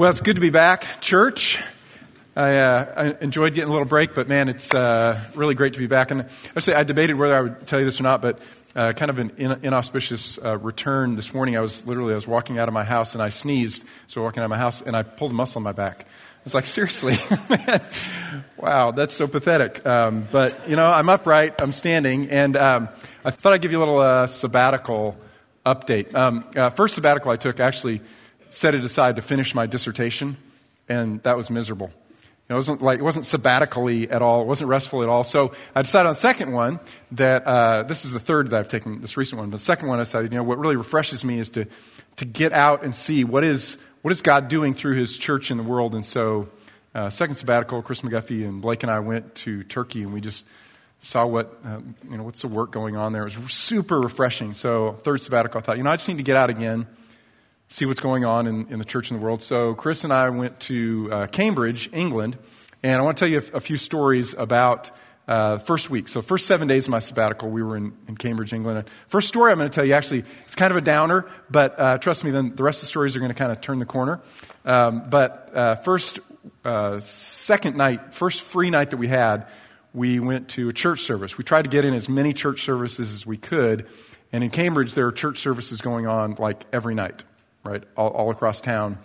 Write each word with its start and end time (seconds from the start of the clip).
Well, 0.00 0.08
it's 0.08 0.22
good 0.22 0.36
to 0.36 0.40
be 0.40 0.48
back, 0.48 1.02
church. 1.02 1.62
I, 2.34 2.56
uh, 2.56 2.94
I 2.96 3.22
enjoyed 3.22 3.52
getting 3.52 3.68
a 3.68 3.70
little 3.70 3.86
break, 3.86 4.14
but 4.14 4.28
man, 4.28 4.48
it's 4.48 4.72
uh, 4.72 5.20
really 5.34 5.54
great 5.54 5.74
to 5.74 5.78
be 5.78 5.88
back. 5.88 6.10
And 6.10 6.24
say 6.58 6.72
I 6.72 6.84
debated 6.84 7.16
whether 7.16 7.36
I 7.36 7.40
would 7.42 7.66
tell 7.66 7.78
you 7.78 7.84
this 7.84 8.00
or 8.00 8.04
not, 8.04 8.22
but 8.22 8.38
uh, 8.74 8.94
kind 8.94 9.10
of 9.10 9.18
an 9.18 9.32
inauspicious 9.38 10.42
uh, 10.42 10.56
return 10.56 11.16
this 11.16 11.34
morning. 11.34 11.54
I 11.54 11.60
was 11.60 11.86
literally 11.86 12.12
I 12.12 12.14
was 12.14 12.26
walking 12.26 12.58
out 12.58 12.66
of 12.66 12.72
my 12.72 12.82
house 12.82 13.12
and 13.12 13.22
I 13.22 13.28
sneezed. 13.28 13.84
So 14.06 14.22
walking 14.22 14.40
out 14.40 14.44
of 14.44 14.50
my 14.50 14.56
house 14.56 14.80
and 14.80 14.96
I 14.96 15.02
pulled 15.02 15.32
a 15.32 15.34
muscle 15.34 15.58
in 15.58 15.64
my 15.64 15.72
back. 15.72 16.06
I 16.06 16.44
was 16.44 16.54
like, 16.54 16.64
seriously, 16.64 17.16
man, 17.50 17.82
wow, 18.56 18.92
that's 18.92 19.12
so 19.12 19.26
pathetic. 19.26 19.84
Um, 19.84 20.26
but 20.32 20.66
you 20.66 20.76
know, 20.76 20.90
I'm 20.90 21.10
upright, 21.10 21.60
I'm 21.60 21.72
standing, 21.72 22.30
and 22.30 22.56
um, 22.56 22.88
I 23.22 23.32
thought 23.32 23.52
I'd 23.52 23.60
give 23.60 23.70
you 23.70 23.76
a 23.76 23.84
little 23.84 24.00
uh, 24.00 24.26
sabbatical 24.26 25.18
update. 25.66 26.14
Um, 26.14 26.48
uh, 26.56 26.70
first 26.70 26.94
sabbatical 26.94 27.32
I 27.32 27.36
took 27.36 27.60
actually 27.60 28.00
set 28.50 28.74
it 28.74 28.84
aside 28.84 29.16
to 29.16 29.22
finish 29.22 29.54
my 29.54 29.66
dissertation, 29.66 30.36
and 30.88 31.22
that 31.22 31.36
was 31.36 31.50
miserable. 31.50 31.90
It 32.50 32.54
wasn't 32.54 32.82
like 32.82 32.98
it 32.98 33.02
wasn't 33.02 33.26
sabbatically 33.26 34.10
at 34.10 34.22
all. 34.22 34.42
It 34.42 34.48
wasn't 34.48 34.70
restful 34.70 35.04
at 35.04 35.08
all. 35.08 35.22
So 35.22 35.52
I 35.72 35.82
decided 35.82 36.08
on 36.08 36.12
the 36.12 36.16
second 36.16 36.50
one 36.50 36.80
that 37.12 37.46
uh, 37.46 37.84
this 37.84 38.04
is 38.04 38.10
the 38.10 38.18
third 38.18 38.50
that 38.50 38.58
I've 38.58 38.66
taken, 38.66 39.00
this 39.00 39.16
recent 39.16 39.38
one. 39.38 39.50
But 39.50 39.58
the 39.58 39.62
second 39.62 39.88
one 39.88 40.00
I 40.00 40.02
decided, 40.02 40.32
you 40.32 40.38
know, 40.38 40.42
what 40.42 40.58
really 40.58 40.74
refreshes 40.74 41.24
me 41.24 41.38
is 41.38 41.48
to 41.50 41.66
to 42.16 42.24
get 42.24 42.52
out 42.52 42.82
and 42.82 42.94
see 42.94 43.22
what 43.22 43.44
is 43.44 43.78
what 44.02 44.10
is 44.10 44.20
God 44.20 44.48
doing 44.48 44.74
through 44.74 44.96
His 44.96 45.16
church 45.16 45.52
in 45.52 45.58
the 45.58 45.62
world. 45.62 45.94
And 45.94 46.04
so, 46.04 46.48
uh, 46.92 47.08
second 47.08 47.36
sabbatical, 47.36 47.82
Chris 47.82 48.00
McGuffey 48.00 48.44
and 48.44 48.60
Blake 48.60 48.82
and 48.82 48.90
I 48.90 48.98
went 48.98 49.32
to 49.36 49.62
Turkey, 49.62 50.02
and 50.02 50.12
we 50.12 50.20
just 50.20 50.44
saw 50.98 51.24
what 51.24 51.56
uh, 51.64 51.78
you 52.10 52.16
know 52.16 52.24
what's 52.24 52.42
the 52.42 52.48
work 52.48 52.72
going 52.72 52.96
on 52.96 53.12
there. 53.12 53.22
It 53.28 53.38
was 53.38 53.54
super 53.54 54.00
refreshing. 54.00 54.54
So 54.54 54.94
third 55.04 55.20
sabbatical, 55.20 55.60
I 55.60 55.62
thought, 55.62 55.76
you 55.76 55.84
know, 55.84 55.90
I 55.90 55.94
just 55.94 56.08
need 56.08 56.16
to 56.16 56.24
get 56.24 56.36
out 56.36 56.50
again 56.50 56.88
see 57.70 57.86
what's 57.86 58.00
going 58.00 58.24
on 58.24 58.46
in, 58.48 58.66
in 58.68 58.78
the 58.78 58.84
church 58.84 59.10
in 59.10 59.16
the 59.16 59.22
world. 59.22 59.40
So, 59.40 59.74
Chris 59.74 60.04
and 60.04 60.12
I 60.12 60.28
went 60.28 60.58
to 60.60 61.08
uh, 61.10 61.26
Cambridge, 61.28 61.88
England, 61.92 62.36
and 62.82 63.00
I 63.00 63.04
want 63.04 63.16
to 63.16 63.24
tell 63.24 63.30
you 63.30 63.38
a, 63.38 63.56
a 63.56 63.60
few 63.60 63.76
stories 63.76 64.34
about 64.34 64.90
uh, 65.28 65.58
first 65.58 65.88
week. 65.88 66.08
So, 66.08 66.20
first 66.20 66.48
seven 66.48 66.66
days 66.66 66.86
of 66.86 66.90
my 66.90 66.98
sabbatical, 66.98 67.48
we 67.48 67.62
were 67.62 67.76
in, 67.76 67.92
in 68.08 68.16
Cambridge, 68.16 68.52
England. 68.52 68.80
And 68.80 68.90
first 69.06 69.28
story 69.28 69.52
I'm 69.52 69.58
going 69.58 69.70
to 69.70 69.74
tell 69.74 69.86
you, 69.86 69.94
actually, 69.94 70.24
it's 70.44 70.56
kind 70.56 70.72
of 70.72 70.76
a 70.76 70.80
downer, 70.80 71.30
but 71.48 71.78
uh, 71.78 71.98
trust 71.98 72.24
me, 72.24 72.32
then 72.32 72.56
the 72.56 72.64
rest 72.64 72.80
of 72.80 72.82
the 72.82 72.88
stories 72.88 73.16
are 73.16 73.20
going 73.20 73.30
to 73.30 73.38
kind 73.38 73.52
of 73.52 73.60
turn 73.60 73.78
the 73.78 73.86
corner. 73.86 74.20
Um, 74.64 75.08
but 75.08 75.54
uh, 75.54 75.74
first, 75.76 76.18
uh, 76.64 76.98
second 76.98 77.76
night, 77.76 78.12
first 78.12 78.42
free 78.42 78.70
night 78.70 78.90
that 78.90 78.96
we 78.96 79.06
had, 79.06 79.46
we 79.94 80.18
went 80.18 80.48
to 80.50 80.68
a 80.68 80.72
church 80.72 81.00
service. 81.00 81.38
We 81.38 81.44
tried 81.44 81.62
to 81.62 81.70
get 81.70 81.84
in 81.84 81.94
as 81.94 82.08
many 82.08 82.32
church 82.32 82.62
services 82.62 83.12
as 83.12 83.24
we 83.24 83.36
could. 83.36 83.86
And 84.32 84.42
in 84.42 84.50
Cambridge, 84.50 84.94
there 84.94 85.06
are 85.06 85.12
church 85.12 85.38
services 85.38 85.80
going 85.80 86.08
on 86.08 86.34
like 86.38 86.64
every 86.72 86.94
night 86.94 87.24
right, 87.64 87.82
all, 87.96 88.08
all 88.08 88.30
across 88.30 88.60
town. 88.60 88.98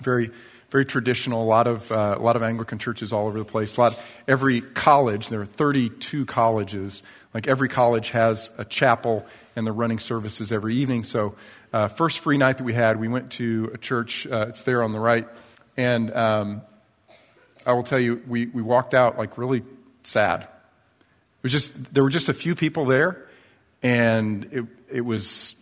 Very, 0.00 0.30
very 0.70 0.84
traditional. 0.84 1.42
A 1.42 1.44
lot 1.44 1.66
of 1.66 1.90
uh, 1.92 2.16
a 2.18 2.22
lot 2.22 2.36
of 2.36 2.42
Anglican 2.42 2.78
churches 2.78 3.12
all 3.12 3.26
over 3.26 3.38
the 3.38 3.44
place. 3.44 3.76
A 3.76 3.80
lot. 3.80 3.98
Every 4.26 4.60
college. 4.60 5.28
There 5.28 5.40
are 5.40 5.46
32 5.46 6.26
colleges. 6.26 7.02
Like 7.34 7.46
every 7.46 7.68
college 7.68 8.10
has 8.10 8.50
a 8.56 8.64
chapel, 8.64 9.26
and 9.56 9.66
they're 9.66 9.74
running 9.74 9.98
services 9.98 10.52
every 10.52 10.76
evening. 10.76 11.04
So, 11.04 11.34
uh, 11.72 11.88
first 11.88 12.20
free 12.20 12.38
night 12.38 12.58
that 12.58 12.64
we 12.64 12.72
had, 12.72 12.98
we 12.98 13.08
went 13.08 13.32
to 13.32 13.70
a 13.74 13.78
church. 13.78 14.26
Uh, 14.26 14.46
it's 14.48 14.62
there 14.62 14.82
on 14.82 14.92
the 14.92 15.00
right, 15.00 15.28
and 15.76 16.14
um, 16.14 16.62
I 17.66 17.72
will 17.72 17.82
tell 17.82 18.00
you, 18.00 18.22
we 18.26 18.46
we 18.46 18.62
walked 18.62 18.94
out 18.94 19.18
like 19.18 19.36
really 19.36 19.62
sad. 20.02 20.42
It 20.42 21.42
was 21.42 21.52
just 21.52 21.92
there 21.92 22.02
were 22.02 22.10
just 22.10 22.28
a 22.28 22.34
few 22.34 22.54
people 22.54 22.84
there, 22.84 23.26
and 23.82 24.48
it 24.52 24.64
it 24.90 25.00
was 25.02 25.59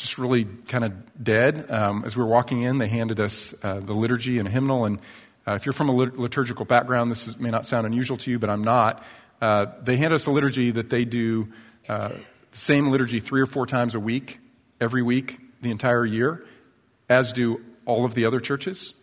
just 0.00 0.18
really 0.18 0.44
kind 0.44 0.84
of 0.84 1.22
dead. 1.22 1.70
Um, 1.70 2.04
as 2.04 2.16
we 2.16 2.22
were 2.22 2.28
walking 2.28 2.62
in, 2.62 2.78
they 2.78 2.88
handed 2.88 3.20
us 3.20 3.54
uh, 3.64 3.80
the 3.80 3.92
liturgy 3.92 4.38
and 4.38 4.48
a 4.48 4.50
hymnal. 4.50 4.84
And 4.84 4.98
uh, 5.46 5.52
if 5.52 5.66
you're 5.66 5.72
from 5.72 5.88
a 5.88 5.92
liturgical 5.92 6.64
background, 6.64 7.10
this 7.10 7.28
is, 7.28 7.38
may 7.38 7.50
not 7.50 7.66
sound 7.66 7.86
unusual 7.86 8.16
to 8.18 8.30
you, 8.30 8.38
but 8.38 8.50
I'm 8.50 8.62
not. 8.62 9.02
Uh, 9.40 9.66
they 9.82 9.96
hand 9.96 10.12
us 10.12 10.26
a 10.26 10.30
liturgy 10.30 10.70
that 10.70 10.90
they 10.90 11.04
do 11.04 11.48
uh, 11.88 12.10
the 12.50 12.58
same 12.58 12.88
liturgy 12.88 13.20
three 13.20 13.40
or 13.40 13.46
four 13.46 13.66
times 13.66 13.94
a 13.94 14.00
week, 14.00 14.38
every 14.80 15.02
week, 15.02 15.38
the 15.62 15.70
entire 15.70 16.04
year, 16.04 16.44
as 17.08 17.32
do 17.32 17.60
all 17.86 18.04
of 18.04 18.14
the 18.14 18.24
other 18.24 18.40
churches, 18.40 18.94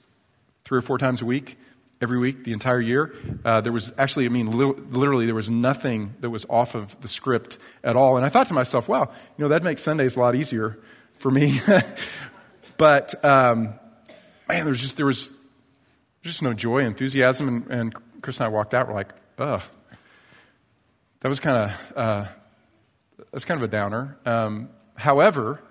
three 0.64 0.78
or 0.78 0.82
four 0.82 0.98
times 0.98 1.22
a 1.22 1.26
week 1.26 1.58
every 2.02 2.20
week 2.20 2.44
the 2.44 2.54
entire 2.54 2.80
year. 2.80 3.16
Uh, 3.44 3.62
there 3.62 3.72
was 3.72 3.92
actually, 3.98 4.26
I 4.26 4.30
mean, 4.30 4.58
li- 4.58 4.76
literally, 4.92 5.26
there 5.26 5.36
was 5.36 5.50
nothing 5.50 6.14
that 6.20 6.30
was 6.30 6.46
off 6.50 6.76
of 6.76 7.00
the 7.02 7.08
script 7.08 7.58
at 7.84 7.96
all. 7.96 8.18
And 8.18 8.26
I 8.26 8.30
thought 8.30 8.48
to 8.48 8.54
myself, 8.54 8.88
wow, 8.88 9.10
you 9.38 9.44
know, 9.44 9.50
that 9.50 9.64
makes 9.64 9.84
Sundays 9.84 10.16
a 10.16 10.20
lot 10.20 10.36
easier 10.36 10.80
for 11.14 11.32
me. 11.32 11.60
but 12.78 13.24
um, 13.26 13.74
man, 14.48 14.64
there 14.64 14.68
was 14.68 14.82
just 14.82 14.98
there 14.98 15.06
was 15.06 15.36
just 16.22 16.42
no 16.44 16.54
joy, 16.54 16.80
enthusiasm, 16.80 17.48
and, 17.48 17.72
and 17.72 18.22
Chris 18.22 18.40
and 18.40 18.46
I 18.46 18.50
walked 18.50 18.74
out. 18.74 18.88
We're 18.88 18.94
like, 18.94 19.14
ugh, 19.40 19.62
that 21.22 21.30
was 21.30 21.40
kind 21.40 21.72
of 21.72 21.98
uh, 21.98 22.26
that's 23.32 23.46
kind 23.46 23.60
of 23.60 23.64
a 23.64 23.72
downer. 23.72 24.18
Um, 24.26 24.70
however, 24.96 25.62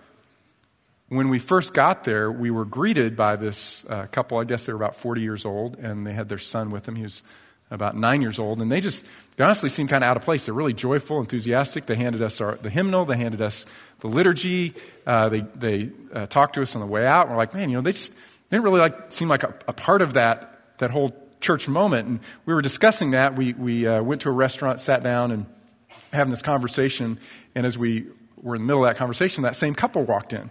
when 1.09 1.29
we 1.29 1.39
first 1.39 1.73
got 1.73 2.05
there, 2.05 2.31
we 2.33 2.51
were 2.51 2.65
greeted 2.65 3.17
by 3.17 3.37
this 3.37 3.85
uh, 3.89 4.07
couple. 4.11 4.39
I 4.39 4.45
guess 4.45 4.67
they 4.67 4.73
were 4.73 4.79
about 4.79 4.97
40 4.97 5.21
years 5.21 5.45
old, 5.45 5.79
and 5.79 6.07
they 6.07 6.13
had 6.13 6.29
their 6.29 6.39
son 6.39 6.71
with 6.71 6.85
them. 6.85 6.97
He 6.97 7.05
was 7.05 7.23
about 7.71 7.97
nine 7.97 8.23
years 8.23 8.39
old, 8.39 8.61
and 8.61 8.71
they 8.71 8.81
just 8.81 9.05
they 9.37 9.45
honestly 9.45 9.69
seemed 9.69 9.89
kind 9.89 10.05
of 10.05 10.11
out 10.11 10.17
of 10.17 10.23
place. 10.23 10.47
They're 10.47 10.55
really 10.55 10.73
joyful, 10.73 11.21
enthusiastic. 11.21 11.87
They 11.87 11.97
handed 11.97 12.23
us 12.23 12.41
our, 12.41 12.57
the 12.57 12.71
hymnal, 12.71 13.05
they 13.05 13.17
handed 13.17 13.43
us 13.43 13.67
the 14.01 14.09
liturgy, 14.09 14.75
uh, 15.07 15.29
they 15.29 15.41
they 15.41 15.91
uh, 16.13 16.27
talked 16.27 16.55
to 16.55 16.63
us 16.63 16.77
on 16.77 16.81
the 16.81 16.87
way 16.87 17.07
out. 17.07 17.27
And 17.27 17.31
we're 17.31 17.39
like, 17.39 17.55
man, 17.55 17.71
you 17.71 17.77
know, 17.77 17.83
they 17.83 17.93
just 17.93 18.13
they 18.13 18.57
didn't 18.57 18.65
really 18.65 18.81
like 18.81 19.11
seem 19.11 19.29
like 19.29 19.43
a, 19.43 19.55
a, 19.67 19.73
part 19.73 20.03
of 20.03 20.15
that 20.15 20.79
that 20.79 20.91
whole 20.91 21.11
church 21.41 21.69
moment. 21.69 22.09
And 22.09 22.21
we 22.45 22.55
were 22.55 22.63
discussing 22.63 23.13
that. 23.13 23.35
We 23.35 23.53
we 23.53 23.87
uh, 23.87 24.03
went 24.03 24.21
to 24.23 24.29
a 24.29 24.33
restaurant, 24.33 24.79
sat 24.79 25.03
down, 25.03 25.33
and 25.33 25.47
having 26.13 26.31
this 26.31 26.43
conversation. 26.43 27.19
And 27.55 27.67
as 27.67 27.77
we 27.77 28.07
were 28.37 28.55
in 28.55 28.63
the 28.63 28.67
middle 28.67 28.85
of 28.85 28.91
that 28.91 28.97
conversation, 28.97 29.43
that 29.43 29.57
same 29.57 29.75
couple 29.75 30.05
walked 30.05 30.33
in, 30.33 30.51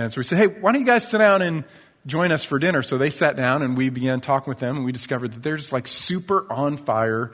and 0.00 0.12
so 0.12 0.18
we 0.18 0.24
said, 0.24 0.38
hey, 0.38 0.46
why 0.46 0.72
don't 0.72 0.80
you 0.80 0.86
guys 0.86 1.08
sit 1.08 1.18
down 1.18 1.42
and 1.42 1.64
join 2.06 2.32
us 2.32 2.44
for 2.44 2.58
dinner. 2.58 2.82
So 2.82 2.98
they 2.98 3.10
sat 3.10 3.36
down 3.36 3.62
and 3.62 3.76
we 3.76 3.90
began 3.90 4.20
talking 4.20 4.50
with 4.50 4.58
them, 4.58 4.76
and 4.76 4.84
we 4.84 4.92
discovered 4.92 5.32
that 5.32 5.42
they're 5.42 5.56
just 5.56 5.72
like 5.72 5.86
super 5.86 6.50
on 6.50 6.76
fire 6.76 7.32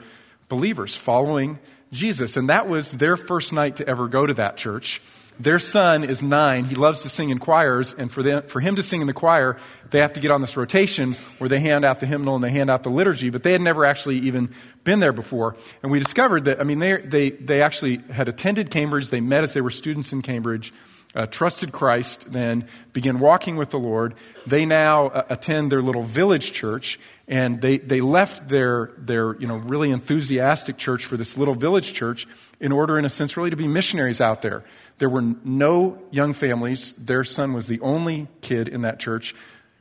believers 0.49 0.95
following 0.95 1.59
Jesus. 1.91 2.37
And 2.37 2.49
that 2.49 2.67
was 2.67 2.91
their 2.93 3.17
first 3.17 3.53
night 3.53 3.77
to 3.77 3.87
ever 3.87 4.07
go 4.07 4.25
to 4.25 4.33
that 4.35 4.57
church. 4.57 5.01
Their 5.39 5.59
son 5.59 6.03
is 6.03 6.23
nine. 6.23 6.65
He 6.65 6.73
loves 6.73 7.03
to 7.03 7.09
sing 7.09 7.29
in 7.29 7.37
choirs, 7.37 7.93
and 7.93 8.11
for, 8.11 8.23
them, 8.23 8.41
for 8.47 8.59
him 8.59 8.75
to 8.75 8.81
sing 8.81 9.01
in 9.01 9.07
the 9.07 9.13
choir, 9.13 9.57
they 9.91 9.99
have 9.99 10.13
to 10.13 10.19
get 10.19 10.31
on 10.31 10.41
this 10.41 10.57
rotation 10.57 11.13
where 11.37 11.47
they 11.47 11.59
hand 11.59 11.85
out 11.85 11.99
the 11.99 12.07
hymnal 12.07 12.33
and 12.33 12.43
they 12.43 12.49
hand 12.49 12.71
out 12.71 12.81
the 12.81 12.89
liturgy, 12.89 13.29
but 13.29 13.43
they 13.43 13.51
had 13.51 13.61
never 13.61 13.85
actually 13.85 14.17
even 14.17 14.49
been 14.83 14.99
there 14.99 15.13
before. 15.13 15.55
And 15.83 15.91
we 15.91 15.99
discovered 15.99 16.45
that, 16.45 16.59
I 16.59 16.63
mean, 16.63 16.79
they, 16.79 16.97
they, 16.97 17.29
they 17.29 17.61
actually 17.61 17.97
had 18.11 18.27
attended 18.27 18.71
Cambridge. 18.71 19.11
They 19.11 19.21
met 19.21 19.43
as 19.43 19.53
they 19.53 19.61
were 19.61 19.69
students 19.69 20.11
in 20.11 20.23
Cambridge 20.23 20.73
uh, 21.15 21.25
trusted 21.25 21.71
Christ, 21.71 22.31
then 22.31 22.67
began 22.93 23.19
walking 23.19 23.55
with 23.55 23.69
the 23.69 23.79
Lord. 23.79 24.13
They 24.45 24.65
now 24.65 25.07
uh, 25.07 25.25
attend 25.29 25.71
their 25.71 25.81
little 25.81 26.03
village 26.03 26.51
church, 26.51 26.99
and 27.27 27.61
they, 27.61 27.77
they 27.77 28.01
left 28.01 28.49
their, 28.49 28.91
their 28.97 29.35
you 29.39 29.47
know, 29.47 29.57
really 29.57 29.91
enthusiastic 29.91 30.77
church 30.77 31.05
for 31.05 31.17
this 31.17 31.37
little 31.37 31.55
village 31.55 31.93
church 31.93 32.27
in 32.59 32.71
order, 32.71 32.99
in 32.99 33.05
a 33.05 33.09
sense, 33.09 33.37
really 33.37 33.49
to 33.49 33.55
be 33.55 33.67
missionaries 33.67 34.21
out 34.21 34.41
there. 34.41 34.63
There 34.97 35.09
were 35.09 35.21
no 35.21 36.01
young 36.11 36.33
families. 36.33 36.91
Their 36.93 37.23
son 37.23 37.53
was 37.53 37.67
the 37.67 37.79
only 37.81 38.27
kid 38.41 38.67
in 38.67 38.81
that 38.81 38.99
church. 38.99 39.33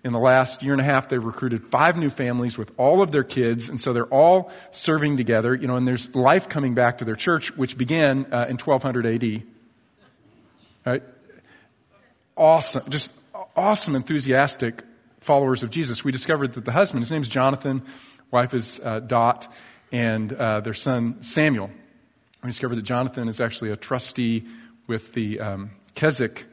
In 0.05 0.13
the 0.13 0.21
last 0.21 0.63
year 0.63 0.73
and 0.73 0.81
a 0.81 0.85
half, 0.85 1.09
they've 1.09 1.23
recruited 1.23 1.67
five 1.67 1.97
new 1.97 2.11
families 2.11 2.57
with 2.57 2.71
all 2.77 3.03
of 3.03 3.11
their 3.11 3.25
kids, 3.25 3.69
and 3.69 3.81
so 3.81 3.93
they're 3.93 4.05
all 4.05 4.53
serving 4.71 5.17
together. 5.17 5.53
You 5.53 5.67
know, 5.67 5.77
and 5.77 5.89
there's 5.89 6.15
life 6.15 6.49
coming 6.49 6.75
back 6.75 6.99
to 6.99 7.05
their 7.05 7.17
church, 7.17 7.57
which 7.57 7.77
began 7.77 8.25
uh, 8.33 8.47
in 8.49 8.57
1200 8.57 9.05
AD. 9.05 9.43
Right? 10.87 11.03
Awesome, 12.37 12.89
just 12.91 13.13
awesome, 13.57 13.95
enthusiastic 13.95 14.83
followers 15.21 15.63
of 15.63 15.71
Jesus. 15.71 16.05
We 16.05 16.13
discovered 16.13 16.53
that 16.53 16.65
the 16.65 16.73
husband, 16.73 17.03
his 17.03 17.11
name 17.11 17.23
is 17.23 17.29
Jonathan, 17.29 17.83
wife 18.31 18.55
is 18.55 18.81
uh, 18.85 19.01
Dot, 19.01 19.53
and 19.93 20.33
uh, 20.33 20.61
their 20.61 20.75
son 20.75 21.23
Samuel. 21.23 21.71
We 22.43 22.51
discovered 22.51 22.77
that 22.77 22.85
Jonathan 22.85 23.29
is 23.29 23.41
actually 23.41 23.71
a 23.71 23.77
trustee 23.77 24.47
with 24.87 25.15
the 25.15 25.41
um, 25.41 25.71
Keswick 25.95 26.45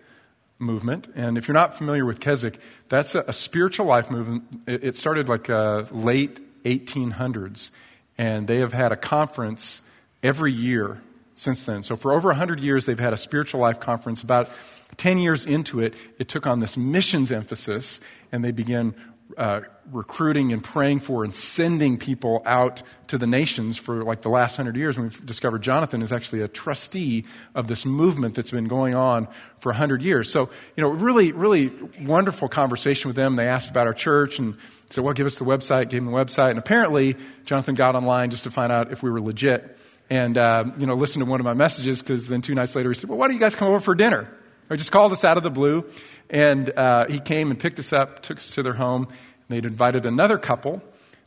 movement. 0.58 1.08
And 1.16 1.38
if 1.38 1.48
you're 1.48 1.54
not 1.54 1.76
familiar 1.76 2.06
with 2.06 2.20
Keswick, 2.20 2.60
that's 2.90 3.16
a, 3.16 3.24
a 3.28 3.34
spiritual 3.34 3.86
life 3.86 4.10
movement. 4.10 4.44
It, 4.66 4.84
it 4.84 4.96
started 4.96 5.30
like 5.30 5.50
uh, 5.50 5.86
late 5.92 6.40
1800s, 6.64 7.72
and 8.18 8.48
they 8.48 8.60
have 8.60 8.74
had 8.74 8.92
a 8.92 8.96
conference 8.96 9.82
every 10.22 10.52
year 10.52 11.02
since 11.36 11.66
then. 11.66 11.84
So 11.84 11.96
for 11.96 12.14
over 12.14 12.30
100 12.30 12.62
years, 12.62 12.86
they've 12.86 13.00
had 13.00 13.14
a 13.14 13.18
spiritual 13.18 13.60
life 13.60 13.80
conference. 13.80 14.22
About 14.22 14.50
10 14.98 15.18
years 15.18 15.46
into 15.46 15.80
it, 15.80 15.94
it 16.18 16.28
took 16.28 16.48
on 16.48 16.60
this 16.60 16.78
missions 16.78 17.32
emphasis, 17.32 18.00
and 18.32 18.44
they 18.44 18.52
began 18.52 18.96
uh, 19.38 19.62
recruiting 19.92 20.54
and 20.54 20.64
praying 20.64 21.00
for 21.00 21.24
and 21.24 21.34
sending 21.34 21.98
people 21.98 22.42
out 22.46 22.84
to 23.08 23.18
the 23.18 23.28
nations 23.28 23.78
for 23.78 24.04
like 24.04 24.22
the 24.22 24.30
last 24.30 24.56
hundred 24.58 24.76
years. 24.76 24.98
And 24.98 25.06
we've 25.06 25.26
discovered 25.26 25.62
Jonathan 25.62 26.02
is 26.02 26.12
actually 26.12 26.42
a 26.42 26.48
trustee 26.48 27.26
of 27.56 27.68
this 27.68 27.86
movement 27.86 28.36
that's 28.36 28.52
been 28.52 28.68
going 28.68 28.96
on 28.96 29.28
for 29.58 29.72
a 29.72 29.76
hundred 29.76 30.02
years. 30.04 30.32
So, 30.32 30.50
you 30.76 30.84
know, 30.84 30.90
really, 30.90 31.32
really 31.32 31.72
wonderful 32.02 32.48
conversation 32.48 33.10
with 33.10 33.16
them. 33.16 33.36
They 33.36 33.48
asked 33.48 33.72
about 33.72 33.88
our 33.88 33.94
church 33.94 34.40
and 34.40 34.56
said, 34.90 35.04
well, 35.04 35.14
give 35.14 35.28
us 35.28 35.38
the 35.38 35.46
website, 35.46 35.90
gave 35.90 36.04
them 36.04 36.06
the 36.06 36.18
website. 36.18 36.52
And 36.52 36.60
apparently, 36.60 37.16
Jonathan 37.46 37.76
got 37.76 37.96
online 37.96 38.30
just 38.30 38.44
to 38.44 38.52
find 38.52 38.72
out 38.72 38.92
if 38.92 39.04
we 39.04 39.10
were 39.10 39.22
legit. 39.22 39.78
And, 40.10 40.38
uh, 40.38 40.66
you 40.78 40.86
know, 40.86 40.94
listened 40.96 41.26
to 41.26 41.30
one 41.30 41.40
of 41.40 41.46
my 41.46 41.54
messages 41.54 42.02
because 42.02 42.28
then 42.28 42.42
two 42.42 42.54
nights 42.54 42.76
later 42.76 42.90
he 42.90 42.96
said, 42.96 43.10
well, 43.10 43.18
why 43.18 43.28
don't 43.28 43.36
you 43.36 43.40
guys 43.40 43.56
come 43.56 43.70
over 43.70 43.80
for 43.80 43.96
dinner? 43.96 44.30
Or 44.74 44.76
just 44.76 44.92
called 44.92 45.12
us 45.12 45.24
out 45.24 45.38
of 45.38 45.44
the 45.44 45.52
blue. 45.52 45.86
And 46.32 46.68
uh, 46.76 47.06
he 47.08 47.20
came 47.20 47.52
and 47.52 47.60
picked 47.60 47.78
us 47.78 47.94
up, 47.94 48.24
took 48.24 48.40
us 48.40 48.56
to 48.56 48.64
their 48.64 48.74
home. 48.74 49.04
And 49.04 49.48
they'd 49.50 49.68
invited 49.68 50.08
another 50.08 50.40
couple, 50.40 50.82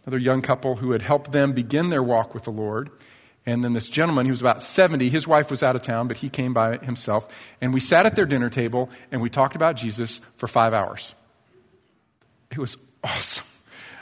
another 0.04 0.19
young 0.19 0.43
couple 0.43 0.75
who 0.75 0.90
had 0.90 1.02
helped 1.02 1.31
them 1.31 1.52
begin 1.52 1.88
their 1.88 2.02
walk 2.02 2.34
with 2.34 2.43
the 2.43 2.50
Lord. 2.50 2.90
And 3.46 3.62
then 3.62 3.72
this 3.72 3.88
gentleman, 3.88 4.26
he 4.26 4.32
was 4.32 4.40
about 4.40 4.62
70, 4.62 5.10
his 5.10 5.28
wife 5.28 5.48
was 5.48 5.62
out 5.62 5.76
of 5.76 5.82
town, 5.82 6.08
but 6.08 6.16
he 6.16 6.28
came 6.28 6.54
by 6.54 6.78
himself. 6.78 7.32
And 7.60 7.72
we 7.72 7.78
sat 7.78 8.04
at 8.04 8.16
their 8.16 8.26
dinner 8.26 8.50
table 8.50 8.90
and 9.12 9.22
we 9.22 9.31
talked 9.31 9.54
about 9.54 9.76
Jesus 9.76 10.20
for 10.38 10.49
five 10.49 10.75
hours. 10.75 11.14
It 12.50 12.58
was 12.58 12.76
awesome. 13.04 13.46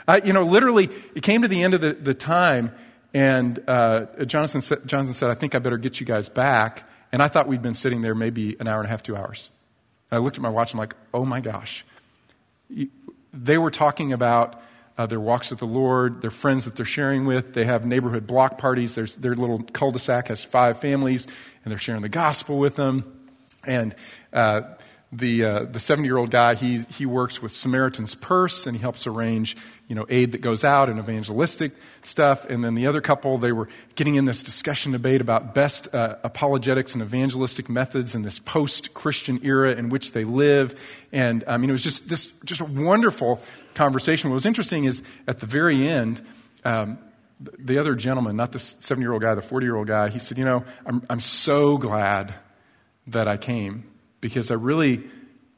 Uh, 0.07 0.21
you 0.25 0.33
know, 0.33 0.41
literally, 0.41 0.89
it 1.13 1.21
came 1.21 1.43
to 1.43 1.47
the 1.47 1.61
end 1.61 1.75
of 1.75 1.81
the, 1.81 1.93
the 1.93 2.15
time, 2.15 2.73
and 3.13 3.59
uh, 3.69 4.25
Jonathan, 4.25 4.61
Jonathan 4.87 5.13
said, 5.13 5.29
I 5.29 5.35
think 5.35 5.53
I 5.53 5.59
better 5.59 5.77
get 5.77 5.99
you 5.99 6.05
guys 6.07 6.29
back. 6.29 6.89
And 7.15 7.23
I 7.23 7.29
thought 7.29 7.47
we'd 7.47 7.61
been 7.61 7.73
sitting 7.73 8.01
there 8.01 8.13
maybe 8.13 8.57
an 8.59 8.67
hour 8.67 8.79
and 8.79 8.87
a 8.87 8.89
half, 8.89 9.01
two 9.01 9.15
hours. 9.15 9.49
And 10.11 10.19
I 10.19 10.21
looked 10.21 10.35
at 10.35 10.41
my 10.41 10.49
watch, 10.49 10.73
and 10.73 10.81
I'm 10.81 10.81
like, 10.81 10.95
oh 11.13 11.23
my 11.23 11.39
gosh. 11.39 11.85
They 13.33 13.57
were 13.57 13.71
talking 13.71 14.11
about 14.11 14.61
uh, 14.97 15.05
their 15.05 15.21
walks 15.21 15.49
with 15.49 15.59
the 15.59 15.65
Lord, 15.65 16.21
their 16.21 16.29
friends 16.29 16.65
that 16.65 16.75
they're 16.75 16.85
sharing 16.85 17.25
with. 17.25 17.53
They 17.53 17.63
have 17.63 17.85
neighborhood 17.85 18.27
block 18.27 18.57
parties. 18.57 18.95
There's, 18.95 19.15
their 19.15 19.33
little 19.33 19.63
cul 19.63 19.91
de 19.91 19.99
sac 19.99 20.27
has 20.27 20.43
five 20.43 20.79
families, 20.79 21.25
and 21.63 21.71
they're 21.71 21.77
sharing 21.77 22.01
the 22.01 22.09
gospel 22.09 22.59
with 22.59 22.75
them. 22.75 23.29
And 23.63 23.95
uh, 24.33 24.63
the 25.17 25.45
uh, 25.45 25.63
the 25.65 25.79
70 25.79 26.07
year 26.07 26.17
old 26.17 26.31
guy 26.31 26.55
he 26.55 26.79
he 26.89 27.05
works 27.05 27.41
with 27.41 27.51
Samaritan's 27.51 28.15
Purse 28.15 28.67
and 28.67 28.75
he 28.75 28.81
helps 28.81 29.07
arrange 29.07 29.55
you 29.87 29.95
know 29.95 30.05
aid 30.09 30.33
that 30.33 30.41
goes 30.41 30.63
out 30.63 30.89
and 30.89 30.99
evangelistic 30.99 31.71
stuff. 32.03 32.45
And 32.45 32.63
then 32.63 32.75
the 32.75 32.87
other 32.87 33.01
couple 33.01 33.37
they 33.37 33.51
were 33.51 33.69
getting 33.95 34.15
in 34.15 34.25
this 34.25 34.43
discussion 34.43 34.91
debate 34.91 35.21
about 35.21 35.53
best 35.53 35.93
uh, 35.93 36.17
apologetics 36.23 36.93
and 36.93 37.01
evangelistic 37.01 37.69
methods 37.69 38.15
in 38.15 38.23
this 38.23 38.39
post 38.39 38.93
Christian 38.93 39.39
era 39.43 39.71
in 39.71 39.89
which 39.89 40.11
they 40.11 40.23
live. 40.23 40.79
And 41.11 41.43
I 41.47 41.57
mean 41.57 41.69
it 41.69 41.73
was 41.73 41.83
just 41.83 42.09
this 42.09 42.27
just 42.43 42.61
a 42.61 42.65
wonderful 42.65 43.41
conversation. 43.73 44.29
What 44.29 44.35
was 44.35 44.45
interesting 44.45 44.85
is 44.85 45.01
at 45.27 45.39
the 45.39 45.45
very 45.45 45.87
end 45.87 46.21
um, 46.63 46.97
the 47.39 47.77
other 47.77 47.95
gentleman 47.95 48.35
not 48.35 48.51
the 48.51 48.59
70 48.59 49.03
year 49.03 49.13
old 49.13 49.21
guy 49.21 49.35
the 49.35 49.41
40 49.41 49.65
year 49.65 49.75
old 49.75 49.87
guy 49.87 50.07
he 50.09 50.19
said 50.19 50.37
you 50.37 50.45
know 50.45 50.63
I'm, 50.85 51.05
I'm 51.09 51.19
so 51.19 51.77
glad 51.77 52.33
that 53.07 53.27
I 53.27 53.35
came 53.35 53.83
because 54.25 54.49
I 54.49 54.55
really, 54.55 55.03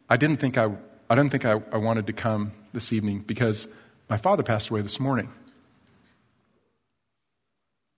I 0.10 0.18
didn't 0.18 0.42
think 0.42 0.58
I, 0.58 0.69
I 1.10 1.16
didn't 1.16 1.30
think 1.30 1.46
I, 1.46 1.62
I 1.72 1.78
wanted 1.78 2.08
to 2.08 2.12
come 2.14 2.52
this 2.74 2.92
evening 2.92 3.19
because 3.19 3.66
my 4.10 4.18
father 4.18 4.44
passed 4.44 4.69
away 4.69 4.81
this 4.81 5.00
morning. 5.00 5.30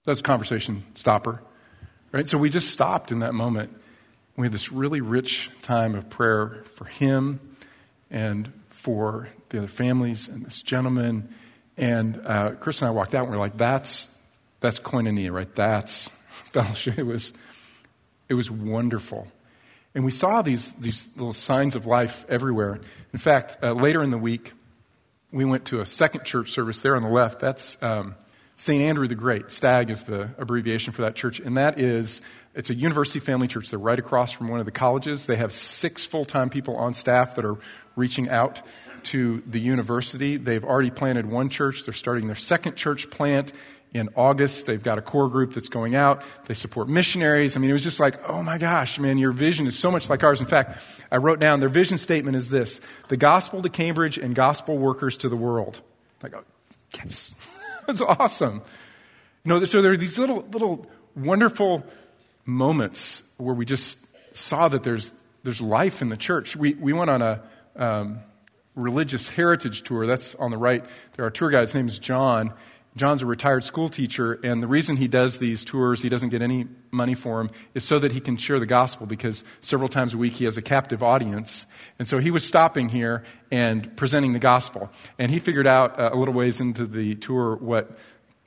That's 0.05 0.19
a 0.19 0.23
conversation 0.23 0.83
stopper, 0.93 1.41
right? 2.11 2.29
So 2.29 2.37
we 2.37 2.51
just 2.51 2.69
stopped 2.69 3.11
in 3.11 3.17
that 3.19 3.33
moment. 3.33 3.75
We 4.35 4.45
had 4.45 4.51
this 4.51 4.71
really 4.71 5.01
rich 5.01 5.49
time 5.63 5.95
of 5.95 6.07
prayer 6.07 6.63
for 6.75 6.85
him 6.85 7.39
and 8.11 8.53
for 8.69 9.27
the 9.49 9.57
other 9.57 9.67
families 9.67 10.27
and 10.27 10.45
this 10.45 10.61
gentleman. 10.61 11.33
And 11.77 12.21
uh, 12.27 12.51
Chris 12.59 12.83
and 12.83 12.89
I 12.89 12.91
walked 12.91 13.15
out 13.15 13.23
and 13.23 13.31
we 13.31 13.37
are 13.37 13.39
like, 13.39 13.57
that's, 13.57 14.15
that's 14.59 14.79
koinonia, 14.79 15.31
right? 15.31 15.55
That's 15.55 16.09
fellowship. 16.27 16.99
It 16.99 17.07
was, 17.07 17.33
it 18.29 18.35
was 18.35 18.51
wonderful. 18.51 19.27
And 19.95 20.05
we 20.05 20.11
saw 20.11 20.41
these, 20.41 20.73
these 20.73 21.09
little 21.15 21.33
signs 21.33 21.75
of 21.75 21.85
life 21.85 22.25
everywhere. 22.29 22.79
In 23.11 23.19
fact, 23.19 23.57
uh, 23.63 23.73
later 23.73 24.03
in 24.03 24.11
the 24.11 24.17
week, 24.17 24.53
we 25.31 25.45
went 25.45 25.65
to 25.65 25.81
a 25.81 25.85
second 25.85 26.25
church 26.25 26.51
service 26.51 26.81
there 26.81 26.95
on 26.95 27.03
the 27.03 27.09
left. 27.09 27.39
That's 27.39 27.81
um, 27.81 28.15
St. 28.55 28.81
Andrew 28.81 29.07
the 29.07 29.15
Great. 29.15 29.51
STAG 29.51 29.89
is 29.89 30.03
the 30.03 30.29
abbreviation 30.37 30.93
for 30.93 31.03
that 31.03 31.15
church. 31.15 31.39
And 31.39 31.57
that 31.57 31.79
is, 31.79 32.21
it's 32.53 32.69
a 32.69 32.75
university 32.75 33.19
family 33.19 33.47
church. 33.47 33.69
They're 33.69 33.79
right 33.79 33.97
across 33.97 34.31
from 34.31 34.47
one 34.47 34.59
of 34.59 34.65
the 34.65 34.71
colleges. 34.71 35.25
They 35.25 35.37
have 35.37 35.53
six 35.53 36.05
full 36.05 36.25
time 36.25 36.49
people 36.49 36.75
on 36.75 36.93
staff 36.93 37.35
that 37.35 37.45
are 37.45 37.57
reaching 37.95 38.29
out 38.29 38.61
to 39.03 39.41
the 39.47 39.59
university. 39.59 40.37
They've 40.37 40.63
already 40.63 40.91
planted 40.91 41.25
one 41.25 41.49
church. 41.49 41.85
They're 41.85 41.93
starting 41.93 42.27
their 42.27 42.35
second 42.35 42.75
church 42.75 43.09
plant 43.09 43.53
in 43.93 44.09
August. 44.15 44.65
They've 44.65 44.81
got 44.81 44.97
a 44.97 45.01
core 45.01 45.29
group 45.29 45.53
that's 45.53 45.69
going 45.69 45.95
out. 45.95 46.23
They 46.45 46.53
support 46.53 46.87
missionaries. 46.89 47.55
I 47.55 47.59
mean, 47.59 47.69
it 47.69 47.73
was 47.73 47.83
just 47.83 47.99
like, 47.99 48.29
oh 48.29 48.43
my 48.43 48.57
gosh, 48.57 48.99
man, 48.99 49.17
your 49.17 49.31
vision 49.31 49.67
is 49.67 49.77
so 49.77 49.91
much 49.91 50.09
like 50.09 50.23
ours. 50.23 50.41
In 50.41 50.47
fact, 50.47 50.81
I 51.11 51.17
wrote 51.17 51.39
down 51.39 51.59
their 51.59 51.69
vision 51.69 51.97
statement 51.97 52.35
is 52.35 52.49
this 52.49 52.81
the 53.07 53.17
gospel 53.17 53.61
to 53.61 53.69
Cambridge 53.69 54.17
and 54.17 54.35
gospel 54.35 54.77
workers 54.77 55.17
to 55.17 55.29
the 55.29 55.37
world. 55.37 55.81
Like, 56.21 56.35
oh, 56.35 56.43
yes, 56.97 57.35
that's 57.87 58.01
awesome. 58.01 58.61
You 59.43 59.53
know, 59.53 59.65
so 59.65 59.81
there 59.81 59.91
are 59.91 59.97
these 59.97 60.19
little, 60.19 60.45
little 60.51 60.85
wonderful 61.15 61.83
moments 62.45 63.23
where 63.37 63.55
we 63.55 63.65
just 63.65 64.05
saw 64.35 64.67
that 64.67 64.83
there's, 64.83 65.13
there's 65.43 65.61
life 65.61 66.01
in 66.01 66.09
the 66.09 66.17
church. 66.17 66.55
We, 66.55 66.73
we 66.73 66.93
went 66.93 67.09
on 67.09 67.21
a 67.21 67.41
um, 67.75 68.19
religious 68.75 69.29
heritage 69.29 69.83
tour. 69.83 70.05
That's 70.05 70.35
on 70.35 70.51
the 70.51 70.57
right. 70.57 70.83
There, 71.13 71.25
our 71.25 71.31
tour 71.31 71.49
guide, 71.49 71.61
his 71.61 71.73
name 71.73 71.87
is 71.87 71.99
John 71.99 72.53
John's 72.95 73.21
a 73.21 73.25
retired 73.25 73.63
school 73.63 73.87
teacher, 73.87 74.39
and 74.43 74.63
the 74.63 74.67
reason 74.67 74.97
he 74.97 75.07
does 75.07 75.37
these 75.37 75.63
tours, 75.63 76.01
he 76.01 76.09
doesn't 76.09 76.29
get 76.29 76.41
any 76.41 76.67
money 76.91 77.13
for 77.13 77.37
them, 77.37 77.49
is 77.73 77.83
so 77.83 77.99
that 77.99 78.11
he 78.11 78.19
can 78.19 78.35
share 78.35 78.59
the 78.59 78.65
gospel 78.65 79.05
because 79.05 79.43
several 79.61 79.87
times 79.87 80.13
a 80.13 80.17
week 80.17 80.33
he 80.33 80.45
has 80.45 80.57
a 80.57 80.61
captive 80.61 81.03
audience. 81.03 81.65
And 81.99 82.07
so 82.07 82.17
he 82.17 82.31
was 82.31 82.45
stopping 82.45 82.89
here 82.89 83.23
and 83.51 83.95
presenting 83.95 84.33
the 84.33 84.39
gospel. 84.39 84.89
And 85.17 85.31
he 85.31 85.39
figured 85.39 85.67
out 85.67 85.99
uh, 85.99 86.09
a 86.11 86.17
little 86.17 86.33
ways 86.33 86.59
into 86.59 86.85
the 86.85 87.15
tour 87.15 87.55
what 87.57 87.97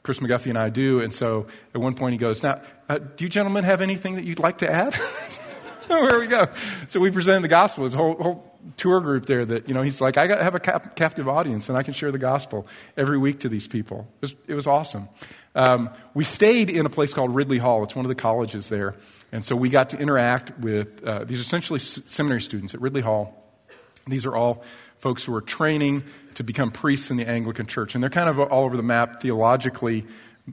Chris 0.02 0.18
McGuffey 0.18 0.46
and 0.46 0.58
I 0.58 0.68
do. 0.68 1.00
And 1.00 1.14
so 1.14 1.46
at 1.74 1.80
one 1.80 1.94
point 1.94 2.12
he 2.12 2.18
goes, 2.18 2.42
Now, 2.42 2.60
uh, 2.88 2.98
do 2.98 3.24
you 3.24 3.28
gentlemen 3.28 3.64
have 3.64 3.80
anything 3.80 4.16
that 4.16 4.24
you'd 4.24 4.40
like 4.40 4.58
to 4.58 4.70
add? 4.70 4.94
Where 5.86 6.18
we 6.18 6.26
go. 6.26 6.48
So 6.88 7.00
we 7.00 7.10
presented 7.10 7.42
the 7.42 7.48
gospel. 7.48 7.84
His 7.84 7.94
whole, 7.94 8.14
whole 8.14 8.51
tour 8.76 9.00
group 9.00 9.26
there 9.26 9.44
that, 9.44 9.68
you 9.68 9.74
know, 9.74 9.82
he's 9.82 10.00
like, 10.00 10.16
I 10.16 10.26
got, 10.26 10.40
have 10.40 10.54
a 10.54 10.60
cap- 10.60 10.96
captive 10.96 11.28
audience 11.28 11.68
and 11.68 11.76
I 11.76 11.82
can 11.82 11.94
share 11.94 12.12
the 12.12 12.18
gospel 12.18 12.66
every 12.96 13.18
week 13.18 13.40
to 13.40 13.48
these 13.48 13.66
people. 13.66 14.08
It 14.16 14.22
was, 14.22 14.34
it 14.48 14.54
was 14.54 14.66
awesome. 14.66 15.08
Um, 15.54 15.90
we 16.14 16.24
stayed 16.24 16.70
in 16.70 16.86
a 16.86 16.90
place 16.90 17.12
called 17.12 17.34
Ridley 17.34 17.58
Hall. 17.58 17.82
It's 17.82 17.96
one 17.96 18.04
of 18.04 18.08
the 18.08 18.14
colleges 18.14 18.68
there. 18.68 18.94
And 19.32 19.44
so 19.44 19.56
we 19.56 19.68
got 19.68 19.90
to 19.90 19.98
interact 19.98 20.58
with 20.58 21.02
uh, 21.04 21.24
these 21.24 21.40
essentially 21.40 21.78
seminary 21.78 22.40
students 22.40 22.74
at 22.74 22.80
Ridley 22.80 23.02
Hall. 23.02 23.38
These 24.06 24.26
are 24.26 24.34
all 24.34 24.64
folks 24.98 25.24
who 25.24 25.34
are 25.34 25.40
training 25.40 26.04
to 26.34 26.44
become 26.44 26.70
priests 26.70 27.10
in 27.10 27.16
the 27.16 27.28
Anglican 27.28 27.66
Church. 27.66 27.94
And 27.94 28.02
they're 28.02 28.10
kind 28.10 28.28
of 28.28 28.38
all 28.38 28.64
over 28.64 28.76
the 28.76 28.82
map 28.82 29.20
theologically. 29.20 30.06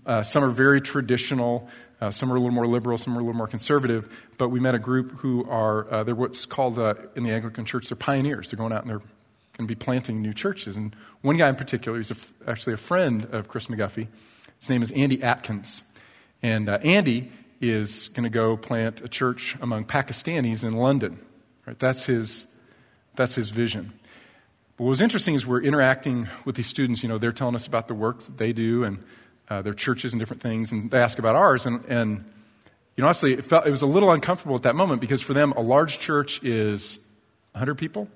Uh, 0.06 0.24
some 0.24 0.44
are 0.44 0.50
very 0.50 0.82
traditional, 0.82 1.68
uh, 2.02 2.12
some 2.12 2.32
are 2.32 2.36
a 2.36 2.40
little 2.40 2.54
more 2.54 2.68
liberal, 2.68 2.98
some 2.98 3.18
are 3.18 3.20
a 3.20 3.24
little 3.24 3.38
more 3.38 3.48
conservative. 3.48 4.28
But 4.38 4.50
we 4.50 4.60
met 4.60 4.76
a 4.76 4.80
group 4.80 5.20
who 5.20 5.46
are, 5.50 5.92
uh, 5.92 6.04
they're 6.04 6.16
what's 6.16 6.46
called 6.46 6.80
uh, 6.80 6.96
in 7.16 7.24
the 7.24 7.32
Anglican 7.32 7.66
Church, 7.66 7.90
they're 7.90 7.98
pioneers. 7.98 8.52
They're 8.52 8.58
going 8.58 8.72
out 8.72 8.84
and 8.84 8.90
they're 8.90 9.00
going 9.00 9.68
to 9.68 9.76
be 9.76 9.76
planting 9.76 10.22
new 10.22 10.34
churches. 10.34 10.78
And 10.78 10.96
one 11.22 11.36
guy 11.38 11.50
in 11.50 11.56
particular, 11.56 11.98
he's 11.98 12.12
a, 12.12 12.50
actually 12.50 12.74
a 12.74 12.78
friend 12.78 13.28
of 13.32 13.50
Chris 13.50 13.68
McGuffey. 13.68 14.08
His 14.60 14.70
name 14.70 14.82
is 14.82 14.92
Andy 14.92 15.22
Atkins. 15.22 15.82
And 16.42 16.70
uh, 16.70 16.80
Andy 16.84 17.32
is 17.60 18.08
going 18.10 18.24
to 18.24 18.30
go 18.30 18.56
plant 18.56 19.02
a 19.02 19.10
church 19.10 19.58
among 19.60 19.84
Pakistanis 19.84 20.64
in 20.64 20.74
London. 20.74 21.20
Right? 21.66 21.78
That's, 21.78 22.06
his, 22.06 22.46
that's 23.16 23.36
his 23.36 23.50
vision. 23.50 23.92
But 24.78 24.86
what 24.86 24.90
was 24.92 25.02
interesting 25.02 25.36
is 25.36 25.46
we're 25.46 25.62
interacting 25.62 26.30
with 26.46 26.56
these 26.56 26.68
students. 26.68 27.04
You 27.04 27.10
know, 27.10 27.18
they're 27.18 27.34
telling 27.34 27.56
us 27.56 27.68
about 27.68 27.90
the 27.90 27.94
work 27.94 28.22
that 28.22 28.38
they 28.38 28.54
do 28.54 28.86
and 28.86 29.04
uh, 29.50 29.62
their 29.62 29.74
churches 29.74 30.14
and 30.14 30.20
different 30.20 30.42
things, 30.42 30.72
and 30.72 30.92
they 30.92 31.00
ask 31.00 31.20
about 31.20 31.36
ours. 31.36 31.66
And, 31.66 31.84
and 31.86 32.26
you 32.96 33.02
know, 33.02 33.08
honestly, 33.08 33.34
it, 33.34 33.46
felt, 33.46 33.66
it 33.66 33.72
was 33.72 33.82
a 33.82 33.88
little 33.88 34.12
uncomfortable 34.12 34.56
at 34.56 34.64
that 34.64 34.76
moment 34.76 35.02
because 35.02 35.22
for 35.22 35.34
them, 35.34 35.52
a 35.54 35.62
large 35.62 36.00
church 36.00 36.44
is 36.44 37.00
100 37.54 37.76
people. 37.76 38.08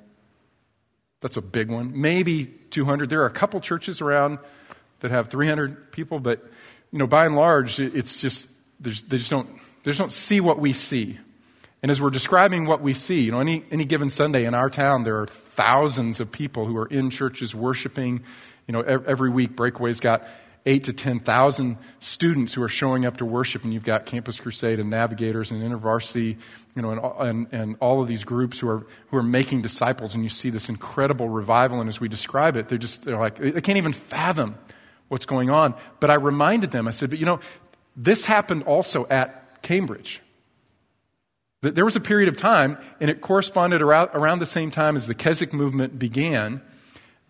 That's 1.21 1.37
a 1.37 1.41
big 1.41 1.71
one. 1.71 1.99
Maybe 2.01 2.45
200. 2.45 3.09
There 3.09 3.21
are 3.21 3.25
a 3.25 3.31
couple 3.31 3.61
churches 3.61 4.01
around 4.01 4.39
that 4.99 5.11
have 5.11 5.29
300 5.29 5.91
people, 5.91 6.19
but 6.19 6.43
you 6.91 6.99
know, 6.99 7.07
by 7.07 7.25
and 7.25 7.35
large, 7.35 7.79
it's 7.79 8.19
just 8.21 8.49
they 8.79 8.91
just 8.91 9.31
don't 9.31 9.47
they 9.83 9.89
just 9.89 9.99
don't 9.99 10.11
see 10.11 10.39
what 10.39 10.59
we 10.59 10.73
see. 10.73 11.17
And 11.81 11.89
as 11.89 12.01
we're 12.01 12.11
describing 12.11 12.65
what 12.65 12.81
we 12.81 12.93
see, 12.93 13.21
you 13.21 13.31
know, 13.31 13.39
any 13.39 13.63
any 13.71 13.85
given 13.85 14.09
Sunday 14.09 14.45
in 14.45 14.53
our 14.53 14.69
town, 14.69 15.03
there 15.03 15.19
are 15.19 15.27
thousands 15.27 16.19
of 16.19 16.31
people 16.31 16.65
who 16.65 16.77
are 16.77 16.85
in 16.85 17.09
churches 17.09 17.55
worshiping. 17.55 18.21
You 18.67 18.73
know, 18.73 18.81
every 18.81 19.29
week, 19.29 19.55
Breakaway's 19.55 19.99
got 19.99 20.27
eight 20.65 20.85
to 20.85 20.93
10,000 20.93 21.77
students 21.99 22.53
who 22.53 22.63
are 22.63 22.69
showing 22.69 23.05
up 23.05 23.17
to 23.17 23.25
worship, 23.25 23.63
and 23.63 23.73
you've 23.73 23.83
got 23.83 24.05
Campus 24.05 24.39
Crusade 24.39 24.79
and 24.79 24.89
Navigators 24.89 25.51
and 25.51 25.61
InterVarsity, 25.61 26.37
you 26.75 26.81
know, 26.81 26.91
and, 26.91 27.01
and, 27.19 27.47
and, 27.51 27.75
all 27.81 28.01
of 28.01 28.07
these 28.07 28.23
groups 28.23 28.59
who 28.59 28.69
are, 28.69 28.85
who 29.07 29.17
are 29.17 29.23
making 29.23 29.61
disciples, 29.61 30.15
and 30.15 30.23
you 30.23 30.29
see 30.29 30.49
this 30.49 30.69
incredible 30.69 31.27
revival, 31.27 31.81
and 31.81 31.89
as 31.89 31.99
we 31.99 32.07
describe 32.07 32.55
it, 32.55 32.69
they're 32.69 32.77
just, 32.77 33.03
they're 33.03 33.17
like, 33.17 33.35
they 33.35 33.59
can't 33.59 33.77
even 33.77 33.91
fathom 33.91 34.55
what's 35.09 35.25
going 35.25 35.49
on. 35.49 35.75
But 35.99 36.09
I 36.09 36.15
reminded 36.15 36.71
them, 36.71 36.87
I 36.87 36.91
said, 36.91 37.09
but 37.09 37.19
you 37.19 37.25
know, 37.25 37.41
this 37.95 38.25
happened 38.25 38.63
also 38.63 39.05
at 39.07 39.61
Cambridge. 39.61 40.21
There 41.61 41.85
was 41.85 41.95
a 41.95 42.01
period 42.01 42.27
of 42.27 42.35
time, 42.35 42.77
and 42.99 43.09
it 43.09 43.21
corresponded 43.21 43.81
around, 43.81 44.09
around 44.13 44.39
the 44.39 44.45
same 44.45 44.69
time 44.69 44.97
as 44.97 45.07
the 45.07 45.15
Keswick 45.15 45.53
movement 45.53 45.97
began, 45.97 46.61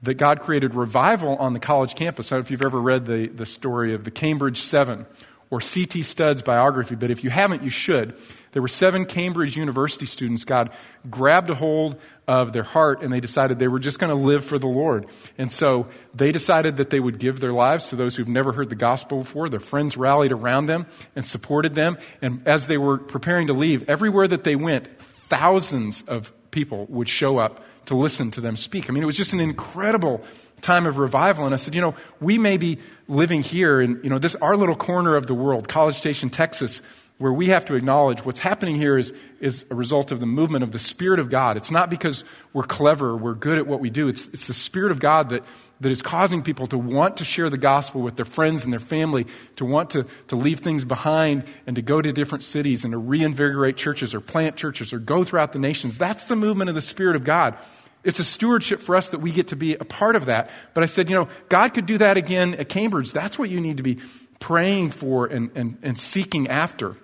that 0.04 0.16
God 0.16 0.42
created 0.42 0.76
revival 0.76 1.36
on 1.38 1.54
the 1.54 1.60
college 1.60 1.96
campus. 1.96 2.32
I 2.32 2.36
don't 2.36 2.42
know 2.42 2.46
if 2.46 2.52
you've 2.52 2.62
ever 2.62 2.80
read 2.80 3.06
the, 3.06 3.28
the 3.28 3.46
story 3.46 3.94
of 3.94 4.04
the 4.04 4.12
Cambridge 4.12 4.60
Seven 4.60 5.06
or 5.50 5.62
C.T. 5.62 6.02
Studd's 6.02 6.42
biography, 6.42 6.96
but 6.96 7.12
if 7.12 7.24
you 7.24 7.30
haven't, 7.30 7.64
you 7.64 7.70
should. 7.70 8.18
There 8.54 8.62
were 8.62 8.68
seven 8.68 9.06
Cambridge 9.06 9.56
University 9.56 10.06
students. 10.06 10.44
God 10.44 10.72
grabbed 11.10 11.50
a 11.50 11.56
hold 11.56 12.00
of 12.28 12.54
their 12.54 12.64
heart 12.64 13.02
and 13.02 13.14
they 13.14 13.20
decided 13.20 13.60
they 13.60 13.68
were 13.68 13.80
just 13.80 14.00
going 14.00 14.10
to 14.10 14.16
live 14.16 14.44
for 14.44 14.58
the 14.58 14.68
Lord. 14.68 15.06
And 15.38 15.52
so 15.52 15.88
they 16.14 16.32
decided 16.32 16.78
that 16.78 16.90
they 16.90 17.00
would 17.00 17.20
give 17.20 17.40
their 17.40 17.54
lives 17.54 17.90
to 17.90 17.96
those 17.96 18.16
who've 18.16 18.28
never 18.28 18.52
heard 18.52 18.70
the 18.70 18.76
gospel 18.76 19.20
before. 19.20 19.48
Their 19.48 19.60
friends 19.60 19.96
rallied 19.96 20.32
around 20.32 20.66
them 20.66 20.86
and 21.16 21.26
supported 21.26 21.76
them. 21.76 21.98
And 22.22 22.48
as 22.48 22.68
they 22.68 22.78
were 22.78 22.98
preparing 22.98 23.48
to 23.48 23.54
leave, 23.54 23.90
everywhere 23.90 24.28
that 24.28 24.44
they 24.44 24.56
went, 24.56 24.88
thousands 25.00 26.02
of 26.04 26.34
people 26.52 26.86
would 26.90 27.10
show 27.10 27.38
up 27.38 27.64
to 27.86 27.96
listen 27.96 28.32
to 28.32 28.42
them 28.42 28.56
speak. 28.56 28.90
I 28.90 28.94
mean, 28.94 29.04
it 29.04 29.06
was 29.06 29.18
just 29.18 29.34
an 29.34 29.40
incredible 29.40 30.24
time 30.62 30.86
of 30.86 30.98
revival. 30.98 31.46
And 31.46 31.54
I 31.54 31.58
said, 31.58 31.76
you 31.76 31.82
know, 31.82 31.94
we 32.20 32.38
may 32.38 32.58
be 32.58 32.80
living 33.08 33.42
here 33.42 33.82
in, 33.82 34.00
you 34.04 34.10
know, 34.10 34.18
this, 34.18 34.36
our 34.36 34.56
little 34.56 34.76
corner 34.76 35.16
of 35.16 35.28
the 35.28 35.34
world, 35.34 35.68
College 35.68 35.96
Station, 35.96 36.30
Texas, 36.30 36.82
where 37.20 37.32
we 37.32 37.48
have 37.48 37.66
to 37.66 37.76
acknowledge 37.76 38.26
what's 38.26 38.40
happening 38.40 38.76
here 38.76 38.98
is, 38.98 39.14
is 39.40 39.66
a 39.70 39.76
result 39.76 40.12
of 40.12 40.20
the 40.20 40.26
movement 40.26 40.64
of 40.64 40.72
the 40.72 40.80
Spirit 40.80 41.20
of 41.20 41.30
God. 41.30 41.58
It's 41.58 41.72
not 41.72 41.90
because 41.90 42.24
we're 42.54 42.64
clever, 42.64 43.16
we're 43.16 43.36
good 43.36 43.58
at 43.58 43.68
what 43.68 43.80
we 43.80 43.90
do. 43.90 44.08
It's, 44.08 44.28
it's 44.34 44.48
the 44.48 44.54
Spirit 44.54 44.92
of 44.92 45.00
God 45.00 45.30
that, 45.30 45.44
that 45.80 45.92
is 45.92 46.02
causing 46.02 46.42
people 46.42 46.68
to 46.68 46.78
want 46.78 47.18
to 47.18 47.24
share 47.24 47.50
the 47.50 47.58
gospel 47.58 48.02
with 48.02 48.16
their 48.16 48.26
friends 48.26 48.64
and 48.64 48.74
their 48.74 48.80
family, 48.80 49.28
to 49.58 49.66
want 49.66 49.92
to, 49.92 50.06
to 50.30 50.36
leave 50.36 50.60
things 50.60 50.84
behind 50.84 51.44
and 51.68 51.76
to 51.76 51.82
go 51.82 52.02
to 52.02 52.12
different 52.12 52.44
cities 52.44 52.84
and 52.84 52.92
to 52.94 52.98
reinvigorate 52.98 53.78
churches 53.78 54.14
or 54.14 54.20
plant 54.20 54.56
churches 54.56 54.92
or 54.92 55.00
go 55.00 55.24
throughout 55.24 55.54
the 55.54 55.60
nations. 55.60 55.98
That's 55.98 56.26
the 56.26 56.36
movement 56.36 56.70
of 56.70 56.76
the 56.76 56.82
Spirit 56.82 57.16
of 57.16 57.24
God. 57.24 57.56
It's 58.04 58.20
a 58.20 58.26
stewardship 58.26 58.82
for 58.82 58.96
us 58.96 59.12
that 59.12 59.20
we 59.20 59.32
get 59.32 59.50
to 59.50 59.56
be 59.56 59.76
a 59.76 59.86
part 59.86 60.16
of 60.16 60.26
that. 60.26 60.50
But 60.74 60.84
I 60.84 60.88
said, 60.88 61.10
you 61.10 61.16
know, 61.16 61.30
God 61.48 61.74
could 61.74 61.86
do 61.86 62.00
that 62.00 62.18
again 62.18 62.56
at 62.56 62.68
Cambridge. 62.68 63.14
That's 63.14 63.40
what 63.40 63.50
you 63.50 63.62
need 63.62 63.78
to 63.78 63.84
be 63.84 64.00
praying 64.40 64.92
for 64.92 65.28
and, 65.28 65.52
and, 65.56 65.78
and 65.84 65.98
seeking 65.98 66.50
after. 66.50 66.98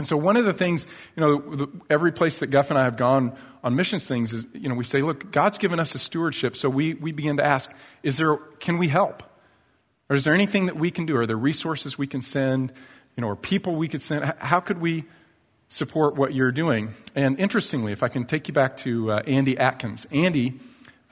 And 0.00 0.06
so, 0.06 0.16
one 0.16 0.38
of 0.38 0.46
the 0.46 0.54
things, 0.54 0.86
you 1.14 1.20
know, 1.20 1.68
every 1.90 2.10
place 2.10 2.38
that 2.38 2.46
Guff 2.46 2.70
and 2.70 2.78
I 2.78 2.84
have 2.84 2.96
gone 2.96 3.36
on 3.62 3.76
missions 3.76 4.06
things 4.06 4.32
is, 4.32 4.46
you 4.54 4.66
know, 4.66 4.74
we 4.74 4.82
say, 4.82 5.02
look, 5.02 5.30
God's 5.30 5.58
given 5.58 5.78
us 5.78 5.94
a 5.94 5.98
stewardship. 5.98 6.56
So 6.56 6.70
we, 6.70 6.94
we 6.94 7.12
begin 7.12 7.36
to 7.36 7.44
ask, 7.44 7.70
is 8.02 8.16
there, 8.16 8.36
can 8.36 8.78
we 8.78 8.88
help? 8.88 9.22
Or 10.08 10.16
is 10.16 10.24
there 10.24 10.32
anything 10.32 10.64
that 10.64 10.76
we 10.76 10.90
can 10.90 11.04
do? 11.04 11.18
Are 11.18 11.26
there 11.26 11.36
resources 11.36 11.98
we 11.98 12.06
can 12.06 12.22
send? 12.22 12.72
You 13.14 13.20
know, 13.20 13.26
or 13.26 13.36
people 13.36 13.76
we 13.76 13.88
could 13.88 14.00
send? 14.00 14.24
How 14.38 14.58
could 14.58 14.80
we 14.80 15.04
support 15.68 16.16
what 16.16 16.32
you're 16.32 16.50
doing? 16.50 16.94
And 17.14 17.38
interestingly, 17.38 17.92
if 17.92 18.02
I 18.02 18.08
can 18.08 18.24
take 18.24 18.48
you 18.48 18.54
back 18.54 18.78
to 18.78 19.12
uh, 19.12 19.22
Andy 19.26 19.58
Atkins, 19.58 20.06
Andy, 20.10 20.58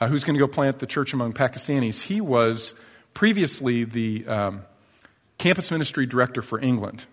uh, 0.00 0.09
who's 0.09 0.25
going 0.25 0.35
to 0.35 0.40
go 0.40 0.49
plant 0.49 0.78
the 0.78 0.87
church 0.87 1.12
among 1.12 1.35
Pakistanis, 1.35 2.04
he 2.04 2.23
was 2.23 2.73
previously 3.12 3.85
the 3.85 4.26
um, 4.26 4.62
campus 5.37 5.71
ministry 5.71 6.07
director 6.07 6.40
for 6.40 6.59
England. 6.59 7.04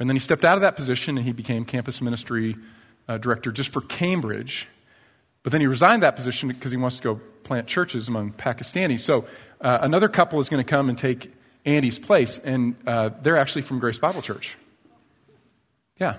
And 0.00 0.08
then 0.08 0.16
he 0.16 0.20
stepped 0.20 0.44
out 0.44 0.56
of 0.56 0.62
that 0.62 0.74
position 0.76 1.18
and 1.18 1.26
he 1.26 1.32
became 1.32 1.64
campus 1.64 2.00
ministry 2.00 2.56
uh, 3.06 3.18
director 3.18 3.52
just 3.52 3.70
for 3.70 3.82
Cambridge. 3.82 4.66
But 5.42 5.52
then 5.52 5.60
he 5.60 5.66
resigned 5.66 6.02
that 6.02 6.16
position 6.16 6.48
because 6.48 6.70
he 6.70 6.78
wants 6.78 6.96
to 6.96 7.02
go 7.02 7.20
plant 7.44 7.66
churches 7.66 8.08
among 8.08 8.32
Pakistanis. 8.32 9.00
So 9.00 9.26
uh, 9.60 9.78
another 9.82 10.08
couple 10.08 10.40
is 10.40 10.48
going 10.48 10.64
to 10.64 10.68
come 10.68 10.88
and 10.88 10.96
take 10.96 11.32
Andy's 11.66 11.98
place, 11.98 12.38
and 12.38 12.74
uh, 12.86 13.10
they're 13.20 13.36
actually 13.36 13.62
from 13.62 13.78
Grace 13.78 13.98
Bible 13.98 14.22
Church. 14.22 14.56
Yeah, 15.98 16.16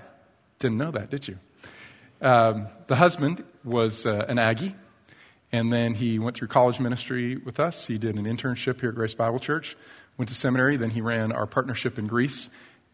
didn't 0.60 0.78
know 0.78 0.92
that, 0.92 1.10
did 1.10 1.26
you? 1.26 1.38
Um, 2.20 2.68
the 2.86 2.94
husband 2.94 3.42
was 3.64 4.06
uh, 4.06 4.26
an 4.28 4.38
Aggie, 4.38 4.76
and 5.50 5.72
then 5.72 5.94
he 5.94 6.20
went 6.20 6.36
through 6.36 6.48
college 6.48 6.78
ministry 6.78 7.36
with 7.36 7.58
us. 7.58 7.86
He 7.86 7.98
did 7.98 8.14
an 8.16 8.24
internship 8.24 8.80
here 8.80 8.90
at 8.90 8.94
Grace 8.94 9.14
Bible 9.14 9.40
Church, 9.40 9.76
went 10.16 10.28
to 10.28 10.34
seminary, 10.34 10.76
then 10.76 10.90
he 10.90 11.00
ran 11.00 11.32
our 11.32 11.46
partnership 11.46 11.98
in 11.98 12.06
Greece 12.06 12.48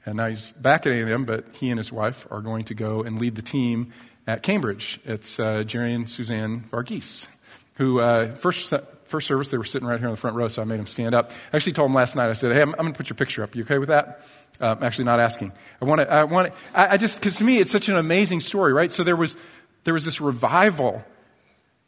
and 0.08 0.16
now 0.16 0.28
he's 0.28 0.50
back 0.52 0.86
at 0.86 0.92
A&M, 0.92 1.24
but 1.24 1.44
he 1.52 1.70
and 1.70 1.78
his 1.78 1.92
wife 1.92 2.26
are 2.30 2.40
going 2.40 2.64
to 2.64 2.74
go 2.74 3.02
and 3.02 3.20
lead 3.20 3.34
the 3.34 3.42
team 3.42 3.92
at 4.26 4.42
Cambridge. 4.42 4.98
It's 5.04 5.38
uh, 5.38 5.64
Jerry 5.64 5.92
and 5.92 6.08
Suzanne 6.08 6.64
Varghese, 6.70 7.28
who 7.74 8.00
uh, 8.00 8.34
first 8.34 8.72
first 9.04 9.26
service 9.26 9.50
they 9.50 9.58
were 9.58 9.64
sitting 9.64 9.86
right 9.86 9.98
here 9.98 10.08
in 10.08 10.14
the 10.14 10.20
front 10.20 10.36
row, 10.36 10.48
so 10.48 10.62
I 10.62 10.64
made 10.64 10.78
them 10.78 10.86
stand 10.86 11.14
up. 11.14 11.30
I 11.52 11.56
actually 11.56 11.74
told 11.74 11.90
them 11.90 11.94
last 11.94 12.16
night. 12.16 12.30
I 12.30 12.32
said, 12.32 12.52
"Hey, 12.52 12.62
I'm, 12.62 12.70
I'm 12.70 12.80
going 12.80 12.92
to 12.92 12.96
put 12.96 13.10
your 13.10 13.16
picture 13.16 13.42
up. 13.42 13.54
You 13.54 13.62
okay 13.64 13.78
with 13.78 13.88
that?" 13.88 14.22
Uh, 14.60 14.74
I'm 14.76 14.82
actually 14.82 15.04
not 15.04 15.20
asking. 15.20 15.52
I 15.80 15.84
want 15.84 16.00
to. 16.00 16.10
I 16.10 16.24
want. 16.24 16.52
I, 16.74 16.94
I 16.94 16.96
just 16.96 17.20
because 17.20 17.36
to 17.36 17.44
me 17.44 17.58
it's 17.58 17.70
such 17.70 17.88
an 17.88 17.96
amazing 17.96 18.40
story, 18.40 18.72
right? 18.72 18.90
So 18.90 19.04
there 19.04 19.16
was 19.16 19.36
there 19.84 19.94
was 19.94 20.04
this 20.04 20.20
revival, 20.20 21.04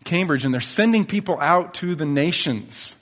Cambridge, 0.05 0.45
and 0.45 0.53
they're 0.53 0.61
sending 0.61 1.05
people 1.05 1.39
out 1.41 1.75
to 1.75 1.95
the 1.95 2.07
nations. 2.07 2.97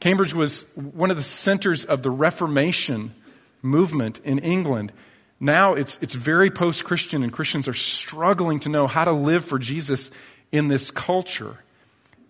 Cambridge 0.00 0.32
was 0.32 0.74
one 0.76 1.10
of 1.10 1.16
the 1.16 1.22
centers 1.22 1.84
of 1.84 2.02
the 2.02 2.10
Reformation 2.10 3.14
movement 3.62 4.20
in 4.24 4.38
England. 4.38 4.92
Now 5.40 5.74
it's, 5.74 5.98
it's 6.02 6.14
very 6.14 6.50
post 6.50 6.84
Christian, 6.84 7.22
and 7.22 7.32
Christians 7.32 7.68
are 7.68 7.74
struggling 7.74 8.60
to 8.60 8.68
know 8.68 8.86
how 8.86 9.04
to 9.04 9.12
live 9.12 9.44
for 9.44 9.58
Jesus 9.58 10.10
in 10.50 10.68
this 10.68 10.90
culture. 10.90 11.56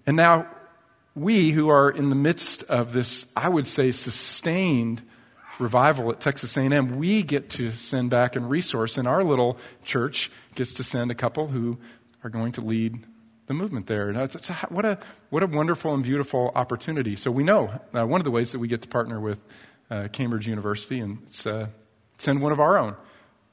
And 0.07 0.17
now 0.17 0.47
we, 1.15 1.51
who 1.51 1.69
are 1.69 1.91
in 1.91 2.11
the 2.11 2.17
midst 2.17 2.63
of 2.65 2.93
this, 2.93 3.27
I 3.37 3.49
would 3.49 3.67
say, 3.67 3.91
sustained 3.91 5.03
revival 5.59 6.11
at 6.11 6.21
Texas 6.21 6.57
A&M, 6.57 6.97
we 6.97 7.23
get 7.23 7.51
to 7.51 7.73
send 7.73 8.11
back 8.11 8.37
and 8.37 8.49
resource, 8.49 8.97
and 8.97 9.09
our 9.09 9.25
little 9.25 9.59
church 9.85 10.31
gets 10.55 10.73
to 10.75 10.85
send 10.85 11.11
a 11.11 11.15
couple 11.15 11.49
who 11.49 11.79
are 12.23 12.31
going 12.31 12.53
to 12.53 12.61
lead 12.61 13.05
the 13.47 13.55
movement 13.55 13.87
there. 13.87 14.13
what, 14.69 14.85
a, 14.85 14.99
what 15.31 15.43
a 15.43 15.47
wonderful 15.47 15.95
and 15.95 16.03
beautiful 16.03 16.53
opportunity. 16.55 17.17
So 17.17 17.31
we 17.31 17.43
know 17.43 17.81
uh, 17.95 18.07
one 18.07 18.21
of 18.21 18.25
the 18.25 18.31
ways 18.31 18.53
that 18.53 18.59
we 18.59 18.69
get 18.69 18.83
to 18.83 18.89
partner 18.89 19.19
with 19.19 19.41
uh, 19.90 20.09
Cambridge 20.12 20.47
University 20.47 21.00
and 21.00 21.18
uh, 21.47 21.66
send 22.18 22.40
one 22.40 22.52
of 22.52 22.61
our 22.61 22.76
own 22.76 22.97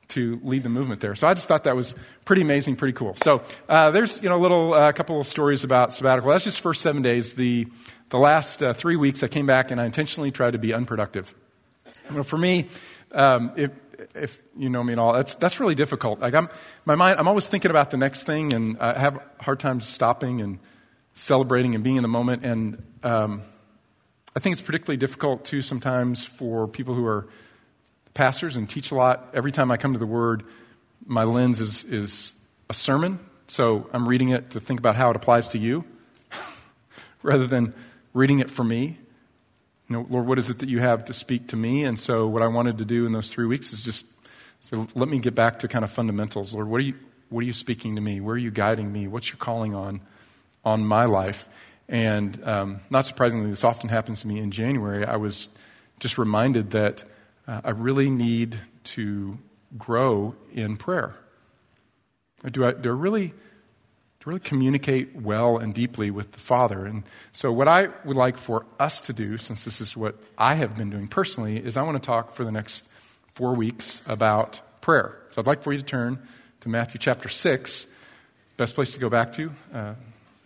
to 0.10 0.40
lead 0.44 0.64
the 0.64 0.70
movement 0.70 1.02
there. 1.02 1.16
So 1.16 1.28
I 1.28 1.34
just 1.34 1.48
thought 1.48 1.64
that 1.64 1.76
was 1.76 1.96
pretty 2.26 2.42
amazing, 2.42 2.76
pretty 2.76 2.94
cool. 2.94 3.16
So 3.18 3.42
uh, 3.68 3.92
there's 3.92 4.22
you 4.22 4.30
know 4.30 4.38
a 4.38 4.42
little 4.44 4.74
a 4.74 4.90
uh, 4.90 4.92
couple 4.92 5.20
of 5.20 5.28
stories 5.28 5.64
about 5.64 5.94
sabbatical. 5.94 6.32
That's 6.32 6.44
just 6.44 6.62
first 6.62 6.82
seven 6.82 7.02
days. 7.02 7.34
The 7.34 7.68
the 8.10 8.18
last 8.18 8.62
uh, 8.62 8.74
three 8.74 8.96
weeks 8.96 9.24
I 9.24 9.28
came 9.28 9.46
back 9.46 9.72
and 9.72 9.82
I 9.82 9.86
intentionally 9.86 10.32
tried 10.32 10.52
to 10.52 10.60
be 10.60 10.74
unproductive. 10.74 11.34
You 12.10 12.18
know, 12.18 12.24
for 12.24 12.38
me, 12.38 12.68
um, 13.14 13.52
if, 13.56 13.72
if 14.14 14.44
you 14.56 14.70
know 14.70 14.84
me 14.84 14.94
at 14.94 15.00
all, 15.00 15.14
that's 15.14 15.36
that's 15.36 15.60
really 15.60 15.76
difficult. 15.76 16.20
Like 16.20 16.36
I'm 16.36 16.50
my 16.86 16.96
mind, 16.96 17.20
I'm 17.20 17.28
always 17.28 17.48
thinking 17.48 17.72
about 17.72 17.90
the 17.90 17.98
next 17.98 18.24
thing, 18.24 18.54
and 18.54 18.78
I 18.80 19.00
have 19.00 19.20
hard 19.40 19.60
times 19.60 19.88
stopping 19.88 20.42
and 20.42 20.60
celebrating 21.14 21.74
and 21.74 21.84
being 21.84 21.96
in 21.96 22.04
the 22.04 22.10
moment. 22.10 22.46
And 22.46 22.84
um, 23.04 23.42
I 24.36 24.42
think 24.42 24.52
it's 24.54 24.62
particularly 24.62 24.98
difficult, 24.98 25.46
too, 25.46 25.62
sometimes 25.62 26.26
for 26.26 26.68
people 26.68 26.94
who 26.94 27.06
are 27.06 27.28
pastors 28.14 28.58
and 28.58 28.70
teach 28.70 28.92
a 28.92 28.96
lot. 28.96 29.30
Every 29.34 29.52
time 29.52 29.72
I 29.72 29.78
come 29.78 29.94
to 29.94 30.00
the 30.00 30.06
Word, 30.06 30.44
my 31.06 31.24
lens 31.24 31.62
is, 31.62 31.86
is 31.86 32.34
a 32.70 32.74
sermon. 32.74 33.20
So 33.48 33.90
I'm 33.94 34.10
reading 34.10 34.30
it 34.30 34.50
to 34.52 34.60
think 34.60 34.80
about 34.80 34.96
how 34.96 35.10
it 35.10 35.16
applies 35.16 35.48
to 35.50 35.58
you 35.58 35.86
rather 37.24 37.48
than 37.48 37.74
reading 38.14 38.40
it 38.40 38.50
for 38.50 38.66
me. 38.66 38.98
You 39.88 39.96
know, 39.96 40.06
Lord, 40.10 40.26
what 40.26 40.38
is 40.38 40.50
it 40.50 40.60
that 40.60 40.68
you 40.68 40.80
have 40.80 41.06
to 41.06 41.14
speak 41.14 41.48
to 41.50 41.56
me? 41.56 41.86
And 41.86 41.98
so 41.98 42.28
what 42.28 42.42
I 42.42 42.48
wanted 42.48 42.80
to 42.80 42.86
do 42.86 43.06
in 43.06 43.14
those 43.14 43.32
three 43.32 43.46
weeks 43.46 43.72
is 43.72 43.86
just 43.86 44.06
say, 44.60 44.76
let 44.96 45.08
me 45.08 45.20
get 45.20 45.36
back 45.36 45.60
to 45.60 45.70
kind 45.70 45.86
of 45.86 45.92
fundamentals. 45.92 46.54
Lord, 46.54 46.68
what 46.68 46.80
are 46.82 46.86
you, 46.86 46.96
what 47.30 47.42
are 47.42 47.46
you 47.48 47.54
speaking 47.54 47.96
to 47.96 48.02
me? 48.02 48.20
Where 48.20 48.36
are 48.36 48.40
you 48.40 48.52
guiding 48.52 48.92
me? 48.92 49.08
What's 49.08 49.30
your 49.30 49.38
calling 49.38 49.76
on, 49.76 50.02
on 50.66 50.86
my 50.86 51.06
life? 51.06 51.48
And 51.88 52.44
um, 52.44 52.80
not 52.90 53.06
surprisingly, 53.06 53.50
this 53.50 53.64
often 53.64 53.90
happens 53.90 54.22
to 54.22 54.28
me 54.28 54.40
in 54.40 54.52
January. 54.52 55.06
I 55.06 55.18
was 55.18 55.50
just 56.00 56.18
reminded 56.18 56.72
that 56.72 57.04
uh, 57.48 57.62
I 57.64 57.70
really 57.72 58.10
need 58.10 58.60
to 58.86 59.38
grow 59.78 60.36
in 60.52 60.78
prayer. 60.78 61.16
Do 62.50 62.66
I, 62.66 62.72
do 62.72 62.90
I 62.90 62.94
really 62.94 63.34
to 64.26 64.30
really 64.30 64.40
communicate 64.40 65.16
well 65.16 65.60
and 65.60 65.72
deeply 65.72 66.10
with 66.10 66.32
the 66.32 66.40
Father. 66.40 66.84
And 66.86 67.04
so, 67.32 67.52
what 67.52 67.68
I 67.68 67.90
would 68.04 68.16
like 68.16 68.38
for 68.38 68.66
us 68.80 69.00
to 69.02 69.14
do, 69.14 69.38
since 69.38 69.66
this 69.66 69.80
is 69.80 69.96
what 69.96 70.16
I 70.36 70.56
have 70.56 70.76
been 70.76 70.90
doing 70.90 71.08
personally, 71.08 71.58
is 71.58 71.78
I 71.78 71.84
want 71.84 72.02
to 72.02 72.06
talk 72.06 72.34
for 72.34 72.44
the 72.44 72.52
next 72.52 72.90
four 73.36 73.54
weeks 73.54 74.02
about 74.08 74.62
prayer. 74.82 75.16
So, 75.30 75.42
I'd 75.42 75.48
like 75.48 75.62
for 75.62 75.74
you 75.74 75.80
to 75.80 75.86
turn 75.86 76.20
to 76.62 76.70
Matthew 76.70 77.00
chapter 77.00 77.30
6, 77.30 77.86
best 78.58 78.74
place 78.74 78.94
to 78.94 79.00
go 79.00 79.10
back 79.10 79.32
to. 79.34 79.52
Uh, 79.72 79.94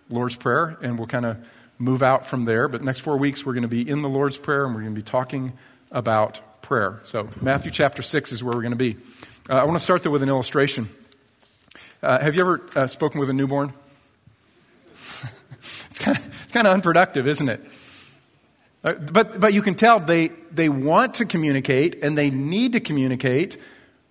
Lord's 0.10 0.36
Prayer, 0.36 0.78
and 0.82 0.98
we'll 0.98 1.08
kind 1.08 1.26
of 1.26 1.38
move 1.78 2.04
out 2.04 2.26
from 2.26 2.46
there. 2.46 2.68
But 2.68 2.84
next 2.84 3.00
four 3.00 3.18
weeks, 3.18 3.46
we're 3.46 3.54
going 3.54 3.64
to 3.64 3.68
be 3.68 3.88
in 3.88 4.02
the 4.02 4.10
Lord's 4.10 4.38
Prayer 4.38 4.66
and 4.66 4.76
we're 4.76 4.82
going 4.82 4.94
to 4.94 5.00
be 5.00 5.04
talking 5.04 5.54
about 5.92 6.62
prayer. 6.62 7.00
So, 7.04 7.30
Matthew 7.42 7.72
chapter 7.72 8.02
6 8.02 8.32
is 8.32 8.44
where 8.44 8.54
we're 8.54 8.62
going 8.62 8.72
to 8.72 8.78
be. 8.78 8.98
Uh, 9.50 9.56
I 9.56 9.64
want 9.64 9.76
to 9.76 9.84
start, 9.84 10.04
though, 10.04 10.12
with 10.12 10.22
an 10.22 10.30
illustration. 10.30 10.90
Uh, 12.04 12.20
have 12.20 12.36
you 12.36 12.42
ever 12.42 12.62
uh, 12.76 12.88
spoken 12.88 13.20
with 13.20 13.30
a 13.30 13.34
newborn? 13.34 13.74
it's 15.60 16.00
kind 16.00 16.18
of 16.56 16.68
unproductive, 16.68 17.28
isn't 17.28 17.50
it? 17.50 17.62
Uh, 18.84 18.94
but, 18.94 19.40
but 19.40 19.54
you 19.54 19.62
can 19.62 19.76
tell 19.76 20.00
they, 20.00 20.30
they 20.52 20.70
want 20.70 21.16
to 21.16 21.26
communicate 21.26 22.04
and 22.04 22.18
they 22.18 22.30
need 22.30 22.74
to 22.74 22.80
communicate, 22.80 23.58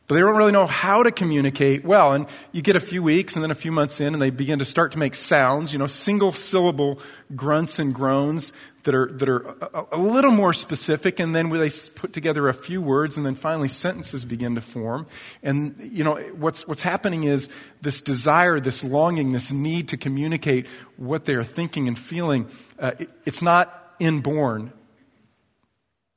but 0.09 0.15
they 0.15 0.23
don't 0.23 0.37
really 0.37 0.53
know 0.53 0.67
how 0.67 1.03
to 1.03 1.13
communicate 1.13 1.85
well. 1.85 2.15
And 2.15 2.27
you 2.51 2.63
get 2.63 2.77
a 2.77 2.81
few 2.81 3.03
weeks 3.03 3.37
and 3.37 3.43
then 3.43 3.51
a 3.51 3.55
few 3.55 3.71
months 3.71 4.01
in, 4.01 4.15
and 4.15 4.23
they 4.23 4.31
begin 4.31 4.59
to 4.59 4.65
start 4.65 4.93
to 4.93 4.99
make 4.99 5.15
sounds, 5.15 5.75
you 5.75 5.79
know, 5.79 5.87
single 5.87 6.33
syllable 6.33 6.99
grunts 7.37 7.79
and 7.79 7.95
groans 7.95 8.55
that 8.85 8.95
are, 8.95 9.13
that 9.13 9.29
are 9.29 9.47
a, 9.61 9.85
a 9.93 9.99
little 9.99 10.31
more 10.31 10.55
specific. 10.55 11.21
And 11.21 11.35
then 11.35 11.51
they 11.51 11.71
put 11.95 12.15
together 12.15 12.49
a 12.49 12.55
few 12.55 12.81
words, 12.81 13.19
and 13.19 13.27
then 13.27 13.35
finally 13.35 13.69
sentences 13.69 14.25
begin 14.25 14.55
to 14.55 14.63
form. 14.63 15.07
And, 15.43 15.77
you 15.79 16.05
know, 16.05 16.17
what's, 16.39 16.67
what's 16.67 16.81
happening 16.81 17.25
is 17.25 17.51
this 17.83 18.01
desire, 18.01 18.61
this 18.61 18.83
longing, 18.83 19.33
this 19.33 19.53
need 19.53 19.89
to 19.89 19.99
communicate 19.99 20.67
what 20.97 21.27
they 21.27 21.35
are 21.35 21.45
thinking 21.45 21.87
and 21.87 21.99
feeling, 21.99 22.49
uh, 22.79 22.93
it, 22.99 23.11
it's 23.27 23.43
not 23.43 23.95
inborn 23.99 24.73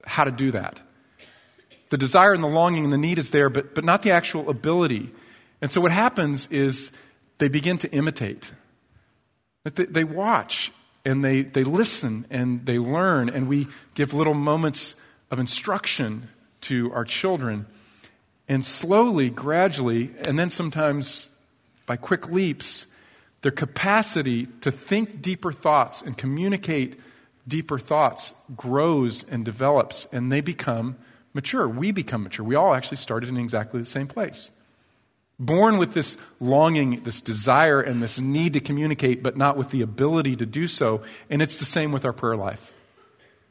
how 0.06 0.24
to 0.24 0.32
do 0.32 0.52
that. 0.52 0.80
The 1.92 1.98
desire 1.98 2.34
and 2.34 2.44
the 2.44 2.48
longing 2.48 2.86
and 2.86 2.92
the 2.92 2.98
need 2.98 3.20
is 3.20 3.32
there, 3.32 3.50
but, 3.50 3.76
but 3.76 3.84
not 3.84 4.02
the 4.02 4.12
actual 4.12 4.50
ability. 4.50 5.12
And 5.62 5.72
so 5.72 5.82
what 5.82 5.92
happens 5.92 6.48
is 6.48 6.92
they 7.38 7.50
begin 7.50 7.78
to 7.80 7.92
imitate. 7.92 8.54
They, 9.66 9.86
they 9.86 10.04
watch 10.06 10.72
and 11.06 11.24
they, 11.24 11.42
they 11.42 11.66
listen 11.66 12.26
and 12.30 12.66
they 12.66 12.80
learn, 12.80 13.30
and 13.30 13.48
we 13.48 13.68
give 13.94 14.14
little 14.14 14.34
moments 14.34 14.96
of 15.30 15.38
instruction 15.38 16.30
to 16.62 16.94
our 16.94 17.04
children. 17.04 17.66
And 18.48 18.64
slowly, 18.64 19.30
gradually, 19.30 20.12
and 20.22 20.40
then 20.40 20.50
sometimes 20.50 21.30
by 21.86 21.98
quick 21.98 22.30
leaps, 22.30 22.88
their 23.42 23.52
capacity 23.52 24.46
to 24.62 24.72
think 24.72 25.22
deeper 25.22 25.52
thoughts 25.52 26.02
and 26.02 26.18
communicate 26.18 26.98
deeper 27.48 27.80
thoughts 27.80 28.34
grows 28.56 29.24
and 29.24 29.44
develops, 29.44 30.08
and 30.14 30.32
they 30.32 30.40
become 30.40 30.96
mature. 31.34 31.68
We 31.68 31.92
become 31.92 32.24
mature. 32.24 32.46
We 32.46 32.56
all 32.56 32.74
actually 32.74 32.98
started 32.98 33.30
in 33.30 33.38
exactly 33.38 33.80
the 33.80 33.86
same 33.86 34.08
place. 34.08 34.50
Born 35.40 35.78
with 35.78 35.94
this 35.94 36.18
longing, 36.40 37.02
this 37.04 37.20
desire, 37.20 37.82
and 37.82 38.02
this 38.02 38.20
need 38.20 38.54
to 38.54 38.60
communicate, 38.60 39.24
but 39.24 39.38
not 39.38 39.58
with 39.58 39.70
the 39.70 39.82
ability 39.82 40.36
to 40.36 40.46
do 40.46 40.68
so. 40.68 41.02
And 41.30 41.42
it's 41.42 41.58
the 41.58 41.66
same 41.66 41.92
with 41.92 42.06
our 42.06 42.14
prayer 42.14 42.36
life. 42.36 42.72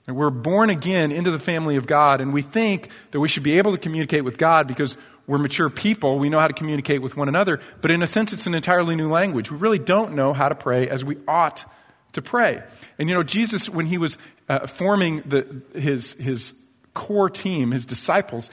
And 0.06 0.16
we're 0.16 0.30
born 0.30 0.70
again 0.70 1.12
into 1.12 1.30
the 1.30 1.38
family 1.38 1.76
of 1.76 1.87
God, 1.87 2.20
and 2.20 2.32
we 2.32 2.42
think 2.42 2.90
that 3.10 3.20
we 3.20 3.28
should 3.28 3.42
be 3.42 3.58
able 3.58 3.72
to 3.72 3.78
communicate 3.78 4.25
with 4.25 4.38
God 4.38 4.66
because 4.66 4.96
we're 5.26 5.38
mature 5.38 5.70
people. 5.70 6.18
We 6.18 6.28
know 6.28 6.40
how 6.40 6.49
to 6.49 6.54
communicate 6.54 7.02
with 7.02 7.16
one 7.16 7.28
another. 7.28 7.60
But 7.80 7.92
in 7.92 8.02
a 8.02 8.06
sense, 8.06 8.32
it's 8.32 8.46
an 8.46 8.54
entirely 8.54 8.96
new 8.96 9.08
language. 9.08 9.50
We 9.50 9.58
really 9.58 9.78
don't 9.78 10.14
know 10.14 10.32
how 10.32 10.49
to 10.49 10.54
pray 10.54 10.88
as 10.88 11.04
we 11.04 11.16
ought 11.28 11.64
to 12.12 12.22
pray. 12.22 12.62
And 12.99 13.08
you 13.08 13.14
know, 13.14 13.22
Jesus, 13.22 13.68
when 13.68 13.87
he 13.87 13.99
was 13.99 14.18
uh, 14.49 14.66
forming 14.66 15.22
the, 15.22 15.62
his, 15.75 16.14
his 16.14 16.54
core 16.94 17.30
team, 17.30 17.70
his 17.70 17.87
disciples, 17.87 18.50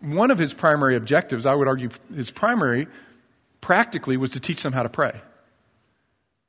one 0.00 0.30
of 0.30 0.38
his 0.38 0.54
primary 0.54 0.96
objectives, 0.96 1.46
I 1.46 1.54
would 1.54 1.68
argue 1.68 1.90
his 2.14 2.30
primary, 2.30 2.86
practically, 3.60 4.16
was 4.16 4.30
to 4.30 4.40
teach 4.40 4.62
them 4.62 4.72
how 4.72 4.82
to 4.82 4.88
pray. 4.88 5.20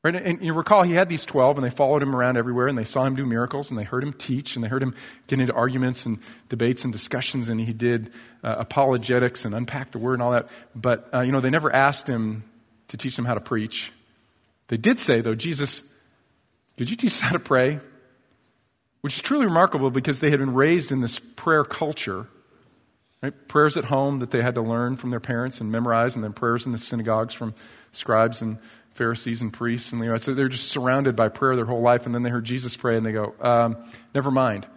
Right? 0.01 0.15
And 0.15 0.41
you 0.41 0.53
recall 0.53 0.83
he 0.83 0.93
had 0.93 1.09
these 1.09 1.25
12 1.25 1.57
and 1.57 1.65
they 1.65 1.69
followed 1.69 2.01
him 2.01 2.15
around 2.15 2.37
everywhere 2.37 2.67
and 2.67 2.77
they 2.77 2.85
saw 2.85 3.03
him 3.03 3.15
do 3.15 3.25
miracles 3.25 3.69
and 3.69 3.77
they 3.77 3.83
heard 3.83 4.01
him 4.01 4.13
teach 4.13 4.55
and 4.55 4.63
they 4.63 4.69
heard 4.69 4.81
him 4.81 4.95
get 5.27 5.41
into 5.41 5.53
arguments 5.53 6.05
and 6.05 6.19
debates 6.47 6.85
and 6.85 6.93
discussions 6.93 7.49
and 7.49 7.59
he 7.59 7.73
did 7.73 8.09
uh, 8.41 8.55
apologetics 8.59 9.43
and 9.43 9.53
unpack 9.53 9.91
the 9.91 9.97
word 9.97 10.13
and 10.13 10.21
all 10.21 10.31
that. 10.31 10.47
But, 10.73 11.09
uh, 11.13 11.19
you 11.19 11.33
know, 11.33 11.41
they 11.41 11.49
never 11.49 11.73
asked 11.73 12.07
him 12.07 12.45
to 12.87 12.95
teach 12.95 13.17
them 13.17 13.25
how 13.25 13.33
to 13.33 13.41
preach. 13.41 13.91
They 14.69 14.77
did 14.77 15.01
say, 15.01 15.19
though, 15.19 15.35
Jesus, 15.35 15.83
did 16.77 16.89
you 16.89 16.95
teach 16.95 17.11
us 17.11 17.19
how 17.19 17.33
to 17.33 17.39
pray? 17.39 17.81
Which 19.01 19.15
is 19.15 19.21
truly 19.21 19.45
remarkable 19.45 19.91
because 19.91 20.19
they 20.19 20.29
had 20.29 20.39
been 20.39 20.53
raised 20.53 20.91
in 20.91 21.01
this 21.01 21.19
prayer 21.19 21.63
culture. 21.63 22.27
Right? 23.21 23.47
Prayers 23.47 23.75
at 23.75 23.85
home 23.85 24.19
that 24.19 24.31
they 24.31 24.41
had 24.41 24.55
to 24.55 24.61
learn 24.61 24.95
from 24.95 25.09
their 25.09 25.19
parents 25.19 25.59
and 25.59 25.71
memorize, 25.71 26.15
and 26.15 26.23
then 26.23 26.33
prayers 26.33 26.65
in 26.65 26.71
the 26.71 26.77
synagogues 26.77 27.33
from 27.33 27.53
scribes 27.91 28.41
and 28.41 28.57
Pharisees 28.91 29.41
and 29.41 29.51
priests 29.51 29.91
and. 29.91 30.21
So 30.21 30.33
they're 30.33 30.49
just 30.49 30.69
surrounded 30.69 31.15
by 31.15 31.29
prayer 31.29 31.55
their 31.55 31.65
whole 31.65 31.81
life, 31.81 32.05
and 32.05 32.15
then 32.15 32.23
they 32.23 32.29
heard 32.29 32.45
Jesus 32.45 32.75
pray, 32.75 32.97
and 32.97 33.05
they 33.05 33.11
go, 33.11 33.33
um, 33.41 33.77
"Never 34.13 34.31
mind." 34.31 34.67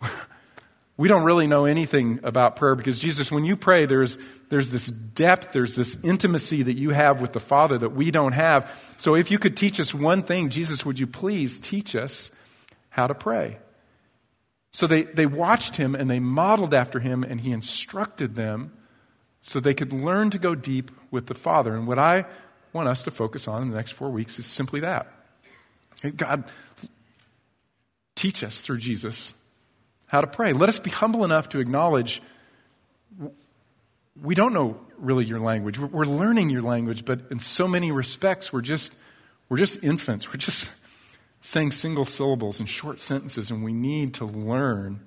we 0.96 1.08
don't 1.08 1.24
really 1.24 1.46
know 1.46 1.64
anything 1.64 2.20
about 2.22 2.56
prayer 2.56 2.76
because 2.76 2.98
Jesus, 2.98 3.32
when 3.32 3.44
you 3.44 3.56
pray, 3.56 3.86
there's 3.86 4.18
there's 4.48 4.70
this 4.70 4.86
depth, 4.86 5.52
there's 5.52 5.74
this 5.74 5.96
intimacy 6.04 6.62
that 6.62 6.74
you 6.74 6.90
have 6.90 7.20
with 7.20 7.32
the 7.32 7.40
Father 7.40 7.78
that 7.78 7.90
we 7.90 8.10
don't 8.10 8.32
have. 8.32 8.92
So 8.96 9.16
if 9.16 9.30
you 9.30 9.38
could 9.38 9.56
teach 9.56 9.80
us 9.80 9.92
one 9.92 10.22
thing, 10.22 10.50
Jesus, 10.50 10.86
would 10.86 10.98
you 10.98 11.06
please 11.06 11.58
teach 11.58 11.96
us 11.96 12.30
how 12.90 13.08
to 13.08 13.14
pray? 13.14 13.58
So 14.74 14.88
they, 14.88 15.04
they 15.04 15.26
watched 15.26 15.76
him 15.76 15.94
and 15.94 16.10
they 16.10 16.18
modeled 16.18 16.74
after 16.74 16.98
him, 16.98 17.22
and 17.22 17.40
he 17.40 17.52
instructed 17.52 18.34
them 18.34 18.72
so 19.40 19.60
they 19.60 19.72
could 19.72 19.92
learn 19.92 20.30
to 20.30 20.38
go 20.38 20.56
deep 20.56 20.90
with 21.12 21.26
the 21.26 21.34
Father. 21.34 21.76
And 21.76 21.86
what 21.86 22.00
I 22.00 22.24
want 22.72 22.88
us 22.88 23.04
to 23.04 23.12
focus 23.12 23.46
on 23.46 23.62
in 23.62 23.70
the 23.70 23.76
next 23.76 23.92
four 23.92 24.10
weeks 24.10 24.36
is 24.36 24.46
simply 24.46 24.80
that. 24.80 25.06
God, 26.16 26.42
teach 28.16 28.42
us 28.42 28.62
through 28.62 28.78
Jesus 28.78 29.32
how 30.08 30.20
to 30.20 30.26
pray. 30.26 30.52
Let 30.52 30.68
us 30.68 30.80
be 30.80 30.90
humble 30.90 31.24
enough 31.24 31.50
to 31.50 31.60
acknowledge 31.60 32.20
we 34.20 34.34
don't 34.34 34.52
know 34.52 34.80
really 34.98 35.24
your 35.24 35.38
language. 35.38 35.78
We're 35.78 36.04
learning 36.04 36.50
your 36.50 36.62
language, 36.62 37.04
but 37.04 37.20
in 37.30 37.38
so 37.38 37.68
many 37.68 37.92
respects, 37.92 38.52
we're 38.52 38.60
just, 38.60 38.92
we're 39.48 39.58
just 39.58 39.84
infants. 39.84 40.26
We're 40.26 40.38
just 40.38 40.72
saying 41.46 41.70
single 41.70 42.06
syllables 42.06 42.58
and 42.58 42.66
short 42.66 42.98
sentences, 42.98 43.50
and 43.50 43.62
we 43.62 43.74
need 43.74 44.14
to 44.14 44.24
learn 44.24 44.98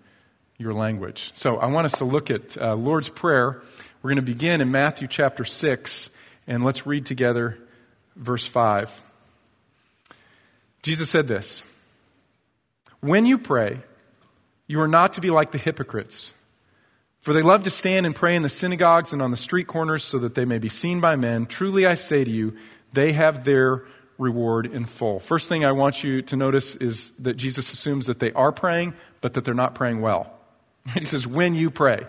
your 0.59 0.71
language. 0.71 1.31
So 1.33 1.57
I 1.57 1.65
want 1.65 1.85
us 1.85 1.97
to 1.97 2.05
look 2.05 2.29
at 2.29 2.55
uh, 2.61 2.75
Lord's 2.75 3.09
Prayer. 3.09 3.59
We're 4.01 4.09
going 4.11 4.17
to 4.17 4.21
begin 4.21 4.61
in 4.61 4.69
Matthew 4.69 5.07
chapter 5.07 5.43
6, 5.43 6.11
and 6.45 6.63
let's 6.63 6.85
read 6.85 7.07
together 7.07 7.57
verse 8.15 8.45
5. 8.45 9.03
Jesus 10.83 11.09
said 11.09 11.27
this 11.27 11.63
When 12.99 13.25
you 13.25 13.39
pray, 13.39 13.79
you 14.67 14.79
are 14.81 14.87
not 14.87 15.13
to 15.13 15.21
be 15.21 15.31
like 15.31 15.49
the 15.49 15.57
hypocrites, 15.57 16.35
for 17.19 17.33
they 17.33 17.41
love 17.41 17.63
to 17.63 17.71
stand 17.71 18.05
and 18.05 18.15
pray 18.15 18.35
in 18.35 18.43
the 18.43 18.49
synagogues 18.49 19.11
and 19.11 19.23
on 19.23 19.31
the 19.31 19.37
street 19.37 19.65
corners 19.65 20.03
so 20.03 20.19
that 20.19 20.35
they 20.35 20.45
may 20.45 20.59
be 20.59 20.69
seen 20.69 21.01
by 21.01 21.15
men. 21.15 21.47
Truly 21.47 21.87
I 21.87 21.95
say 21.95 22.23
to 22.23 22.31
you, 22.31 22.55
they 22.93 23.13
have 23.13 23.43
their 23.43 23.85
reward 24.17 24.65
in 24.65 24.85
full. 24.85 25.19
First 25.19 25.49
thing 25.49 25.63
I 25.63 25.71
want 25.71 26.03
you 26.03 26.21
to 26.23 26.35
notice 26.35 26.75
is 26.75 27.11
that 27.17 27.35
Jesus 27.35 27.71
assumes 27.71 28.07
that 28.07 28.19
they 28.19 28.31
are 28.33 28.51
praying, 28.51 28.93
but 29.21 29.33
that 29.35 29.45
they're 29.45 29.53
not 29.53 29.75
praying 29.75 30.01
well. 30.01 30.33
He 30.93 31.05
says, 31.05 31.27
when 31.27 31.53
you 31.53 31.69
pray. 31.69 32.07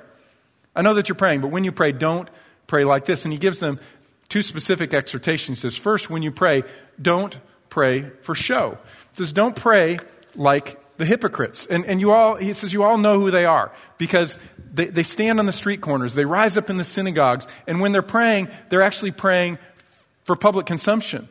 I 0.74 0.82
know 0.82 0.94
that 0.94 1.08
you're 1.08 1.16
praying, 1.16 1.40
but 1.40 1.48
when 1.48 1.64
you 1.64 1.72
pray, 1.72 1.92
don't 1.92 2.28
pray 2.68 2.84
like 2.84 3.04
this. 3.04 3.24
And 3.24 3.32
he 3.32 3.38
gives 3.38 3.58
them 3.58 3.80
two 4.28 4.42
specific 4.42 4.94
exhortations. 4.94 5.58
He 5.58 5.62
says, 5.62 5.76
first, 5.76 6.08
when 6.08 6.22
you 6.22 6.30
pray, 6.30 6.62
don't 7.00 7.38
pray 7.68 8.10
for 8.22 8.34
show. 8.34 8.78
He 9.12 9.16
says, 9.16 9.32
don't 9.32 9.56
pray 9.56 9.98
like 10.36 10.78
the 10.98 11.04
hypocrites. 11.04 11.66
And, 11.66 11.84
and 11.86 12.00
you 12.00 12.12
all, 12.12 12.36
he 12.36 12.52
says, 12.52 12.72
you 12.72 12.82
all 12.82 12.98
know 12.98 13.18
who 13.20 13.30
they 13.30 13.44
are 13.44 13.72
because 13.98 14.38
they, 14.72 14.86
they 14.86 15.02
stand 15.02 15.38
on 15.40 15.46
the 15.46 15.52
street 15.52 15.80
corners, 15.80 16.14
they 16.14 16.24
rise 16.24 16.56
up 16.56 16.70
in 16.70 16.76
the 16.76 16.84
synagogues, 16.84 17.48
and 17.66 17.80
when 17.80 17.92
they're 17.92 18.02
praying, 18.02 18.48
they're 18.68 18.82
actually 18.82 19.12
praying 19.12 19.58
for 20.24 20.36
public 20.36 20.66
consumption. 20.66 21.28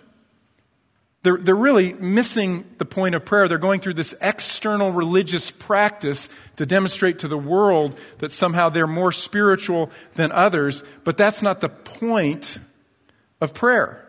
They're, 1.24 1.38
they're 1.38 1.56
really 1.56 1.94
missing 1.94 2.66
the 2.78 2.86
point 2.86 3.16
of 3.16 3.26
prayer. 3.26 3.48
They're 3.48 3.58
going 3.58 3.82
through 3.82 3.96
this 3.96 4.14
external 4.22 4.92
religious 4.92 5.52
practice 5.52 6.30
to 6.58 6.66
demonstrate 6.66 7.20
to 7.20 7.28
the 7.28 7.38
world 7.38 8.00
that 8.20 8.32
somehow 8.32 8.70
they're 8.70 8.88
more 8.88 9.12
spiritual 9.12 9.92
than 10.16 10.32
others, 10.32 10.84
but 11.04 11.18
that's 11.18 11.42
not 11.42 11.60
the 11.60 11.70
point 11.70 12.60
of 13.42 13.54
prayer. 13.54 14.08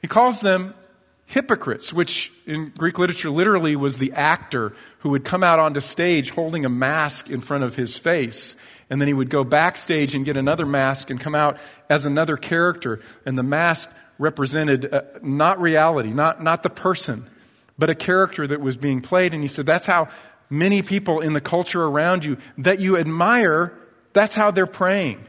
He 0.00 0.08
calls 0.08 0.40
them 0.40 0.74
hypocrites, 1.26 1.92
which 1.92 2.32
in 2.46 2.70
Greek 2.76 2.98
literature 2.98 3.30
literally 3.30 3.76
was 3.76 3.98
the 3.98 4.12
actor 4.12 4.74
who 4.98 5.10
would 5.10 5.24
come 5.24 5.42
out 5.42 5.58
onto 5.58 5.80
stage 5.80 6.30
holding 6.30 6.64
a 6.64 6.68
mask 6.68 7.30
in 7.30 7.40
front 7.40 7.64
of 7.64 7.76
his 7.76 7.96
face. 7.96 8.56
And 8.90 9.00
then 9.00 9.08
he 9.08 9.14
would 9.14 9.30
go 9.30 9.44
backstage 9.44 10.14
and 10.14 10.24
get 10.24 10.36
another 10.36 10.66
mask 10.66 11.10
and 11.10 11.18
come 11.18 11.34
out 11.34 11.58
as 11.88 12.04
another 12.04 12.36
character. 12.36 13.00
And 13.24 13.36
the 13.38 13.42
mask 13.42 13.90
represented 14.18 14.92
uh, 14.92 15.02
not 15.22 15.60
reality, 15.60 16.10
not, 16.10 16.42
not 16.42 16.62
the 16.62 16.70
person, 16.70 17.28
but 17.78 17.90
a 17.90 17.94
character 17.94 18.46
that 18.46 18.60
was 18.60 18.76
being 18.76 19.00
played. 19.00 19.34
And 19.34 19.42
he 19.42 19.48
said, 19.48 19.66
that's 19.66 19.86
how 19.86 20.08
many 20.50 20.82
people 20.82 21.20
in 21.20 21.32
the 21.32 21.40
culture 21.40 21.84
around 21.84 22.24
you 22.24 22.38
that 22.58 22.78
you 22.78 22.96
admire, 22.96 23.76
that's 24.12 24.34
how 24.34 24.50
they're 24.50 24.66
praying. 24.66 25.24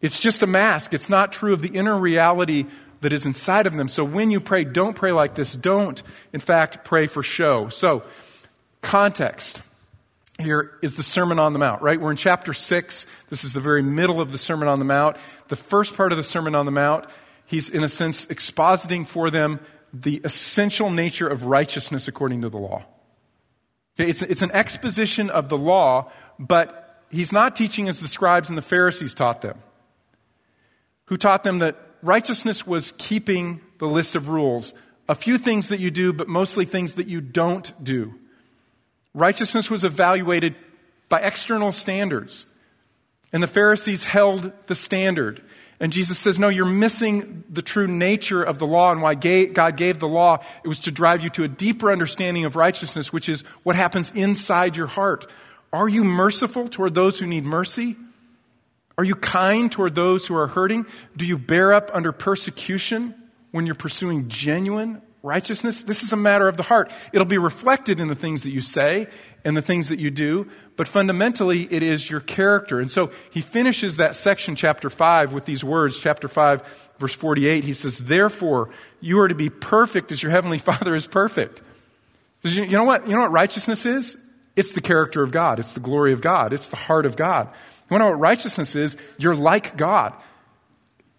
It's 0.00 0.20
just 0.20 0.42
a 0.42 0.46
mask. 0.46 0.94
It's 0.94 1.08
not 1.08 1.32
true 1.32 1.52
of 1.52 1.62
the 1.62 1.68
inner 1.68 1.98
reality 1.98 2.66
that 3.00 3.12
is 3.12 3.26
inside 3.26 3.66
of 3.66 3.74
them. 3.74 3.88
So 3.88 4.04
when 4.04 4.30
you 4.30 4.40
pray, 4.40 4.64
don't 4.64 4.94
pray 4.94 5.12
like 5.12 5.34
this. 5.34 5.54
Don't, 5.54 6.02
in 6.32 6.40
fact, 6.40 6.84
pray 6.84 7.06
for 7.06 7.22
show. 7.22 7.68
So, 7.68 8.04
context 8.80 9.62
here 10.38 10.78
is 10.82 10.96
the 10.96 11.02
Sermon 11.02 11.38
on 11.38 11.52
the 11.52 11.58
Mount, 11.58 11.82
right? 11.82 12.00
We're 12.00 12.10
in 12.10 12.16
chapter 12.16 12.52
6. 12.52 13.06
This 13.30 13.44
is 13.44 13.52
the 13.52 13.60
very 13.60 13.82
middle 13.82 14.20
of 14.20 14.32
the 14.32 14.38
Sermon 14.38 14.68
on 14.68 14.78
the 14.78 14.84
Mount. 14.84 15.16
The 15.48 15.56
first 15.56 15.96
part 15.96 16.12
of 16.12 16.18
the 16.18 16.22
Sermon 16.22 16.54
on 16.54 16.66
the 16.66 16.72
Mount, 16.72 17.06
he's, 17.46 17.68
in 17.68 17.82
a 17.82 17.88
sense, 17.88 18.26
expositing 18.26 19.06
for 19.06 19.30
them 19.30 19.60
the 19.92 20.20
essential 20.24 20.90
nature 20.90 21.28
of 21.28 21.46
righteousness 21.46 22.08
according 22.08 22.42
to 22.42 22.48
the 22.48 22.58
law. 22.58 22.84
It's, 23.96 24.22
it's 24.22 24.42
an 24.42 24.50
exposition 24.52 25.30
of 25.30 25.48
the 25.48 25.56
law, 25.56 26.10
but 26.38 27.04
he's 27.10 27.32
not 27.32 27.56
teaching 27.56 27.88
as 27.88 28.00
the 28.00 28.08
scribes 28.08 28.48
and 28.48 28.58
the 28.58 28.62
Pharisees 28.62 29.14
taught 29.14 29.40
them, 29.40 29.58
who 31.06 31.16
taught 31.16 31.44
them 31.44 31.60
that 31.60 31.76
righteousness 32.02 32.66
was 32.66 32.92
keeping 32.92 33.60
the 33.78 33.86
list 33.86 34.14
of 34.14 34.28
rules. 34.28 34.74
A 35.08 35.14
few 35.14 35.38
things 35.38 35.68
that 35.68 35.80
you 35.80 35.90
do, 35.90 36.12
but 36.12 36.28
mostly 36.28 36.64
things 36.64 36.94
that 36.94 37.06
you 37.06 37.20
don't 37.20 37.72
do. 37.82 38.14
Righteousness 39.14 39.70
was 39.70 39.84
evaluated 39.84 40.56
by 41.08 41.20
external 41.20 41.72
standards. 41.72 42.46
And 43.32 43.42
the 43.42 43.48
Pharisees 43.48 44.04
held 44.04 44.52
the 44.66 44.74
standard. 44.74 45.42
And 45.78 45.92
Jesus 45.92 46.18
says, 46.18 46.38
No, 46.38 46.48
you're 46.48 46.64
missing 46.64 47.44
the 47.50 47.62
true 47.62 47.86
nature 47.86 48.42
of 48.42 48.58
the 48.58 48.66
law 48.66 48.92
and 48.92 49.02
why 49.02 49.14
God 49.14 49.76
gave 49.76 49.98
the 49.98 50.08
law. 50.08 50.38
It 50.64 50.68
was 50.68 50.80
to 50.80 50.90
drive 50.90 51.22
you 51.22 51.30
to 51.30 51.44
a 51.44 51.48
deeper 51.48 51.90
understanding 51.90 52.44
of 52.44 52.56
righteousness, 52.56 53.12
which 53.12 53.28
is 53.28 53.42
what 53.62 53.76
happens 53.76 54.10
inside 54.14 54.76
your 54.76 54.86
heart. 54.86 55.30
Are 55.72 55.88
you 55.88 56.04
merciful 56.04 56.68
toward 56.68 56.94
those 56.94 57.18
who 57.18 57.26
need 57.26 57.44
mercy? 57.44 57.96
Are 58.98 59.04
you 59.04 59.14
kind 59.14 59.70
toward 59.70 59.94
those 59.94 60.26
who 60.26 60.34
are 60.34 60.46
hurting? 60.46 60.86
Do 61.16 61.26
you 61.26 61.36
bear 61.36 61.74
up 61.74 61.90
under 61.92 62.12
persecution 62.12 63.14
when 63.50 63.66
you're 63.66 63.74
pursuing 63.74 64.28
genuine 64.28 65.02
righteousness, 65.26 65.82
this 65.82 66.02
is 66.02 66.12
a 66.12 66.16
matter 66.16 66.48
of 66.48 66.56
the 66.56 66.62
heart. 66.62 66.90
It'll 67.12 67.26
be 67.26 67.36
reflected 67.36 68.00
in 68.00 68.08
the 68.08 68.14
things 68.14 68.44
that 68.44 68.50
you 68.50 68.60
say 68.60 69.08
and 69.44 69.56
the 69.56 69.62
things 69.62 69.90
that 69.90 69.98
you 69.98 70.10
do, 70.10 70.48
but 70.76 70.88
fundamentally 70.88 71.62
it 71.70 71.82
is 71.82 72.08
your 72.08 72.20
character. 72.20 72.80
And 72.80 72.90
so 72.90 73.10
he 73.30 73.42
finishes 73.42 73.96
that 73.98 74.16
section, 74.16 74.56
chapter 74.56 74.88
5, 74.88 75.32
with 75.32 75.44
these 75.44 75.62
words, 75.62 75.98
chapter 75.98 76.28
5, 76.28 76.92
verse 76.98 77.14
48. 77.14 77.64
He 77.64 77.72
says, 77.72 77.98
Therefore, 77.98 78.70
you 79.00 79.20
are 79.20 79.28
to 79.28 79.34
be 79.34 79.50
perfect 79.50 80.12
as 80.12 80.22
your 80.22 80.30
heavenly 80.30 80.58
Father 80.70 80.94
is 80.94 81.06
perfect. 81.06 81.60
You 82.42 82.66
know 82.68 82.84
what? 82.84 83.08
You 83.08 83.16
know 83.16 83.22
what 83.22 83.32
righteousness 83.32 83.84
is? 83.84 84.16
It's 84.54 84.72
the 84.72 84.80
character 84.80 85.22
of 85.22 85.32
God. 85.32 85.58
It's 85.58 85.74
the 85.74 85.80
glory 85.80 86.12
of 86.12 86.20
God. 86.20 86.52
It's 86.52 86.68
the 86.68 86.76
heart 86.76 87.04
of 87.04 87.16
God. 87.16 87.50
You 87.90 87.98
know 87.98 88.10
what 88.10 88.20
righteousness 88.20 88.74
is? 88.74 88.96
You're 89.18 89.36
like 89.36 89.76
God 89.76 90.14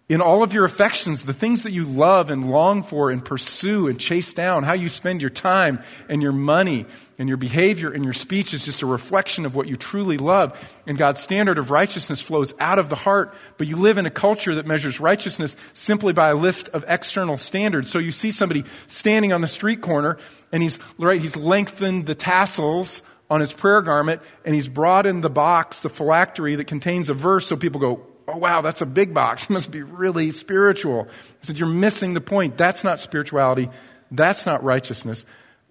in 0.08 0.22
all 0.22 0.42
of 0.42 0.54
your 0.54 0.64
affections, 0.64 1.26
the 1.26 1.34
things 1.34 1.64
that 1.64 1.72
you 1.72 1.84
love 1.84 2.30
and 2.30 2.50
long 2.50 2.82
for 2.82 3.10
and 3.10 3.22
pursue 3.22 3.88
and 3.88 4.00
chase 4.00 4.32
down, 4.32 4.62
how 4.62 4.72
you 4.72 4.88
spend 4.88 5.20
your 5.20 5.30
time 5.30 5.82
and 6.08 6.22
your 6.22 6.32
money 6.32 6.86
and 7.18 7.28
your 7.28 7.36
behavior 7.36 7.90
and 7.90 8.04
your 8.04 8.14
speech 8.14 8.54
is 8.54 8.64
just 8.64 8.80
a 8.80 8.86
reflection 8.86 9.44
of 9.44 9.54
what 9.54 9.68
you 9.68 9.76
truly 9.76 10.16
love. 10.16 10.76
And 10.86 10.96
God's 10.96 11.20
standard 11.20 11.58
of 11.58 11.70
righteousness 11.70 12.22
flows 12.22 12.54
out 12.58 12.78
of 12.78 12.88
the 12.88 12.96
heart, 12.96 13.34
but 13.58 13.66
you 13.66 13.76
live 13.76 13.98
in 13.98 14.06
a 14.06 14.10
culture 14.10 14.54
that 14.54 14.66
measures 14.66 14.98
righteousness 14.98 15.56
simply 15.74 16.14
by 16.14 16.30
a 16.30 16.34
list 16.34 16.70
of 16.70 16.86
external 16.88 17.36
standards. 17.36 17.90
So 17.90 17.98
you 17.98 18.12
see 18.12 18.30
somebody 18.30 18.64
standing 18.86 19.34
on 19.34 19.42
the 19.42 19.46
street 19.46 19.82
corner 19.82 20.16
and 20.52 20.62
he's, 20.62 20.78
right, 20.98 21.20
he's 21.20 21.36
lengthened 21.36 22.06
the 22.06 22.14
tassels 22.14 23.02
on 23.28 23.40
his 23.40 23.52
prayer 23.52 23.82
garment 23.82 24.22
and 24.46 24.54
he's 24.54 24.68
brought 24.68 25.04
in 25.04 25.20
the 25.20 25.28
box, 25.28 25.80
the 25.80 25.90
phylactery 25.90 26.54
that 26.54 26.66
contains 26.66 27.10
a 27.10 27.14
verse 27.14 27.46
so 27.46 27.56
people 27.56 27.78
go, 27.78 28.06
oh, 28.28 28.36
wow, 28.36 28.60
that's 28.60 28.82
a 28.82 28.86
big 28.86 29.14
box. 29.14 29.44
It 29.50 29.52
must 29.52 29.70
be 29.70 29.82
really 29.82 30.30
spiritual. 30.30 31.08
I 31.08 31.34
said, 31.42 31.58
you're 31.58 31.68
missing 31.68 32.14
the 32.14 32.20
point. 32.20 32.56
That's 32.56 32.84
not 32.84 33.00
spirituality. 33.00 33.68
That's 34.10 34.46
not 34.46 34.62
righteousness. 34.62 35.24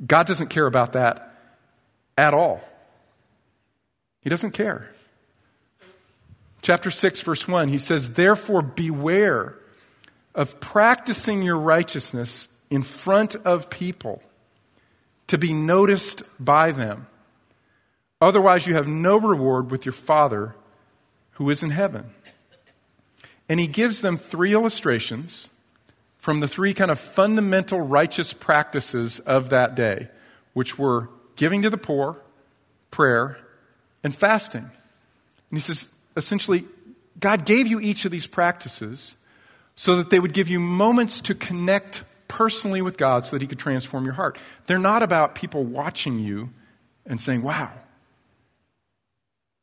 God 0.06 0.28
doesn't 0.28 0.50
care 0.50 0.68
about 0.68 0.94
that 0.94 1.34
at 2.18 2.34
all. 2.34 2.62
He 4.22 4.30
doesn't 4.30 4.52
care. 4.52 4.92
Chapter 6.62 6.92
6, 6.92 7.22
verse 7.22 7.48
1, 7.48 7.70
he 7.70 7.78
says, 7.78 8.14
Therefore, 8.14 8.62
beware 8.62 9.56
of 10.36 10.60
practicing 10.60 11.42
your 11.42 11.58
righteousness 11.58 12.48
in 12.70 12.82
front 12.82 13.36
of 13.36 13.70
people 13.70 14.22
to 15.28 15.38
be 15.38 15.54
noticed 15.54 16.24
by 16.44 16.72
them. 16.72 17.08
Otherwise, 18.20 18.66
you 18.66 18.74
have 18.74 18.88
no 18.88 19.18
reward 19.18 19.72
with 19.72 19.86
your 19.86 19.94
Father 19.94 20.56
who 21.32 21.50
is 21.50 21.64
in 21.64 21.70
heaven. 21.70 22.12
And 23.50 23.60
he 23.60 23.68
gives 23.68 24.02
them 24.02 24.18
three 24.18 24.54
illustrations 24.54 25.50
from 26.18 26.40
the 26.42 26.48
three 26.48 26.74
kind 26.74 26.92
of 26.92 27.00
fundamental 27.00 27.80
righteous 27.80 28.34
practices 28.34 29.20
of 29.20 29.50
that 29.50 29.76
day, 29.76 30.10
which 30.54 30.78
were 30.78 31.10
giving 31.36 31.62
to 31.62 31.70
the 31.70 31.78
poor, 31.78 32.18
prayer, 32.92 33.38
and 34.04 34.14
fasting. 34.14 34.64
And 34.64 35.58
he 35.58 35.60
says, 35.60 35.94
essentially, 36.16 36.66
God 37.20 37.46
gave 37.46 37.68
you 37.68 37.80
each 37.80 38.06
of 38.06 38.12
these 38.12 38.28
practices 38.28 39.16
so 39.76 39.96
that 39.98 40.10
they 40.10 40.20
would 40.20 40.34
give 40.34 40.50
you 40.50 40.60
moments 40.60 41.22
to 41.22 41.36
connect 41.36 42.04
personally 42.28 42.82
with 42.82 42.98
God 42.98 43.26
so 43.26 43.36
that 43.36 43.42
He 43.42 43.48
could 43.48 43.60
transform 43.60 44.06
your 44.06 44.14
heart. 44.14 44.38
They're 44.66 44.80
not 44.80 45.04
about 45.04 45.36
people 45.36 45.64
watching 45.64 46.20
you 46.20 46.50
and 47.06 47.22
saying, 47.22 47.42
wow, 47.42 47.72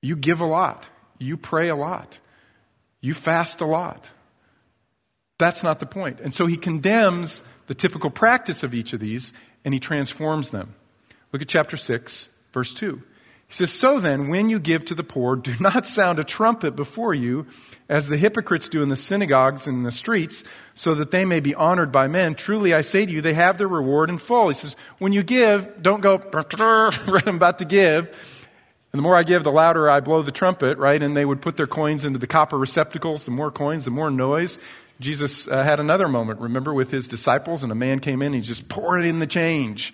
you 0.01 0.17
give 0.17 0.41
a 0.41 0.47
lot, 0.47 0.89
you 1.19 1.37
pray 1.37 1.69
a 1.69 1.77
lot. 1.77 2.21
You 3.05 3.13
fast 3.13 3.61
a 3.61 3.67
lot. 3.67 4.11
That's 5.39 5.63
not 5.63 5.79
the 5.79 5.85
point. 5.85 6.21
And 6.21 6.33
so 6.33 6.47
he 6.47 6.57
condemns 6.57 7.43
the 7.67 7.75
typical 7.75 8.09
practice 8.09 8.63
of 8.63 8.73
each 8.73 8.95
of 8.95 9.01
these 9.01 9.35
and 9.63 9.75
he 9.75 9.79
transforms 9.79 10.49
them. 10.49 10.75
Look 11.31 11.43
at 11.43 11.49
chapter 11.49 11.77
6, 11.77 12.35
verse 12.51 12.73
2. 12.73 13.03
He 13.47 13.55
says, 13.55 13.71
So 13.71 14.01
then, 14.01 14.29
when 14.29 14.49
you 14.49 14.59
give 14.59 14.87
to 14.87 14.95
the 14.95 15.05
poor, 15.05 15.37
do 15.37 15.55
not 15.61 15.85
sound 15.85 16.19
a 16.19 16.25
trumpet 16.25 16.77
before 16.77 17.13
you, 17.13 17.47
as 17.91 18.09
the 18.09 18.17
hypocrites 18.17 18.71
do 18.71 18.83
in 18.83 18.89
the 18.89 18.97
synagogues 18.97 19.67
and 19.67 19.77
in 19.77 19.83
the 19.83 19.91
streets, 19.91 20.43
so 20.73 20.95
that 20.95 21.11
they 21.11 21.27
may 21.27 21.41
be 21.41 21.55
honored 21.55 21.93
by 21.93 22.09
men. 22.09 22.35
Truly, 22.35 22.73
I 22.73 22.81
say 22.81 23.05
to 23.05 23.13
you, 23.13 23.21
they 23.21 23.35
have 23.35 23.59
their 23.59 23.69
reward 23.69 24.09
in 24.09 24.17
full. 24.17 24.49
He 24.49 24.55
says, 24.55 24.77
When 24.97 25.13
you 25.13 25.23
give, 25.23 25.83
don't 25.83 26.01
go, 26.01 26.17
right, 26.17 26.55
I'm 27.29 27.37
about 27.37 27.59
to 27.59 27.67
give. 27.67 28.34
And 28.95 29.01
the 29.01 29.03
more 29.03 29.17
I 29.17 29.25
give, 29.25 29.43
the 29.43 29.51
louder 29.51 29.91
I 29.91 29.99
blow 29.99 30.23
the 30.23 30.31
trumpet, 30.31 30.79
right? 30.79 31.03
And 31.03 31.17
they 31.17 31.25
would 31.25 31.43
put 31.43 31.57
their 31.57 31.67
coins 31.67 32.05
into 32.05 32.21
the 32.21 32.29
copper 32.29 32.57
receptacles. 32.57 33.25
The 33.25 33.33
more 33.33 33.51
coins, 33.51 33.87
the 33.87 33.91
more 33.91 34.09
noise. 34.09 34.57
Jesus 35.01 35.49
uh, 35.49 35.65
had 35.65 35.81
another 35.81 36.07
moment, 36.07 36.39
remember, 36.39 36.73
with 36.73 36.93
his 36.93 37.09
disciples, 37.09 37.65
and 37.65 37.73
a 37.73 37.75
man 37.75 37.99
came 37.99 38.23
in, 38.23 38.35
he's 38.35 38.47
just 38.47 38.69
pouring 38.69 39.09
in 39.09 39.19
the 39.19 39.27
change. 39.27 39.93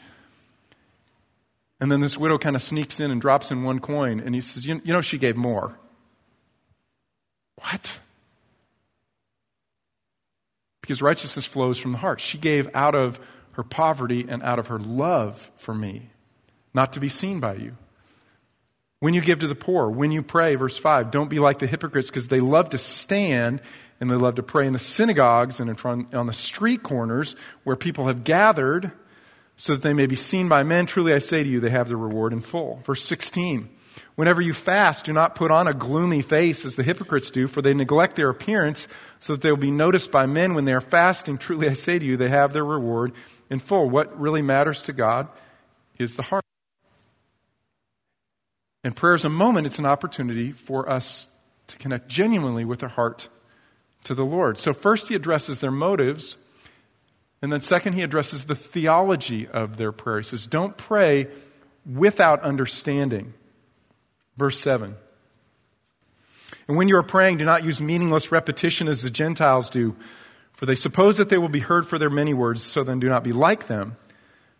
And 1.81 1.91
then 1.91 2.01
this 2.01 2.19
widow 2.19 2.37
kind 2.37 2.55
of 2.55 2.61
sneaks 2.61 3.01
in 3.01 3.11
and 3.11 3.23
drops 3.23 3.51
in 3.51 3.63
one 3.63 3.79
coin, 3.79 4.21
and 4.21 4.35
he 4.35 4.43
says, 4.43 4.67
You, 4.67 4.83
you 4.85 4.93
know, 4.93 5.01
she 5.01 5.17
gave 5.17 5.35
more. 5.35 5.79
What? 7.57 8.01
Because 10.83 11.01
righteousness 11.01 11.47
flows 11.47 11.79
from 11.79 11.93
the 11.93 11.99
heart. 11.99 12.21
She 12.21 12.37
gave 12.37 12.69
out 12.75 12.95
of 12.95 13.19
her 13.53 13.63
poverty 13.63 14.27
and 14.29 14.43
out 14.43 14.59
of 14.59 14.67
her 14.67 14.79
love 14.79 15.51
for 15.57 15.75
me, 15.75 16.11
not 16.75 16.93
to 16.93 17.01
be 17.01 17.09
seen 17.09 17.41
by 17.41 17.55
you. 17.55 17.79
When 19.01 19.15
you 19.15 19.23
give 19.23 19.41
to 19.41 19.47
the 19.47 19.55
poor, 19.55 19.89
when 19.89 20.13
you 20.13 20.23
pray, 20.23 20.57
verse 20.57 20.77
5, 20.77 21.11
don't 21.11 21.31
be 21.31 21.39
like 21.39 21.59
the 21.59 21.67
hypocrites 21.67 22.11
because 22.11 22.29
they 22.29 22.41
love 22.41 22.69
to 22.71 22.79
stand 22.79 23.63
and 23.99 24.11
they 24.11 24.15
love 24.15 24.35
to 24.35 24.43
pray 24.43 24.67
in 24.67 24.75
the 24.75 24.79
synagogues 24.79 25.59
and 25.59 25.71
in 25.71 25.77
front, 25.77 26.15
on 26.15 26.27
the 26.27 26.35
street 26.35 26.83
corners 26.83 27.35
where 27.65 27.77
people 27.77 28.09
have 28.09 28.25
gathered 28.25 28.93
so 29.57 29.75
that 29.75 29.83
they 29.83 29.95
may 29.95 30.07
be 30.07 30.17
seen 30.17 30.51
by 30.51 30.63
men. 30.63 30.85
Truly 30.85 31.15
I 31.15 31.19
say 31.19 31.43
to 31.43 31.49
you, 31.49 31.61
they 31.61 31.71
have 31.71 31.89
their 31.89 31.97
reward 31.97 32.35
in 32.35 32.43
full. 32.43 32.83
Verse 32.85 33.03
16, 33.03 33.71
whenever 34.17 34.43
you 34.43 34.53
fast, 34.53 35.07
do 35.07 35.15
not 35.15 35.35
put 35.35 35.51
on 35.51 35.67
a 35.67 35.73
gloomy 35.73 36.21
face 36.21 36.67
as 36.67 36.77
the 36.77 36.83
hypocrites 36.83 37.31
do, 37.31 37.49
for 37.49 37.63
they 37.63 37.73
neglect 37.73 38.17
their 38.17 38.29
appearance 38.29 38.87
so 39.19 39.33
that 39.33 39.41
they 39.41 39.51
will 39.51 39.57
be 39.57 39.71
noticed 39.71 40.13
by 40.13 40.27
men 40.27 40.53
when 40.53 40.67
they 40.67 40.75
are 40.75 40.81
fasting. 40.81 41.39
Truly 41.39 41.71
I 41.71 41.73
say 41.73 41.99
to 41.99 42.05
you, 42.05 42.19
they 42.19 42.29
have 42.29 42.53
their 42.53 42.67
reward 42.67 43.13
in 43.49 43.61
full. 43.61 43.89
What 43.89 44.19
really 44.21 44.43
matters 44.43 44.83
to 44.83 44.93
God 44.93 45.29
is 45.99 46.17
the 46.17 46.23
heart. 46.25 46.45
And 48.83 48.97
prayer 48.97 49.15
is 49.15 49.25
a 49.25 49.31
moment, 49.31 49.67
it's 49.67 49.79
an 49.79 49.87
opportunity 49.87 50.53
for 50.53 50.89
us 50.89 51.29
to 51.67 51.77
connect 51.77 52.09
genuinely 52.09 52.65
with 52.65 52.83
our 52.83 52.89
heart 52.89 53.29
to 54.05 54.15
the 54.15 54.25
Lord. 54.25 54.59
So, 54.59 54.73
first, 54.73 55.09
he 55.09 55.15
addresses 55.15 55.61
their 55.61 55.71
motives. 55.71 56.39
And 57.43 57.53
then, 57.53 57.61
second, 57.61 57.95
he 57.95 58.03
addresses 58.03 58.45
the 58.45 58.55
theology 58.55 59.47
of 59.47 59.77
their 59.77 59.93
prayer. 59.93 60.19
He 60.19 60.25
says, 60.25 60.47
Don't 60.47 60.77
pray 60.77 61.29
without 61.87 62.43
understanding. 62.43 63.35
Verse 64.37 64.59
7. 64.59 64.97
And 66.69 66.77
when 66.77 66.89
you 66.89 66.97
are 66.97 67.03
praying, 67.03 67.39
do 67.39 67.45
not 67.45 67.65
use 67.65 67.83
meaningless 67.83 68.31
repetition 68.31 68.89
as 68.89 69.03
the 69.03 69.11
Gentiles 69.11 69.71
do, 69.71 69.97
for 70.53 70.67
they 70.67 70.75
suppose 70.75 71.19
that 71.19 71.29
they 71.29 71.39
will 71.39 71.49
be 71.49 71.61
heard 71.61 71.87
for 71.87 71.99
their 71.99 72.11
many 72.11 72.33
words, 72.33 72.63
so 72.63 72.85
then 72.85 73.01
do 73.01 73.09
not 73.09 73.25
be 73.25 73.33
like 73.33 73.67
them. 73.67 73.97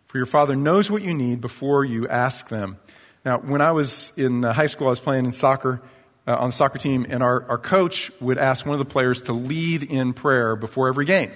For 0.07 0.17
your 0.17 0.25
Father 0.25 0.55
knows 0.55 0.91
what 0.91 1.03
you 1.03 1.13
need 1.13 1.39
before 1.39 1.85
you 1.85 2.07
ask 2.07 2.49
them. 2.49 2.79
Now, 3.23 3.37
when 3.37 3.61
I 3.61 3.71
was 3.71 4.13
in 4.17 4.43
uh, 4.43 4.53
high 4.53 4.65
school, 4.65 4.87
I 4.87 4.91
was 4.91 4.99
playing 4.99 5.25
in 5.25 5.31
soccer 5.31 5.81
uh, 6.27 6.35
on 6.37 6.49
the 6.49 6.53
soccer 6.53 6.79
team, 6.79 7.05
and 7.07 7.21
our, 7.21 7.43
our 7.49 7.57
coach 7.57 8.11
would 8.19 8.37
ask 8.37 8.65
one 8.65 8.73
of 8.73 8.79
the 8.79 8.91
players 8.91 9.23
to 9.23 9.33
lead 9.33 9.83
in 9.83 10.13
prayer 10.13 10.55
before 10.55 10.87
every 10.87 11.05
game. 11.05 11.31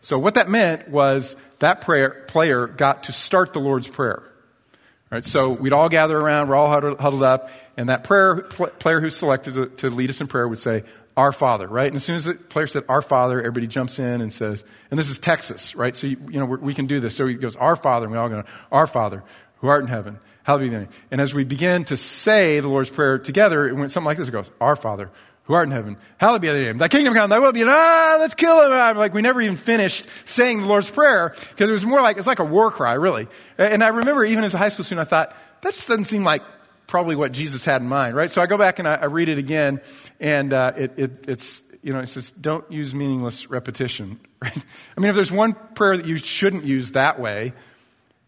So 0.00 0.18
what 0.18 0.34
that 0.34 0.48
meant 0.48 0.88
was 0.88 1.36
that 1.58 1.82
prayer, 1.82 2.24
player 2.26 2.66
got 2.66 3.04
to 3.04 3.12
start 3.12 3.52
the 3.52 3.60
Lord's 3.60 3.86
Prayer. 3.86 4.22
Right, 5.10 5.24
so 5.24 5.50
we'd 5.50 5.72
all 5.72 5.88
gather 5.88 6.16
around, 6.16 6.48
we're 6.48 6.54
all 6.54 6.70
huddled 6.70 7.22
up, 7.24 7.50
and 7.76 7.88
that 7.88 8.04
prayer 8.04 8.42
pl- 8.42 8.68
player 8.68 9.00
who's 9.00 9.16
selected 9.16 9.54
to, 9.54 9.66
to, 9.66 9.90
lead 9.90 10.08
us 10.08 10.20
in 10.20 10.28
prayer 10.28 10.46
would 10.46 10.60
say, 10.60 10.84
Our 11.16 11.32
Father, 11.32 11.66
right? 11.66 11.88
And 11.88 11.96
as 11.96 12.04
soon 12.04 12.14
as 12.14 12.26
the 12.26 12.34
player 12.34 12.68
said, 12.68 12.84
Our 12.88 13.02
Father, 13.02 13.40
everybody 13.40 13.66
jumps 13.66 13.98
in 13.98 14.20
and 14.20 14.32
says, 14.32 14.64
and 14.88 14.96
this 14.96 15.10
is 15.10 15.18
Texas, 15.18 15.74
right? 15.74 15.96
So, 15.96 16.06
you, 16.06 16.16
you 16.30 16.38
know, 16.38 16.46
we 16.46 16.74
can 16.74 16.86
do 16.86 17.00
this. 17.00 17.16
So 17.16 17.26
he 17.26 17.34
goes, 17.34 17.56
Our 17.56 17.74
Father, 17.74 18.06
and 18.06 18.12
we 18.12 18.18
all 18.18 18.28
go, 18.28 18.44
Our 18.70 18.86
Father, 18.86 19.24
who 19.56 19.66
art 19.66 19.82
in 19.82 19.88
heaven, 19.88 20.20
hallowed 20.42 20.62
be 20.62 20.68
thy 20.68 20.78
name. 20.78 20.88
And 21.10 21.20
as 21.20 21.34
we 21.34 21.44
begin 21.44 21.84
to 21.84 21.96
say 21.96 22.60
the 22.60 22.68
Lord's 22.68 22.90
Prayer 22.90 23.18
together, 23.18 23.68
it 23.68 23.74
went 23.74 23.90
something 23.90 24.06
like 24.06 24.18
this. 24.18 24.28
It 24.28 24.32
goes, 24.32 24.50
Our 24.60 24.76
Father, 24.76 25.10
who 25.44 25.54
art 25.54 25.66
in 25.66 25.72
heaven, 25.72 25.96
hallowed 26.18 26.42
be 26.42 26.48
thy 26.48 26.60
name. 26.60 26.78
Thy 26.78 26.88
kingdom 26.88 27.14
come, 27.14 27.30
thy 27.30 27.38
will 27.38 27.52
be, 27.52 27.64
ah, 27.64 28.16
let's 28.20 28.34
kill 28.34 28.62
him. 28.62 28.72
I'm 28.72 28.96
like, 28.96 29.14
we 29.14 29.22
never 29.22 29.40
even 29.40 29.56
finished 29.56 30.06
saying 30.24 30.60
the 30.60 30.66
Lord's 30.66 30.90
Prayer 30.90 31.34
because 31.50 31.68
it 31.68 31.72
was 31.72 31.84
more 31.84 32.00
like, 32.00 32.18
it's 32.18 32.26
like 32.26 32.38
a 32.38 32.44
war 32.44 32.70
cry, 32.70 32.94
really. 32.94 33.28
And 33.58 33.82
I 33.82 33.88
remember 33.88 34.24
even 34.24 34.44
as 34.44 34.54
a 34.54 34.58
high 34.58 34.68
school 34.68 34.84
student, 34.84 35.06
I 35.06 35.10
thought, 35.10 35.36
that 35.62 35.74
just 35.74 35.88
doesn't 35.88 36.04
seem 36.04 36.24
like 36.24 36.42
probably 36.86 37.16
what 37.16 37.32
Jesus 37.32 37.64
had 37.64 37.82
in 37.82 37.88
mind, 37.88 38.16
right? 38.16 38.30
So 38.30 38.42
I 38.42 38.46
go 38.46 38.58
back 38.58 38.78
and 38.78 38.88
I, 38.88 38.94
I 38.96 39.04
read 39.06 39.28
it 39.28 39.38
again, 39.38 39.80
and 40.18 40.52
uh, 40.52 40.72
it, 40.76 40.92
it, 40.96 41.28
it's, 41.28 41.62
you 41.82 41.92
know, 41.92 42.00
it 42.00 42.08
says, 42.08 42.30
don't 42.30 42.70
use 42.70 42.94
meaningless 42.94 43.48
repetition, 43.48 44.20
right? 44.42 44.64
I 44.96 45.00
mean, 45.00 45.08
if 45.08 45.14
there's 45.14 45.32
one 45.32 45.54
prayer 45.74 45.96
that 45.96 46.06
you 46.06 46.16
shouldn't 46.16 46.64
use 46.64 46.92
that 46.92 47.20
way, 47.20 47.52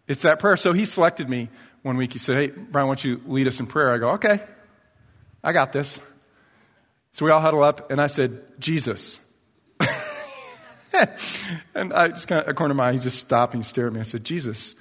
it's 0.08 0.22
that 0.22 0.38
prayer. 0.38 0.56
So 0.56 0.72
he 0.72 0.84
selected 0.86 1.28
me 1.28 1.48
one 1.82 1.96
week. 1.96 2.12
He 2.12 2.18
said, 2.18 2.36
hey, 2.36 2.48
Brian, 2.48 2.88
why 2.88 2.94
don't 2.94 3.04
you 3.04 3.20
lead 3.26 3.46
us 3.46 3.60
in 3.60 3.66
prayer? 3.66 3.92
I 3.92 3.98
go, 3.98 4.10
okay, 4.12 4.40
I 5.42 5.52
got 5.52 5.72
this. 5.72 6.00
So 7.12 7.24
we 7.26 7.30
all 7.30 7.40
huddle 7.40 7.62
up, 7.62 7.90
and 7.90 8.00
I 8.00 8.06
said, 8.06 8.42
Jesus. 8.58 9.18
and 11.74 11.92
I 11.92 12.08
just 12.08 12.28
kind 12.28 12.42
of, 12.42 12.48
a 12.48 12.54
corner 12.54 12.72
of 12.72 12.76
my 12.76 12.88
eye, 12.88 12.92
he 12.94 12.98
just 12.98 13.18
stopped 13.18 13.54
and 13.54 13.62
he 13.62 13.68
stared 13.68 13.88
at 13.88 13.92
me. 13.92 14.00
I 14.00 14.04
said, 14.04 14.24
Jesus, 14.24 14.74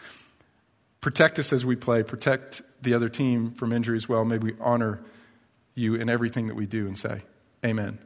protect 1.01 1.39
us 1.39 1.51
as 1.51 1.65
we 1.65 1.75
play, 1.75 2.03
protect 2.03 2.61
the 2.81 2.93
other 2.93 3.09
team 3.09 3.51
from 3.51 3.73
injury 3.73 3.97
as 3.97 4.07
well. 4.07 4.23
May 4.23 4.37
we 4.37 4.53
honor 4.61 5.01
you 5.75 5.95
in 5.95 6.09
everything 6.09 6.47
that 6.47 6.55
we 6.55 6.65
do 6.65 6.87
and 6.87 6.97
say, 6.97 7.21
Amen. 7.65 7.99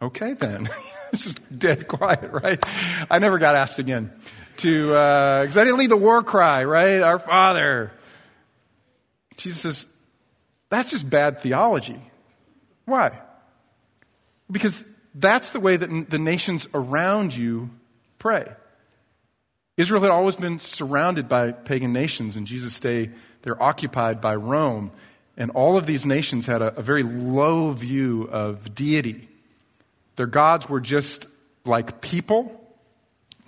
Okay, 0.00 0.34
then. 0.34 0.68
just 1.12 1.58
dead 1.58 1.86
quiet, 1.86 2.30
right? 2.32 2.62
I 3.10 3.18
never 3.18 3.38
got 3.38 3.54
asked 3.54 3.78
again 3.78 4.10
to, 4.58 4.86
because 4.88 5.56
uh, 5.56 5.60
I 5.60 5.64
didn't 5.64 5.78
lead 5.78 5.90
the 5.90 5.96
war 5.96 6.22
cry, 6.22 6.64
right? 6.64 7.00
Our 7.00 7.18
Father. 7.18 7.92
Jesus 9.36 9.60
says, 9.60 9.96
that's 10.70 10.90
just 10.90 11.08
bad 11.08 11.40
theology. 11.40 12.00
Why? 12.84 13.18
Because 14.50 14.84
that's 15.14 15.52
the 15.52 15.60
way 15.60 15.76
that 15.76 16.10
the 16.10 16.18
nations 16.18 16.68
around 16.72 17.34
you 17.36 17.70
pray. 18.18 18.50
Israel 19.76 20.02
had 20.02 20.10
always 20.10 20.36
been 20.36 20.58
surrounded 20.58 21.28
by 21.28 21.52
pagan 21.52 21.92
nations. 21.92 22.36
In 22.36 22.46
Jesus' 22.46 22.78
day, 22.78 23.10
they're 23.42 23.60
occupied 23.62 24.20
by 24.20 24.34
Rome. 24.34 24.92
And 25.36 25.50
all 25.52 25.76
of 25.78 25.86
these 25.86 26.06
nations 26.06 26.46
had 26.46 26.62
a, 26.62 26.78
a 26.78 26.82
very 26.82 27.02
low 27.02 27.70
view 27.70 28.28
of 28.30 28.74
deity. 28.74 29.28
Their 30.16 30.26
gods 30.26 30.68
were 30.68 30.80
just 30.80 31.26
like 31.64 32.00
people, 32.00 32.61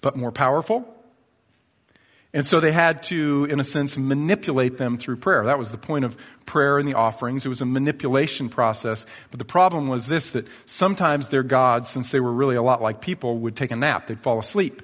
but 0.04 0.16
more 0.16 0.30
powerful. 0.30 0.86
And 2.34 2.44
so 2.44 2.60
they 2.60 2.72
had 2.72 3.02
to, 3.04 3.46
in 3.48 3.58
a 3.58 3.64
sense, 3.64 3.96
manipulate 3.96 4.76
them 4.76 4.98
through 4.98 5.16
prayer. 5.16 5.44
That 5.44 5.58
was 5.58 5.70
the 5.70 5.78
point 5.78 6.04
of 6.04 6.18
prayer 6.44 6.78
and 6.78 6.86
the 6.86 6.92
offerings. 6.92 7.46
It 7.46 7.48
was 7.48 7.62
a 7.62 7.64
manipulation 7.64 8.50
process. 8.50 9.06
But 9.30 9.38
the 9.38 9.46
problem 9.46 9.88
was 9.88 10.06
this 10.06 10.30
that 10.32 10.46
sometimes 10.66 11.28
their 11.28 11.42
gods, 11.42 11.88
since 11.88 12.10
they 12.10 12.20
were 12.20 12.32
really 12.32 12.56
a 12.56 12.62
lot 12.62 12.82
like 12.82 13.00
people, 13.00 13.38
would 13.38 13.56
take 13.56 13.70
a 13.70 13.76
nap, 13.76 14.08
they'd 14.08 14.20
fall 14.20 14.38
asleep, 14.38 14.82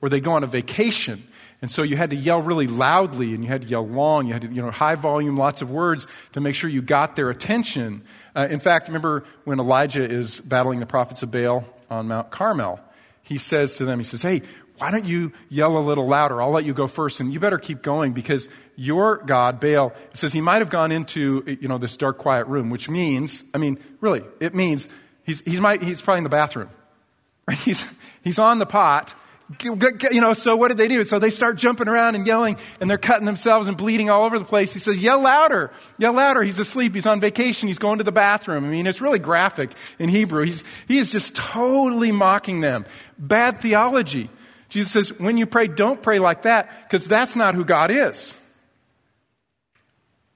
or 0.00 0.08
they'd 0.08 0.24
go 0.24 0.32
on 0.32 0.42
a 0.42 0.46
vacation. 0.46 1.22
And 1.60 1.70
so 1.70 1.82
you 1.82 1.96
had 1.96 2.10
to 2.10 2.16
yell 2.16 2.40
really 2.40 2.66
loudly 2.66 3.34
and 3.34 3.44
you 3.44 3.50
had 3.50 3.62
to 3.62 3.68
yell 3.68 3.86
long. 3.86 4.26
You 4.26 4.32
had 4.32 4.42
to, 4.42 4.48
you 4.48 4.62
know, 4.62 4.70
high 4.70 4.94
volume, 4.94 5.36
lots 5.36 5.60
of 5.60 5.70
words 5.70 6.06
to 6.32 6.40
make 6.40 6.54
sure 6.54 6.70
you 6.70 6.80
got 6.80 7.14
their 7.14 7.28
attention. 7.28 8.02
Uh, 8.34 8.48
in 8.48 8.58
fact, 8.58 8.86
remember 8.86 9.24
when 9.44 9.60
Elijah 9.60 10.02
is 10.02 10.40
battling 10.40 10.80
the 10.80 10.86
prophets 10.86 11.22
of 11.22 11.30
Baal 11.30 11.64
on 11.90 12.08
Mount 12.08 12.30
Carmel? 12.30 12.80
He 13.22 13.38
says 13.38 13.76
to 13.76 13.84
them, 13.84 13.98
he 13.98 14.04
says, 14.04 14.22
Hey, 14.22 14.42
why 14.78 14.90
don't 14.90 15.04
you 15.04 15.32
yell 15.48 15.76
a 15.76 15.80
little 15.80 16.06
louder? 16.06 16.40
I'll 16.42 16.50
let 16.50 16.64
you 16.64 16.74
go 16.74 16.86
first, 16.86 17.20
and 17.20 17.32
you 17.32 17.38
better 17.38 17.58
keep 17.58 17.82
going 17.82 18.12
because 18.12 18.48
your 18.76 19.18
God, 19.18 19.60
Baal, 19.60 19.92
says 20.14 20.32
he 20.32 20.40
might 20.40 20.60
have 20.60 20.70
gone 20.70 20.90
into 20.90 21.44
you 21.60 21.68
know 21.68 21.78
this 21.78 21.96
dark, 21.96 22.18
quiet 22.18 22.46
room, 22.46 22.70
which 22.70 22.88
means, 22.88 23.44
I 23.54 23.58
mean, 23.58 23.78
really, 24.00 24.22
it 24.40 24.54
means 24.54 24.88
he's 25.24 25.40
he's, 25.40 25.60
might, 25.60 25.82
he's 25.82 26.00
probably 26.02 26.18
in 26.18 26.24
the 26.24 26.30
bathroom, 26.30 26.70
right? 27.48 27.58
He's 27.58 27.86
he's 28.24 28.38
on 28.38 28.58
the 28.58 28.66
pot. 28.66 29.14
You 29.62 30.20
know, 30.22 30.32
so 30.32 30.56
what 30.56 30.68
did 30.68 30.78
they 30.78 30.88
do? 30.88 31.04
So 31.04 31.18
they 31.18 31.28
start 31.28 31.58
jumping 31.58 31.86
around 31.86 32.14
and 32.14 32.26
yelling, 32.26 32.56
and 32.80 32.88
they're 32.88 32.96
cutting 32.96 33.26
themselves 33.26 33.68
and 33.68 33.76
bleeding 33.76 34.08
all 34.08 34.24
over 34.24 34.38
the 34.38 34.46
place. 34.46 34.72
He 34.72 34.78
says, 34.78 34.96
Yell 34.96 35.20
louder, 35.20 35.70
yell 35.98 36.14
louder. 36.14 36.42
He's 36.42 36.58
asleep, 36.58 36.94
he's 36.94 37.06
on 37.06 37.20
vacation, 37.20 37.68
he's 37.68 37.78
going 37.78 37.98
to 37.98 38.04
the 38.04 38.12
bathroom. 38.12 38.64
I 38.64 38.68
mean, 38.68 38.86
it's 38.86 39.02
really 39.02 39.18
graphic 39.18 39.72
in 39.98 40.08
Hebrew. 40.08 40.46
He's, 40.46 40.64
he 40.88 40.96
is 40.96 41.12
just 41.12 41.36
totally 41.36 42.12
mocking 42.12 42.60
them. 42.60 42.86
Bad 43.18 43.58
theology. 43.58 44.30
Jesus 44.72 44.90
says, 44.90 45.18
when 45.18 45.36
you 45.36 45.44
pray, 45.44 45.66
don't 45.66 46.02
pray 46.02 46.18
like 46.18 46.42
that 46.42 46.88
because 46.88 47.06
that's 47.06 47.36
not 47.36 47.54
who 47.54 47.62
God 47.62 47.90
is. 47.90 48.32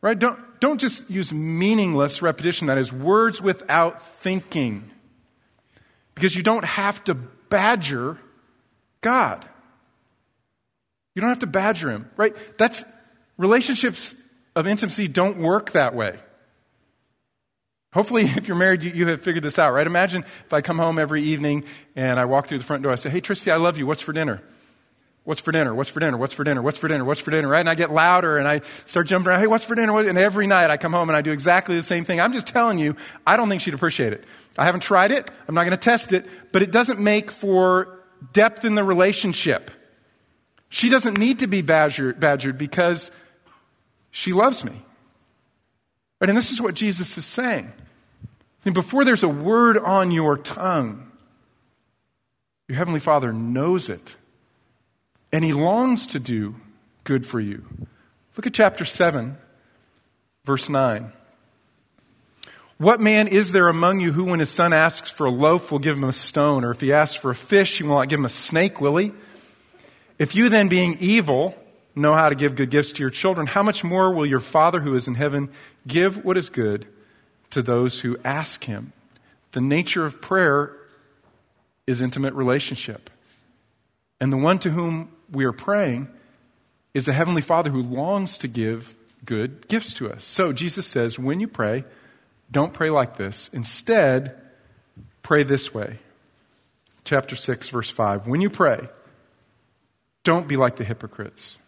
Right? 0.03 0.19
Don't, 0.19 0.39
don't 0.61 0.79
just 0.79 1.09
use 1.09 1.33
meaningless 1.33 2.21
repetition, 2.21 2.67
that 2.67 2.77
is, 2.77 2.93
words 2.93 3.41
without 3.41 4.03
thinking. 4.03 4.91
Because 6.15 6.37
you 6.37 6.43
don't 6.43 6.67
have 6.67 7.03
to 7.05 7.15
badger 7.15 8.19
God. 9.01 9.43
You 11.15 11.23
don't 11.23 11.31
have 11.31 11.39
to 11.39 11.47
badger 11.47 11.91
Him, 11.91 12.11
right? 12.19 12.37
That's 12.59 12.85
relationships 13.39 14.15
of 14.55 14.67
intimacy 14.67 15.09
don't 15.09 15.39
work 15.39 15.73
that 15.73 15.95
way. 15.95 16.19
Hopefully, 17.97 18.25
if 18.37 18.47
you're 18.47 18.59
married, 18.59 18.83
you, 18.83 18.93
you, 18.93 19.09
have 19.09 19.23
figured 19.23 19.43
this 19.43 19.59
out, 19.59 19.73
right? 19.73 19.87
Imagine 19.87 20.23
if 20.23 20.53
I 20.53 20.61
come 20.61 20.79
home 20.79 20.99
every 20.99 21.23
evening 21.23 21.65
and 21.97 22.21
I 22.21 22.27
walk 22.27 22.47
through 22.47 22.59
the 22.59 22.65
front 22.65 22.83
door, 22.83 22.93
I 22.93 22.97
say, 22.97 23.09
Hey, 23.09 23.23
Tristy, 23.23 23.51
I 23.51 23.57
love 23.57 23.79
you. 23.79 23.87
What's 23.87 24.03
for 24.03 24.13
dinner? 24.13 24.43
What's 25.25 25.41
for 25.41 25.51
dinner? 25.51 25.75
What's 25.75 25.89
for 25.89 25.99
dinner? 25.99 26.19
What's 26.19 26.35
for 26.35 26.45
dinner? 26.45 26.63
What's 26.63 26.77
for 26.77 26.89
dinner? 26.89 27.05
What's 27.05 27.21
for 27.21 27.31
dinner? 27.31 27.49
Right? 27.49 27.61
And 27.61 27.71
I 27.71 27.75
get 27.75 27.91
louder 27.91 28.37
and 28.37 28.47
I 28.47 28.61
start 28.85 29.07
jumping 29.07 29.31
around. 29.31 29.41
Hey, 29.41 29.47
what's 29.47 29.65
for 29.65 29.75
dinner? 29.75 29.99
And 29.99 30.19
every 30.19 30.47
night 30.47 30.69
I 30.69 30.77
come 30.77 30.93
home 30.93 31.09
and 31.09 31.17
I 31.17 31.23
do 31.23 31.33
exactly 31.33 31.75
the 31.75 31.83
same 31.83 32.05
thing. 32.05 32.21
I'm 32.21 32.35
just 32.35 32.47
telling 32.47 32.79
you, 32.79 32.97
I 33.27 33.39
don't 33.39 33.49
think 33.49 33.63
she'd 33.63 33.75
appreciate 33.75 34.13
it. 34.13 34.25
I 34.59 34.67
haven't 34.67 34.83
tried 34.83 35.11
it. 35.11 35.29
I'm 35.49 35.55
not 35.55 35.63
going 35.63 35.73
to 35.73 35.79
test 35.79 36.13
it, 36.13 36.27
but 36.53 36.61
it 36.61 36.71
doesn't 36.71 37.01
make 37.01 37.31
for 37.31 37.99
depth 38.33 38.65
in 38.67 38.75
the 38.75 38.85
relationship. 38.85 39.71
She 40.69 40.91
doesn't 40.91 41.19
need 41.19 41.39
to 41.39 41.47
be 41.47 41.63
badgered, 41.63 42.21
badgered 42.21 42.59
because 42.59 43.11
she 44.11 44.35
loves 44.35 44.65
me. 44.65 44.83
Right? 46.21 46.29
And 46.29 46.37
this 46.37 46.53
is 46.53 46.61
what 46.61 46.75
Jesus 46.75 47.17
is 47.19 47.25
saying. 47.25 47.73
And 48.67 48.75
before 48.75 49.05
there's 49.05 49.23
a 49.23 49.29
word 49.29 49.79
on 49.79 50.11
your 50.11 50.37
tongue, 50.37 51.11
your 52.69 52.77
Heavenly 52.77 52.99
Father 52.99 53.33
knows 53.33 53.89
it. 53.89 54.17
And 55.33 55.45
He 55.45 55.53
longs 55.53 56.09
to 56.09 56.19
do 56.19 56.57
good 57.05 57.25
for 57.25 57.39
you. 57.39 57.65
Look 58.37 58.47
at 58.47 58.53
chapter 58.53 58.85
7, 58.85 59.39
verse 60.45 60.69
9. 60.69 61.13
What 62.79 63.01
man 63.01 63.29
is 63.29 63.53
there 63.53 63.69
among 63.69 64.01
you 64.01 64.13
who, 64.13 64.25
when 64.25 64.41
his 64.41 64.51
son 64.51 64.75
asks 64.75 65.11
for 65.11 65.27
a 65.27 65.31
loaf, 65.31 65.73
will 65.73 65.79
give 65.79 65.97
him 65.97 66.05
a 66.05 66.13
stone? 66.13 66.63
Or 66.63 66.73
if 66.73 66.81
he 66.81 66.93
asks 66.93 67.19
for 67.19 67.31
a 67.31 67.35
fish, 67.35 67.79
he 67.79 67.85
will 67.85 67.97
not 67.97 68.09
give 68.09 68.19
him 68.19 68.27
a 68.27 68.29
snake, 68.29 68.81
will 68.81 68.97
he? 68.97 69.13
If 70.19 70.35
you 70.35 70.51
then, 70.51 70.69
being 70.69 70.97
evil, 71.01 71.55
know 71.95 72.13
how 72.13 72.29
to 72.29 72.35
give 72.35 72.57
good 72.57 72.71
gifts 72.71 72.93
to 72.95 73.01
your 73.03 73.11
children, 73.11 73.47
how 73.47 73.63
much 73.63 73.83
more 73.83 74.13
will 74.13 74.27
your 74.27 74.41
Father 74.41 74.81
who 74.81 74.95
is 74.95 75.09
in 75.09 75.15
heaven 75.15 75.51
give 75.87 76.23
what 76.23 76.37
is 76.37 76.51
good 76.51 76.87
to 77.51 77.63
those 77.63 78.01
who 78.01 78.19
ask 78.25 78.65
Him. 78.65 78.93
The 79.53 79.61
nature 79.61 80.05
of 80.05 80.21
prayer 80.21 80.77
is 81.87 82.01
intimate 82.01 82.35
relationship. 82.35 83.11
And 84.21 84.33
the 84.33 84.37
one 84.37 84.59
to 84.61 84.71
whom 84.71 85.11
we 85.31 85.45
are 85.45 85.53
praying 85.53 86.09
is 86.95 87.09
a 87.09 87.13
Heavenly 87.13 87.43
Father 87.43 87.71
who 87.71 87.83
longs 87.83 88.39
to 88.39 88.49
give 88.49 88.95
good 89.25 89.69
gifts 89.69 89.93
to 89.95 90.11
us. 90.11 90.25
So 90.25 90.53
Jesus 90.53 90.87
says, 90.87 91.19
when 91.19 91.41
you 91.41 91.49
pray, 91.49 91.85
don't 92.51 92.73
pray 92.73 92.91
like 92.91 93.17
this. 93.17 93.49
Instead, 93.53 94.35
pray 95.23 95.43
this 95.43 95.75
way. 95.75 95.99
Chapter 97.05 97.37
6, 97.37 97.69
verse 97.69 97.91
5. 97.91 98.27
When 98.27 98.41
you 98.41 98.51
pray, 98.51 98.89
don't 100.25 100.49
be 100.49 100.57
like 100.57 100.77
the 100.77 100.85
hypocrites. 100.85 101.59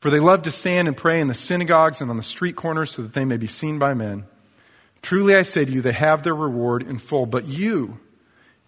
For 0.00 0.10
they 0.10 0.18
love 0.18 0.42
to 0.42 0.50
stand 0.50 0.88
and 0.88 0.96
pray 0.96 1.20
in 1.20 1.28
the 1.28 1.34
synagogues 1.34 2.00
and 2.00 2.10
on 2.10 2.16
the 2.16 2.22
street 2.22 2.56
corners 2.56 2.90
so 2.90 3.02
that 3.02 3.14
they 3.14 3.24
may 3.24 3.36
be 3.36 3.46
seen 3.46 3.78
by 3.78 3.94
men. 3.94 4.24
Truly 5.02 5.34
I 5.34 5.42
say 5.42 5.64
to 5.64 5.70
you, 5.70 5.82
they 5.82 5.92
have 5.92 6.22
their 6.22 6.34
reward 6.34 6.82
in 6.82 6.98
full. 6.98 7.26
But 7.26 7.46
you, 7.46 7.98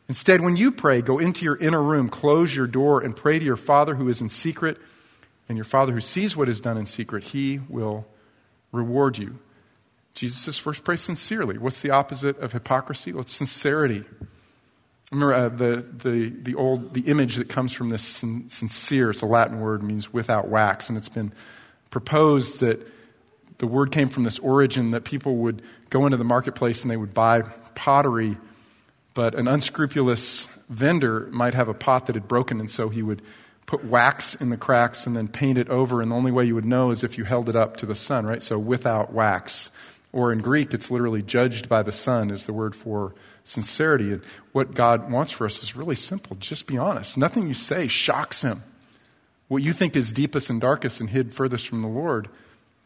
instead, 0.09 0.41
when 0.41 0.57
you 0.57 0.73
pray, 0.73 1.01
go 1.01 1.19
into 1.19 1.45
your 1.45 1.57
inner 1.57 1.83
room, 1.83 2.09
close 2.09 2.55
your 2.55 2.67
door, 2.67 3.01
and 3.01 3.17
pray 3.17 3.39
to 3.39 3.45
your 3.45 3.57
Father 3.57 3.95
who 3.95 4.09
is 4.09 4.21
in 4.21 4.29
secret. 4.29 4.79
And 5.49 5.57
your 5.57 5.65
Father 5.65 5.93
who 5.93 6.01
sees 6.01 6.37
what 6.37 6.49
is 6.49 6.61
done 6.61 6.77
in 6.77 6.87
secret, 6.87 7.25
he 7.25 7.61
will 7.69 8.07
reward 8.73 9.19
you. 9.19 9.39
Jesus 10.15 10.39
says, 10.39 10.57
first 10.57 10.85
pray 10.85 10.97
sincerely. 10.97 11.59
What's 11.59 11.81
the 11.81 11.91
opposite 11.91 12.39
of 12.39 12.53
hypocrisy? 12.53 13.13
Well, 13.13 13.23
it's 13.23 13.33
sincerity. 13.33 14.05
Remember 15.13 15.35
uh, 15.35 15.49
the, 15.49 15.77
the, 15.83 16.29
the 16.31 16.55
old 16.55 16.95
the 16.95 17.03
image 17.03 17.37
that 17.37 17.49
comes 17.49 17.73
from 17.73 17.89
this 17.89 18.03
sin, 18.03 18.49
sincere, 18.49 19.11
it's 19.11 19.23
a 19.23 19.27
Latin 19.27 19.61
word, 19.61 19.83
means 19.83 20.13
without 20.13 20.49
wax, 20.49 20.89
and 20.89 20.97
it's 20.97 21.09
been 21.09 21.33
proposed 21.91 22.61
that 22.61 22.81
the 23.59 23.67
word 23.67 23.93
came 23.93 24.09
from 24.09 24.25
this 24.25 24.39
origin 24.39 24.91
that 24.93 25.05
people 25.05 25.37
would 25.37 25.63
go 25.91 26.07
into 26.07 26.17
the 26.17 26.25
marketplace 26.25 26.83
and 26.83 26.91
they 26.91 26.97
would 26.97 27.15
buy 27.15 27.43
pottery, 27.75 28.37
but 29.15 29.35
an 29.35 29.47
unscrupulous 29.47 30.47
vendor 30.69 31.29
might 31.31 31.55
have 31.55 31.69
a 31.69 31.75
pot 31.75 32.07
that 32.07 32.17
had 32.17 32.27
broken, 32.27 32.61
and 32.61 32.71
so 32.71 32.89
he 32.89 33.03
would 33.03 33.23
put 33.67 33.85
wax 33.85 34.35
in 34.35 34.51
the 34.51 34.57
cracks 34.57 35.07
and 35.07 35.17
then 35.17 35.29
paint 35.29 35.57
it 35.57 35.69
over, 35.69 36.03
and 36.03 36.11
the 36.11 36.17
only 36.17 36.33
way 36.33 36.45
you 36.45 36.55
would 36.55 36.65
know 36.65 36.91
is 36.91 37.05
if 37.05 37.17
you 37.17 37.25
held 37.25 37.49
it 37.49 37.57
up 37.57 37.77
to 37.77 37.87
the 37.87 37.95
sun, 37.95 38.27
right? 38.27 38.43
So 38.43 38.59
without 38.59 39.13
wax. 39.13 39.71
Or 40.13 40.33
in 40.33 40.41
Greek, 40.41 40.73
it's 40.73 40.93
literally 40.93 41.23
judged 41.23 41.69
by 41.69 41.83
the 41.83 41.91
sun, 41.91 42.31
is 42.31 42.47
the 42.47 42.53
word 42.53 42.77
for 42.77 43.15
sincerity. 43.43 44.13
And 44.13 44.23
what 44.53 44.73
God 44.73 45.11
wants 45.11 45.33
for 45.33 45.45
us 45.45 45.61
is 45.63 45.75
really 45.75 45.97
simple. 45.97 46.37
Just 46.37 46.69
be 46.69 46.79
honest. 46.79 47.19
Nothing 47.19 47.49
you 47.49 47.55
say 47.55 47.89
shocks 47.89 48.43
him. 48.43 48.63
What 49.49 49.65
you 49.65 49.73
think 49.73 49.97
is 49.97 50.13
deepest 50.13 50.51
and 50.51 50.61
darkest 50.61 51.01
and 51.01 51.11
hid 51.11 51.35
furthest 51.35 51.67
from 51.67 51.83
the 51.83 51.89
Lord 51.89 52.29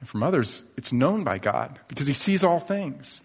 and 0.01 0.09
from 0.09 0.23
others, 0.23 0.63
it's 0.77 0.93
known 0.93 1.25
by 1.25 1.39
God 1.39 1.79
because 1.89 2.07
he 2.07 2.13
sees 2.13 2.45
all 2.45 2.61
things. 2.61 3.21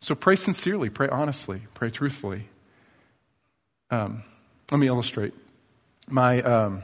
So 0.00 0.14
pray 0.14 0.36
sincerely, 0.36 0.90
pray 0.90 1.08
honestly, 1.08 1.62
pray 1.72 1.90
truthfully. 1.90 2.48
Um, 3.90 4.22
let 4.70 4.78
me 4.78 4.86
illustrate. 4.86 5.32
My, 6.08 6.42
um, 6.42 6.82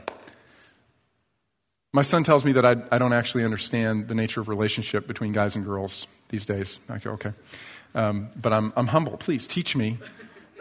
my 1.93 2.01
son 2.01 2.23
tells 2.23 2.43
me 2.43 2.53
that 2.53 2.65
I, 2.65 2.77
I 2.91 2.97
don't 2.97 3.13
actually 3.13 3.43
understand 3.43 4.07
the 4.07 4.15
nature 4.15 4.41
of 4.41 4.49
relationship 4.49 5.07
between 5.07 5.33
guys 5.33 5.55
and 5.55 5.63
girls 5.63 6.07
these 6.29 6.45
days. 6.45 6.79
I 6.89 6.97
go, 6.97 7.11
okay. 7.11 7.33
Um, 7.93 8.29
but 8.35 8.53
I'm, 8.53 8.73
I'm 8.75 8.87
humble. 8.87 9.17
Please 9.17 9.45
teach 9.45 9.75
me 9.75 9.99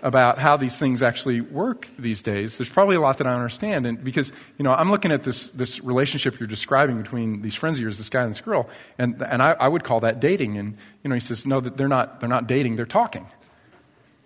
about 0.03 0.39
how 0.39 0.57
these 0.57 0.79
things 0.79 1.03
actually 1.03 1.41
work 1.41 1.89
these 1.99 2.23
days. 2.23 2.59
There's 2.59 2.69
probably 2.69 2.97
a 2.97 3.01
lot 3.01 3.19
that 3.19 3.27
I 3.27 3.35
understand. 3.35 3.87
And 3.87 4.03
because, 4.03 4.33
you 4.59 4.63
know, 4.63 4.73
I'm 4.73 4.91
looking 4.91 5.13
at 5.13 5.23
this, 5.23 5.47
this 5.47 5.83
relationship 5.83 6.41
you're 6.41 6.47
describing 6.47 7.01
between 7.01 7.43
these 7.43 7.55
friends 7.55 7.79
of 7.79 7.83
yours, 7.83 7.99
this 7.99 8.09
guy 8.09 8.23
and 8.23 8.31
this 8.31 8.41
girl, 8.41 8.69
and, 8.99 9.21
and 9.23 9.43
I, 9.43 9.53
I 9.53 9.69
would 9.69 9.85
call 9.85 10.01
that 10.01 10.21
dating. 10.21 10.59
And, 10.59 10.77
you 11.03 11.09
know, 11.09 11.15
he 11.15 11.21
says, 11.21 11.47
no, 11.47 11.61
they're 11.61 11.89
not, 11.89 12.21
they're 12.21 12.29
not 12.29 12.47
dating, 12.47 12.77
they're 12.77 12.87
talking. 12.87 13.27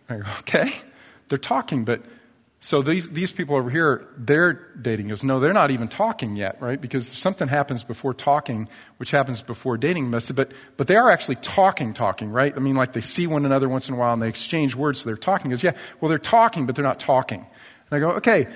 I 0.09 0.17
go, 0.17 0.25
okay, 0.41 0.73
they're 1.29 1.39
talking, 1.39 1.85
but 1.85 2.03
so 2.65 2.81
these, 2.81 3.11
these 3.11 3.31
people 3.31 3.57
over 3.57 3.69
here, 3.69 4.09
they're 4.17 4.55
dating 4.81 5.13
us. 5.13 5.23
No, 5.23 5.39
they're 5.39 5.53
not 5.53 5.71
even 5.71 5.87
talking 5.87 6.35
yet, 6.35 6.57
right? 6.63 6.81
Because 6.81 7.07
something 7.07 7.47
happens 7.47 7.85
before 7.85 8.15
talking, 8.15 8.71
which 8.97 9.11
happens 9.11 9.43
before 9.43 9.77
dating. 9.77 10.11
But, 10.11 10.53
but 10.79 10.87
they 10.87 10.97
are 10.97 11.11
actually 11.11 11.37
talking, 11.37 11.93
talking, 11.93 12.31
right? 12.31 12.55
I 12.57 12.61
mean, 12.61 12.75
like 12.75 12.95
they 12.95 13.03
see 13.03 13.27
one 13.27 13.45
another 13.45 13.69
once 13.69 13.91
in 13.91 13.95
a 13.95 13.99
while 13.99 14.15
and 14.15 14.23
they 14.23 14.31
exchange 14.31 14.75
words, 14.75 15.01
so 15.01 15.05
they're 15.05 15.17
talking. 15.19 15.51
Because, 15.51 15.63
yeah, 15.63 15.73
well, 16.01 16.09
they're 16.09 16.17
talking, 16.17 16.65
but 16.65 16.75
they're 16.75 16.83
not 16.83 16.99
talking. 16.99 17.41
And 17.41 17.47
I 17.91 17.99
go, 17.99 18.13
okay, 18.13 18.49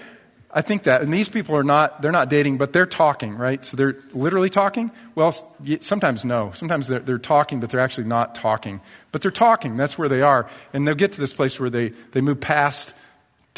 I 0.51 0.63
think 0.63 0.85
that. 0.85 1.03
And 1.03 1.13
these 1.13 1.29
people 1.29 1.55
are 1.55 1.63
not, 1.63 2.01
they're 2.01 2.11
not 2.11 2.31
dating, 2.31 2.57
but 2.57 2.73
they're 2.73 2.87
talking, 2.87 3.35
right? 3.35 3.63
So 3.63 3.77
they're 3.77 3.99
literally 4.15 4.49
talking? 4.49 4.91
Well, 5.17 5.33
sometimes 5.81 6.25
no. 6.25 6.53
Sometimes 6.55 6.89
they're, 6.89 7.01
they're 7.01 7.19
talking, 7.19 7.61
but 7.61 7.69
they're 7.69 7.79
actually 7.79 8.07
not 8.07 8.35
talking. 8.35 8.81
But 9.13 9.21
they're 9.21 9.31
talking. 9.31 9.77
That's 9.77 9.99
where 9.99 10.09
they 10.09 10.23
are. 10.23 10.49
And 10.73 10.89
they'll 10.89 10.95
get 10.95 11.13
to 11.13 11.21
this 11.21 11.35
place 11.35 11.61
where 11.61 11.69
they, 11.69 11.91
they 12.13 12.23
move 12.23 12.41
past 12.41 12.95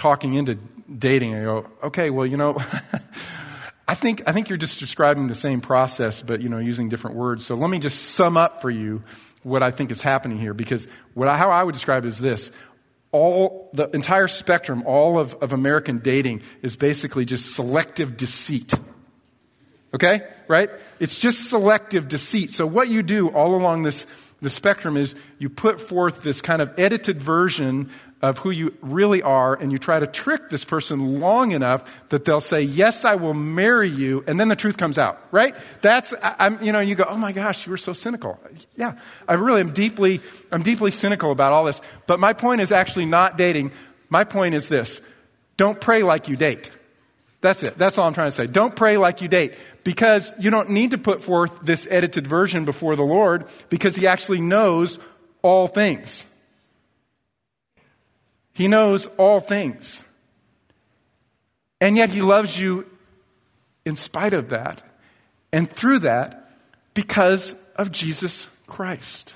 talking 0.00 0.32
into 0.32 0.54
dating, 0.98 1.34
I 1.34 1.42
go, 1.42 1.66
okay, 1.82 2.08
well, 2.08 2.24
you 2.24 2.38
know, 2.38 2.56
I 3.88 3.94
think, 3.94 4.22
I 4.26 4.32
think 4.32 4.48
you're 4.48 4.56
just 4.56 4.78
describing 4.78 5.26
the 5.26 5.34
same 5.34 5.60
process, 5.60 6.22
but, 6.22 6.40
you 6.40 6.48
know, 6.48 6.56
using 6.56 6.88
different 6.88 7.16
words. 7.16 7.44
So 7.44 7.54
let 7.54 7.68
me 7.68 7.78
just 7.78 8.12
sum 8.12 8.38
up 8.38 8.62
for 8.62 8.70
you 8.70 9.02
what 9.42 9.62
I 9.62 9.70
think 9.70 9.90
is 9.90 10.00
happening 10.00 10.38
here, 10.38 10.54
because 10.54 10.88
what 11.12 11.28
I, 11.28 11.36
how 11.36 11.50
I 11.50 11.62
would 11.62 11.74
describe 11.74 12.06
it 12.06 12.08
is 12.08 12.18
this. 12.18 12.50
All, 13.12 13.68
the 13.74 13.90
entire 13.90 14.26
spectrum, 14.26 14.84
all 14.86 15.18
of, 15.18 15.34
of 15.34 15.52
American 15.52 15.98
dating 15.98 16.42
is 16.62 16.76
basically 16.76 17.26
just 17.26 17.54
selective 17.54 18.16
deceit. 18.16 18.72
Okay? 19.92 20.22
Right? 20.48 20.70
It's 20.98 21.20
just 21.20 21.50
selective 21.50 22.08
deceit. 22.08 22.52
So 22.52 22.66
what 22.66 22.88
you 22.88 23.02
do 23.02 23.28
all 23.28 23.54
along 23.54 23.82
this, 23.82 24.06
the 24.40 24.48
spectrum 24.48 24.96
is 24.96 25.14
you 25.38 25.50
put 25.50 25.78
forth 25.78 26.22
this 26.22 26.40
kind 26.40 26.62
of 26.62 26.72
edited 26.78 27.18
version 27.18 27.90
of 28.22 28.38
who 28.38 28.50
you 28.50 28.74
really 28.82 29.22
are 29.22 29.54
and 29.54 29.72
you 29.72 29.78
try 29.78 29.98
to 29.98 30.06
trick 30.06 30.50
this 30.50 30.64
person 30.64 31.20
long 31.20 31.52
enough 31.52 31.90
that 32.10 32.24
they'll 32.24 32.40
say, 32.40 32.62
Yes, 32.62 33.04
I 33.04 33.14
will 33.14 33.34
marry 33.34 33.88
you, 33.88 34.22
and 34.26 34.38
then 34.38 34.48
the 34.48 34.56
truth 34.56 34.76
comes 34.76 34.98
out, 34.98 35.20
right? 35.30 35.54
That's, 35.80 36.12
I'm, 36.22 36.62
you 36.62 36.72
know, 36.72 36.80
you 36.80 36.94
go, 36.94 37.06
Oh 37.08 37.16
my 37.16 37.32
gosh, 37.32 37.66
you 37.66 37.70
were 37.70 37.78
so 37.78 37.92
cynical. 37.92 38.38
Yeah, 38.76 38.98
I 39.26 39.34
really 39.34 39.60
am 39.60 39.72
deeply, 39.72 40.20
I'm 40.52 40.62
deeply 40.62 40.90
cynical 40.90 41.32
about 41.32 41.52
all 41.52 41.64
this. 41.64 41.80
But 42.06 42.20
my 42.20 42.32
point 42.32 42.60
is 42.60 42.72
actually 42.72 43.06
not 43.06 43.38
dating. 43.38 43.72
My 44.10 44.24
point 44.24 44.54
is 44.54 44.68
this 44.68 45.00
don't 45.56 45.80
pray 45.80 46.02
like 46.02 46.28
you 46.28 46.36
date. 46.36 46.70
That's 47.40 47.62
it. 47.62 47.78
That's 47.78 47.96
all 47.96 48.06
I'm 48.06 48.12
trying 48.12 48.28
to 48.28 48.32
say. 48.32 48.46
Don't 48.46 48.76
pray 48.76 48.98
like 48.98 49.22
you 49.22 49.28
date 49.28 49.54
because 49.82 50.34
you 50.38 50.50
don't 50.50 50.70
need 50.70 50.90
to 50.90 50.98
put 50.98 51.22
forth 51.22 51.58
this 51.62 51.86
edited 51.90 52.26
version 52.26 52.66
before 52.66 52.96
the 52.96 53.02
Lord 53.02 53.46
because 53.70 53.96
He 53.96 54.06
actually 54.06 54.42
knows 54.42 54.98
all 55.42 55.66
things. 55.66 56.26
He 58.60 58.68
knows 58.68 59.06
all 59.16 59.40
things. 59.40 60.04
And 61.80 61.96
yet 61.96 62.10
He 62.10 62.20
loves 62.20 62.60
you 62.60 62.84
in 63.86 63.96
spite 63.96 64.34
of 64.34 64.50
that 64.50 64.82
and 65.50 65.66
through 65.66 66.00
that 66.00 66.50
because 66.92 67.54
of 67.76 67.90
Jesus 67.90 68.54
Christ. 68.66 69.34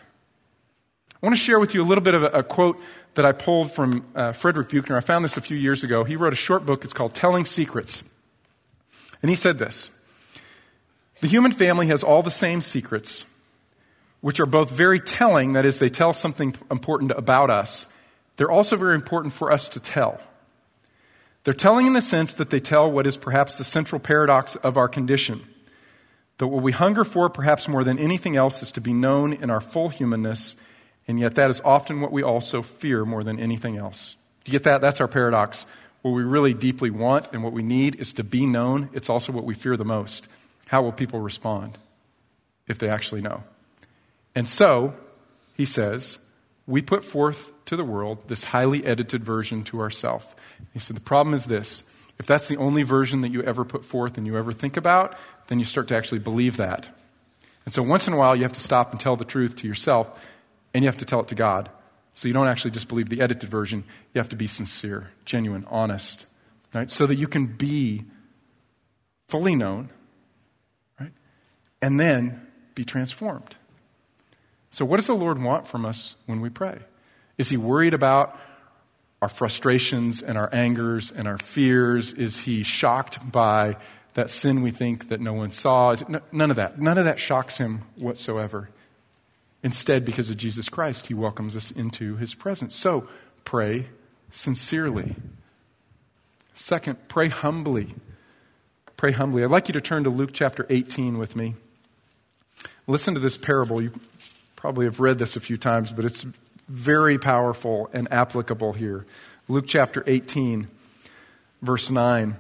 I 1.14 1.26
want 1.26 1.34
to 1.34 1.40
share 1.40 1.58
with 1.58 1.74
you 1.74 1.82
a 1.82 1.86
little 1.86 2.04
bit 2.04 2.12
of 2.12 2.22
a, 2.22 2.26
a 2.26 2.42
quote 2.42 2.78
that 3.14 3.24
I 3.24 3.32
pulled 3.32 3.72
from 3.72 4.04
uh, 4.14 4.32
Frederick 4.32 4.68
Buechner. 4.68 4.94
I 4.94 5.00
found 5.00 5.24
this 5.24 5.38
a 5.38 5.40
few 5.40 5.56
years 5.56 5.82
ago. 5.82 6.04
He 6.04 6.16
wrote 6.16 6.34
a 6.34 6.36
short 6.36 6.66
book, 6.66 6.84
it's 6.84 6.92
called 6.92 7.14
Telling 7.14 7.46
Secrets. 7.46 8.02
And 9.22 9.30
he 9.30 9.36
said 9.36 9.56
this 9.56 9.88
The 11.22 11.28
human 11.28 11.52
family 11.52 11.86
has 11.86 12.02
all 12.04 12.22
the 12.22 12.30
same 12.30 12.60
secrets, 12.60 13.24
which 14.20 14.38
are 14.38 14.44
both 14.44 14.70
very 14.70 15.00
telling, 15.00 15.54
that 15.54 15.64
is, 15.64 15.78
they 15.78 15.88
tell 15.88 16.12
something 16.12 16.54
important 16.70 17.10
about 17.12 17.48
us, 17.48 17.86
they're 18.36 18.50
also 18.50 18.76
very 18.76 18.94
important 18.94 19.32
for 19.32 19.52
us 19.52 19.68
to 19.70 19.80
tell. 19.80 20.20
They're 21.44 21.54
telling 21.54 21.86
in 21.86 21.92
the 21.92 22.00
sense 22.00 22.32
that 22.34 22.50
they 22.50 22.60
tell 22.60 22.90
what 22.90 23.06
is 23.06 23.16
perhaps 23.16 23.58
the 23.58 23.64
central 23.64 24.00
paradox 24.00 24.56
of 24.56 24.76
our 24.76 24.88
condition. 24.88 25.42
That 26.38 26.48
what 26.48 26.62
we 26.62 26.72
hunger 26.72 27.04
for, 27.04 27.28
perhaps 27.28 27.68
more 27.68 27.84
than 27.84 27.98
anything 27.98 28.34
else, 28.34 28.62
is 28.62 28.72
to 28.72 28.80
be 28.80 28.92
known 28.92 29.32
in 29.32 29.50
our 29.50 29.60
full 29.60 29.88
humanness, 29.88 30.56
and 31.06 31.20
yet 31.20 31.34
that 31.36 31.50
is 31.50 31.60
often 31.64 32.00
what 32.00 32.12
we 32.12 32.22
also 32.22 32.62
fear 32.62 33.04
more 33.04 33.22
than 33.22 33.38
anything 33.38 33.76
else. 33.76 34.16
Do 34.42 34.50
you 34.50 34.58
get 34.58 34.64
that? 34.64 34.80
That's 34.80 35.00
our 35.00 35.08
paradox. 35.08 35.66
What 36.02 36.12
we 36.12 36.22
really 36.22 36.52
deeply 36.52 36.90
want 36.90 37.28
and 37.32 37.42
what 37.42 37.52
we 37.52 37.62
need 37.62 37.96
is 37.96 38.12
to 38.14 38.24
be 38.24 38.46
known. 38.46 38.90
It's 38.92 39.08
also 39.08 39.32
what 39.32 39.44
we 39.44 39.54
fear 39.54 39.76
the 39.76 39.84
most. 39.84 40.28
How 40.66 40.82
will 40.82 40.92
people 40.92 41.20
respond 41.20 41.78
if 42.66 42.78
they 42.78 42.88
actually 42.88 43.22
know? 43.22 43.44
And 44.34 44.48
so, 44.48 44.94
he 45.56 45.64
says, 45.64 46.18
we 46.66 46.82
put 46.82 47.04
forth 47.04 47.52
to 47.66 47.76
the 47.76 47.84
world 47.84 48.28
this 48.28 48.44
highly 48.44 48.84
edited 48.84 49.24
version 49.24 49.64
to 49.64 49.80
ourself. 49.80 50.36
He 50.72 50.78
said, 50.78 50.96
The 50.96 51.00
problem 51.00 51.34
is 51.34 51.46
this 51.46 51.82
if 52.18 52.26
that's 52.26 52.48
the 52.48 52.56
only 52.56 52.82
version 52.82 53.22
that 53.22 53.30
you 53.30 53.42
ever 53.42 53.64
put 53.64 53.84
forth 53.84 54.16
and 54.16 54.26
you 54.26 54.36
ever 54.36 54.52
think 54.52 54.76
about, 54.76 55.16
then 55.48 55.58
you 55.58 55.64
start 55.64 55.88
to 55.88 55.96
actually 55.96 56.20
believe 56.20 56.56
that. 56.58 56.88
And 57.64 57.72
so 57.72 57.82
once 57.82 58.06
in 58.06 58.12
a 58.12 58.16
while, 58.16 58.36
you 58.36 58.42
have 58.42 58.52
to 58.52 58.60
stop 58.60 58.92
and 58.92 59.00
tell 59.00 59.16
the 59.16 59.24
truth 59.24 59.56
to 59.56 59.66
yourself, 59.66 60.24
and 60.72 60.84
you 60.84 60.88
have 60.88 60.98
to 60.98 61.04
tell 61.04 61.20
it 61.20 61.28
to 61.28 61.34
God. 61.34 61.70
So 62.12 62.28
you 62.28 62.34
don't 62.34 62.46
actually 62.46 62.70
just 62.70 62.88
believe 62.88 63.08
the 63.08 63.20
edited 63.20 63.48
version, 63.48 63.84
you 64.12 64.18
have 64.18 64.28
to 64.28 64.36
be 64.36 64.46
sincere, 64.46 65.10
genuine, 65.24 65.64
honest, 65.68 66.26
right? 66.72 66.90
So 66.90 67.06
that 67.06 67.16
you 67.16 67.26
can 67.26 67.46
be 67.46 68.04
fully 69.28 69.56
known, 69.56 69.88
right? 71.00 71.12
And 71.82 71.98
then 71.98 72.46
be 72.74 72.84
transformed. 72.84 73.56
So, 74.70 74.84
what 74.84 74.96
does 74.96 75.06
the 75.06 75.14
Lord 75.14 75.42
want 75.42 75.66
from 75.66 75.86
us 75.86 76.16
when 76.26 76.40
we 76.40 76.50
pray? 76.50 76.78
Is 77.38 77.48
he 77.48 77.56
worried 77.56 77.94
about 77.94 78.38
our 79.20 79.28
frustrations 79.28 80.22
and 80.22 80.36
our 80.38 80.48
angers 80.52 81.10
and 81.10 81.26
our 81.26 81.38
fears? 81.38 82.12
Is 82.12 82.40
he 82.40 82.62
shocked 82.62 83.30
by 83.32 83.76
that 84.14 84.30
sin 84.30 84.62
we 84.62 84.70
think 84.70 85.08
that 85.08 85.20
no 85.20 85.32
one 85.32 85.50
saw? 85.50 85.96
None 86.30 86.50
of 86.50 86.56
that. 86.56 86.80
None 86.80 86.98
of 86.98 87.04
that 87.04 87.18
shocks 87.18 87.58
him 87.58 87.82
whatsoever. 87.96 88.68
Instead, 89.62 90.04
because 90.04 90.28
of 90.28 90.36
Jesus 90.36 90.68
Christ, 90.68 91.06
he 91.06 91.14
welcomes 91.14 91.56
us 91.56 91.70
into 91.70 92.16
his 92.16 92.34
presence. 92.34 92.74
So, 92.74 93.08
pray 93.44 93.86
sincerely. 94.30 95.16
Second, 96.54 97.08
pray 97.08 97.28
humbly. 97.28 97.94
Pray 98.96 99.12
humbly. 99.12 99.42
I'd 99.42 99.50
like 99.50 99.68
you 99.68 99.72
to 99.72 99.80
turn 99.80 100.04
to 100.04 100.10
Luke 100.10 100.30
chapter 100.32 100.66
18 100.68 101.18
with 101.18 101.34
me. 101.34 101.54
Listen 102.86 103.14
to 103.14 103.20
this 103.20 103.38
parable. 103.38 103.80
You 103.80 103.92
probably 104.54 104.84
have 104.84 105.00
read 105.00 105.18
this 105.18 105.34
a 105.34 105.40
few 105.40 105.56
times, 105.56 105.92
but 105.92 106.04
it's 106.04 106.26
very 106.68 107.18
powerful 107.18 107.90
and 107.92 108.10
applicable 108.12 108.72
here. 108.72 109.06
Luke 109.48 109.66
chapter 109.66 110.02
18, 110.06 110.68
verse 111.62 111.90
9. 111.90 112.36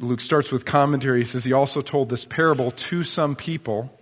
Luke 0.00 0.20
starts 0.20 0.50
with 0.50 0.64
commentary. 0.64 1.20
He 1.20 1.24
says 1.24 1.44
he 1.44 1.52
also 1.52 1.82
told 1.82 2.08
this 2.08 2.24
parable 2.24 2.70
to 2.70 3.02
some 3.02 3.36
people. 3.36 3.92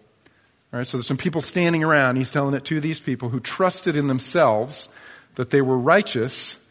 All 0.73 0.79
right, 0.79 0.87
so 0.87 0.97
there's 0.97 1.07
some 1.07 1.17
people 1.17 1.41
standing 1.41 1.83
around. 1.83 2.17
He's 2.17 2.33
telling 2.33 2.55
it 2.55 2.65
to 2.67 2.81
these 2.81 3.01
people 3.01 3.31
who 3.31 3.41
trusted 3.41 3.97
in 3.97 4.07
themselves 4.07 4.89
that 5.37 5.51
they 5.51 5.61
were 5.61 5.79
righteous 5.79 6.65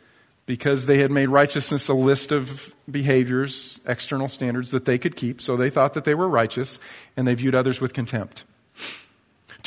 because 0.45 0.85
they 0.85 0.99
had 0.99 1.11
made 1.11 1.29
righteousness 1.29 1.89
a 1.89 1.93
list 1.93 2.31
of 2.31 2.73
behaviors, 2.89 3.79
external 3.85 4.29
standards 4.29 4.71
that 4.71 4.85
they 4.85 4.97
could 4.97 5.15
keep. 5.15 5.41
So 5.41 5.57
they 5.57 5.69
thought 5.69 5.93
that 5.93 6.05
they 6.05 6.15
were 6.15 6.27
righteous 6.27 6.79
and 7.15 7.27
they 7.27 7.35
viewed 7.35 7.55
others 7.55 7.81
with 7.81 7.93
contempt. 7.93 8.45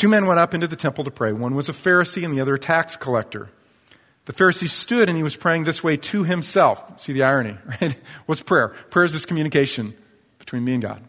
Two 0.00 0.08
men 0.08 0.24
went 0.24 0.40
up 0.40 0.54
into 0.54 0.66
the 0.66 0.76
temple 0.76 1.04
to 1.04 1.10
pray. 1.10 1.30
One 1.30 1.54
was 1.54 1.68
a 1.68 1.74
Pharisee 1.74 2.24
and 2.24 2.34
the 2.34 2.40
other 2.40 2.54
a 2.54 2.58
tax 2.58 2.96
collector. 2.96 3.50
The 4.24 4.32
Pharisee 4.32 4.66
stood 4.66 5.10
and 5.10 5.18
he 5.18 5.22
was 5.22 5.36
praying 5.36 5.64
this 5.64 5.84
way 5.84 5.98
to 5.98 6.24
himself. 6.24 6.98
See 6.98 7.12
the 7.12 7.22
irony, 7.22 7.58
right? 7.82 7.94
What's 8.24 8.40
prayer? 8.40 8.68
Prayer 8.88 9.04
is 9.04 9.12
this 9.12 9.26
communication 9.26 9.92
between 10.38 10.64
me 10.64 10.72
and 10.72 10.82
God. 10.82 11.02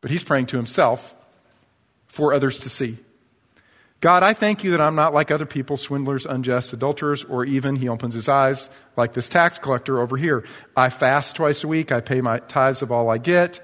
But 0.00 0.10
he's 0.10 0.24
praying 0.24 0.46
to 0.46 0.56
himself 0.56 1.14
for 2.06 2.32
others 2.32 2.60
to 2.60 2.70
see. 2.70 2.96
God, 4.00 4.22
I 4.22 4.32
thank 4.32 4.64
you 4.64 4.70
that 4.70 4.80
I'm 4.80 4.94
not 4.94 5.12
like 5.12 5.30
other 5.30 5.44
people, 5.44 5.76
swindlers, 5.76 6.24
unjust, 6.24 6.72
adulterers, 6.72 7.24
or 7.24 7.44
even, 7.44 7.76
he 7.76 7.90
opens 7.90 8.14
his 8.14 8.26
eyes, 8.26 8.70
like 8.96 9.12
this 9.12 9.28
tax 9.28 9.58
collector 9.58 10.00
over 10.00 10.16
here. 10.16 10.46
I 10.74 10.88
fast 10.88 11.36
twice 11.36 11.62
a 11.62 11.68
week, 11.68 11.92
I 11.92 12.00
pay 12.00 12.22
my 12.22 12.38
tithes 12.38 12.80
of 12.80 12.90
all 12.90 13.10
I 13.10 13.18
get. 13.18 13.60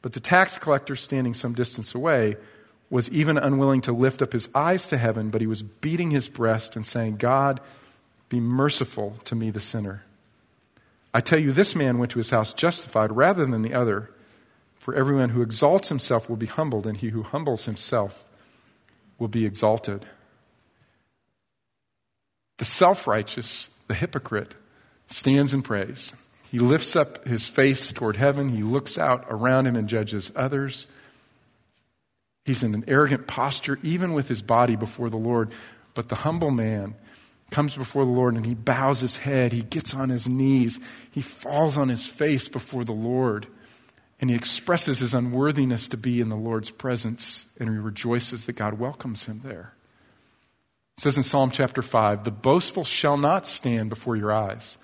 But 0.00 0.14
the 0.14 0.20
tax 0.20 0.56
collector, 0.56 0.96
standing 0.96 1.34
some 1.34 1.52
distance 1.52 1.94
away, 1.94 2.38
was 2.90 3.10
even 3.10 3.36
unwilling 3.36 3.80
to 3.82 3.92
lift 3.92 4.22
up 4.22 4.32
his 4.32 4.48
eyes 4.54 4.86
to 4.86 4.98
heaven, 4.98 5.30
but 5.30 5.40
he 5.40 5.46
was 5.46 5.62
beating 5.62 6.10
his 6.10 6.28
breast 6.28 6.74
and 6.74 6.86
saying, 6.86 7.16
God, 7.16 7.60
be 8.28 8.40
merciful 8.40 9.16
to 9.24 9.34
me, 9.34 9.50
the 9.50 9.60
sinner. 9.60 10.04
I 11.12 11.20
tell 11.20 11.38
you, 11.38 11.52
this 11.52 11.74
man 11.74 11.98
went 11.98 12.12
to 12.12 12.18
his 12.18 12.30
house 12.30 12.52
justified 12.52 13.16
rather 13.16 13.44
than 13.46 13.62
the 13.62 13.74
other. 13.74 14.10
For 14.76 14.94
everyone 14.94 15.30
who 15.30 15.42
exalts 15.42 15.88
himself 15.88 16.30
will 16.30 16.36
be 16.36 16.46
humbled, 16.46 16.86
and 16.86 16.96
he 16.96 17.08
who 17.08 17.22
humbles 17.22 17.64
himself 17.64 18.24
will 19.18 19.28
be 19.28 19.44
exalted. 19.44 20.06
The 22.58 22.64
self 22.64 23.06
righteous, 23.06 23.70
the 23.86 23.94
hypocrite, 23.94 24.54
stands 25.06 25.52
and 25.52 25.64
prays. 25.64 26.12
He 26.50 26.58
lifts 26.58 26.96
up 26.96 27.26
his 27.26 27.46
face 27.46 27.92
toward 27.92 28.16
heaven. 28.16 28.48
He 28.48 28.62
looks 28.62 28.96
out 28.96 29.26
around 29.28 29.66
him 29.66 29.76
and 29.76 29.88
judges 29.88 30.32
others. 30.34 30.86
He's 32.48 32.62
in 32.62 32.72
an 32.74 32.84
arrogant 32.88 33.26
posture, 33.26 33.78
even 33.82 34.14
with 34.14 34.26
his 34.26 34.40
body 34.40 34.74
before 34.74 35.10
the 35.10 35.18
Lord. 35.18 35.52
But 35.92 36.08
the 36.08 36.14
humble 36.14 36.50
man 36.50 36.94
comes 37.50 37.76
before 37.76 38.06
the 38.06 38.10
Lord 38.10 38.36
and 38.36 38.46
he 38.46 38.54
bows 38.54 39.00
his 39.00 39.18
head. 39.18 39.52
He 39.52 39.62
gets 39.62 39.92
on 39.92 40.08
his 40.08 40.26
knees. 40.26 40.80
He 41.10 41.20
falls 41.20 41.76
on 41.76 41.90
his 41.90 42.06
face 42.06 42.48
before 42.48 42.84
the 42.84 42.92
Lord. 42.92 43.48
And 44.18 44.30
he 44.30 44.36
expresses 44.36 45.00
his 45.00 45.12
unworthiness 45.12 45.88
to 45.88 45.98
be 45.98 46.22
in 46.22 46.30
the 46.30 46.36
Lord's 46.36 46.70
presence, 46.70 47.44
and 47.60 47.68
he 47.68 47.76
rejoices 47.76 48.46
that 48.46 48.54
God 48.54 48.78
welcomes 48.78 49.24
him 49.24 49.42
there. 49.44 49.74
It 50.96 51.02
says 51.02 51.18
in 51.18 51.24
Psalm 51.24 51.50
chapter 51.50 51.82
5 51.82 52.24
The 52.24 52.30
boastful 52.30 52.84
shall 52.84 53.18
not 53.18 53.46
stand 53.46 53.90
before 53.90 54.16
your 54.16 54.32
eyes. 54.32 54.78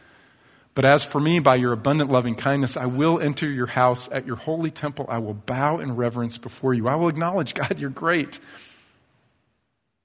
But 0.74 0.84
as 0.84 1.04
for 1.04 1.20
me, 1.20 1.38
by 1.38 1.54
your 1.56 1.72
abundant 1.72 2.10
loving 2.10 2.34
kindness, 2.34 2.76
I 2.76 2.86
will 2.86 3.20
enter 3.20 3.48
your 3.48 3.66
house 3.66 4.08
at 4.10 4.26
your 4.26 4.36
holy 4.36 4.72
temple. 4.72 5.06
I 5.08 5.18
will 5.18 5.34
bow 5.34 5.78
in 5.78 5.94
reverence 5.94 6.36
before 6.36 6.74
you. 6.74 6.88
I 6.88 6.96
will 6.96 7.08
acknowledge, 7.08 7.54
God, 7.54 7.78
you're 7.78 7.90
great. 7.90 8.40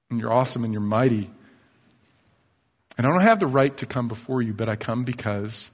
And 0.09 0.19
you're 0.19 0.31
awesome 0.31 0.63
and 0.63 0.73
you're 0.73 0.81
mighty. 0.81 1.29
And 2.97 3.07
I 3.07 3.09
don't 3.09 3.21
have 3.21 3.39
the 3.39 3.47
right 3.47 3.75
to 3.77 3.85
come 3.85 4.07
before 4.07 4.41
you, 4.41 4.53
but 4.53 4.69
I 4.69 4.75
come 4.75 5.03
because 5.03 5.71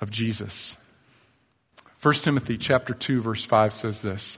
of 0.00 0.10
Jesus. 0.10 0.76
1 2.02 2.14
Timothy 2.16 2.58
chapter 2.58 2.92
2 2.92 3.22
verse 3.22 3.44
5 3.44 3.72
says 3.72 4.00
this. 4.00 4.36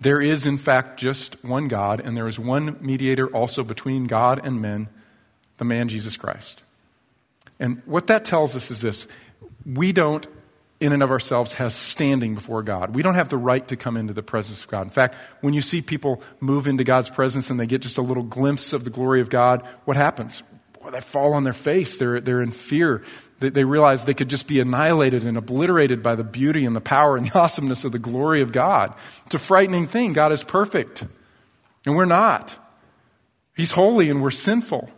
There 0.00 0.20
is 0.20 0.46
in 0.46 0.58
fact 0.58 0.98
just 0.98 1.44
one 1.44 1.68
God 1.68 2.00
and 2.00 2.16
there 2.16 2.26
is 2.26 2.40
one 2.40 2.76
mediator 2.80 3.28
also 3.28 3.62
between 3.62 4.06
God 4.06 4.44
and 4.44 4.60
men, 4.60 4.88
the 5.58 5.64
man 5.64 5.88
Jesus 5.88 6.16
Christ. 6.16 6.63
And 7.58 7.82
what 7.86 8.08
that 8.08 8.24
tells 8.24 8.56
us 8.56 8.70
is 8.70 8.80
this. 8.80 9.06
We 9.64 9.92
don't 9.92 10.26
in 10.80 10.92
and 10.92 11.02
of 11.02 11.10
ourselves 11.10 11.54
have 11.54 11.72
standing 11.72 12.34
before 12.34 12.62
God. 12.62 12.94
We 12.94 13.02
don't 13.02 13.14
have 13.14 13.28
the 13.28 13.38
right 13.38 13.66
to 13.68 13.76
come 13.76 13.96
into 13.96 14.12
the 14.12 14.22
presence 14.22 14.62
of 14.64 14.70
God. 14.70 14.82
In 14.82 14.90
fact, 14.90 15.14
when 15.40 15.54
you 15.54 15.60
see 15.60 15.80
people 15.80 16.22
move 16.40 16.66
into 16.66 16.84
God's 16.84 17.08
presence 17.08 17.48
and 17.48 17.58
they 17.58 17.66
get 17.66 17.80
just 17.80 17.96
a 17.96 18.02
little 18.02 18.22
glimpse 18.22 18.72
of 18.72 18.84
the 18.84 18.90
glory 18.90 19.20
of 19.20 19.30
God, 19.30 19.62
what 19.84 19.96
happens? 19.96 20.42
Well, 20.82 20.92
they 20.92 21.00
fall 21.00 21.32
on 21.32 21.44
their 21.44 21.54
face. 21.54 21.96
They're, 21.96 22.20
they're 22.20 22.42
in 22.42 22.50
fear. 22.50 23.02
They, 23.38 23.48
they 23.48 23.64
realize 23.64 24.04
they 24.04 24.14
could 24.14 24.28
just 24.28 24.46
be 24.46 24.60
annihilated 24.60 25.24
and 25.24 25.38
obliterated 25.38 26.02
by 26.02 26.16
the 26.16 26.24
beauty 26.24 26.66
and 26.66 26.76
the 26.76 26.82
power 26.82 27.16
and 27.16 27.30
the 27.30 27.38
awesomeness 27.38 27.84
of 27.84 27.92
the 27.92 27.98
glory 27.98 28.42
of 28.42 28.52
God. 28.52 28.92
It's 29.26 29.34
a 29.34 29.38
frightening 29.38 29.86
thing. 29.86 30.12
God 30.12 30.32
is 30.32 30.42
perfect, 30.42 31.06
and 31.86 31.96
we're 31.96 32.04
not. 32.04 32.58
He's 33.56 33.72
holy, 33.72 34.10
and 34.10 34.22
we're 34.22 34.30
sinful. 34.30 34.90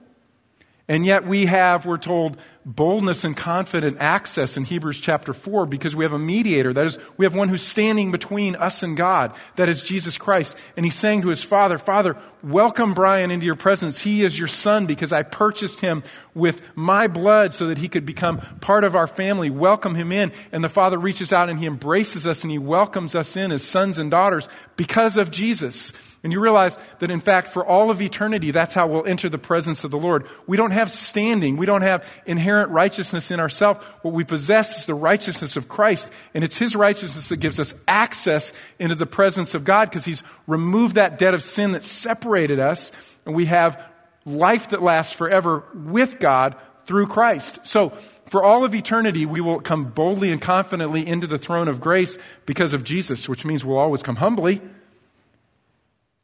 And 0.89 1.05
yet 1.05 1.24
we 1.24 1.47
have, 1.47 1.87
we're 1.87 1.97
told, 1.97 2.37
boldness 2.67 3.23
and 3.23 3.37
confident 3.37 3.99
access 4.01 4.57
in 4.57 4.64
Hebrews 4.64 5.01
chapter 5.01 5.33
4 5.33 5.67
because 5.67 5.95
we 5.95 6.05
have 6.05 6.12
a 6.12 6.19
mediator. 6.19 6.73
That 6.73 6.87
is, 6.87 6.99
we 7.17 7.25
have 7.25 7.35
one 7.35 7.49
who's 7.49 7.62
standing 7.62 8.11
between 8.11 8.57
us 8.57 8.83
and 8.83 8.97
God. 8.97 9.37
That 9.55 9.69
is 9.69 9.85
Jesus 9.85 10.19
Christ. 10.19 10.57
And 10.77 10.85
he's 10.85 10.97
saying 10.97 11.23
to 11.23 11.29
his 11.29 11.45
father, 11.45 11.79
Father, 11.79 12.17
welcome 12.43 12.93
Brian 12.93 13.31
into 13.31 13.47
your 13.47 13.55
presence. 13.55 14.01
He 14.01 14.25
is 14.25 14.37
your 14.37 14.49
son 14.49 14.87
because 14.87 15.12
I 15.12 15.23
purchased 15.23 15.81
him 15.81 16.03
with 16.35 16.61
my 16.75 17.07
blood 17.07 17.55
so 17.55 17.69
that 17.69 17.79
he 17.79 17.89
could 17.89 18.05
become 18.05 18.39
part 18.61 18.83
of 18.83 18.97
our 18.97 19.07
family. 19.07 19.49
Welcome 19.49 19.95
him 19.95 20.11
in. 20.11 20.33
And 20.51 20.64
the 20.64 20.69
father 20.69 20.99
reaches 20.99 21.33
out 21.33 21.49
and 21.49 21.61
he 21.61 21.67
embraces 21.67 22.27
us 22.27 22.43
and 22.43 22.51
he 22.51 22.59
welcomes 22.59 23.14
us 23.14 23.37
in 23.37 23.53
as 23.53 23.62
sons 23.62 23.97
and 23.97 24.11
daughters 24.11 24.49
because 24.75 25.17
of 25.17 25.31
Jesus. 25.31 25.93
And 26.27 26.33
you 26.33 26.41
realize 26.41 26.77
that, 26.99 27.12
in 27.12 27.21
fact, 27.21 27.47
for 27.47 27.64
all 27.64 27.89
of 27.89 28.03
eternity, 28.03 28.51
that's 28.51 28.75
how 28.75 28.89
we'll 28.89 29.07
enter 29.07 29.29
the 29.29 29.39
presence 29.39 29.85
of 29.85 29.93
the 29.93 29.97
Lord. 29.97 30.27
We 30.49 30.57
don't 30.57 30.73
have 30.73 30.91
standing, 30.91 31.57
we 31.57 31.67
don't 31.67 31.83
have 31.83 32.05
inherent 32.27 32.55
righteousness 32.64 33.30
in 33.30 33.40
ourselves. 33.40 33.84
What 34.02 34.14
we 34.14 34.24
possess 34.24 34.78
is 34.78 34.86
the 34.86 34.94
righteousness 34.94 35.57
of 35.57 35.68
Christ, 35.68 36.11
and 36.34 36.42
it's 36.42 36.59
His 36.59 36.74
righteousness 36.76 37.28
that 37.28 37.38
gives 37.38 37.61
us 37.61 37.74
access 37.86 38.52
into 38.78 38.94
the 38.94 39.07
presence 39.07 39.54
of 39.54 39.64
God 39.64 39.90
because 39.90 40.04
He's 40.04 40.22
removed 40.46 40.96
that 40.96 41.18
debt 41.18 41.34
of 41.34 41.42
sin 41.42 41.72
that 41.72 41.84
separated 41.84 42.59
us, 42.59 42.92
and 43.24 43.34
we 43.34 43.46
have 43.46 43.82
life 44.24 44.70
that 44.70 44.82
lasts 44.82 45.12
forever 45.12 45.64
with 45.74 46.18
God 46.18 46.57
through 46.84 47.07
Christ. 47.07 47.66
So, 47.66 47.90
for 48.28 48.42
all 48.42 48.64
of 48.64 48.74
eternity, 48.74 49.24
we 49.24 49.40
will 49.40 49.61
come 49.61 49.84
boldly 49.84 50.32
and 50.32 50.40
confidently 50.40 51.07
into 51.07 51.28
the 51.28 51.38
throne 51.38 51.68
of 51.68 51.80
grace 51.80 52.18
because 52.44 52.74
of 52.74 52.82
Jesus, 52.82 53.28
which 53.28 53.44
means 53.44 53.64
we'll 53.64 53.78
always 53.78 54.02
come 54.02 54.16
humbly 54.16 54.61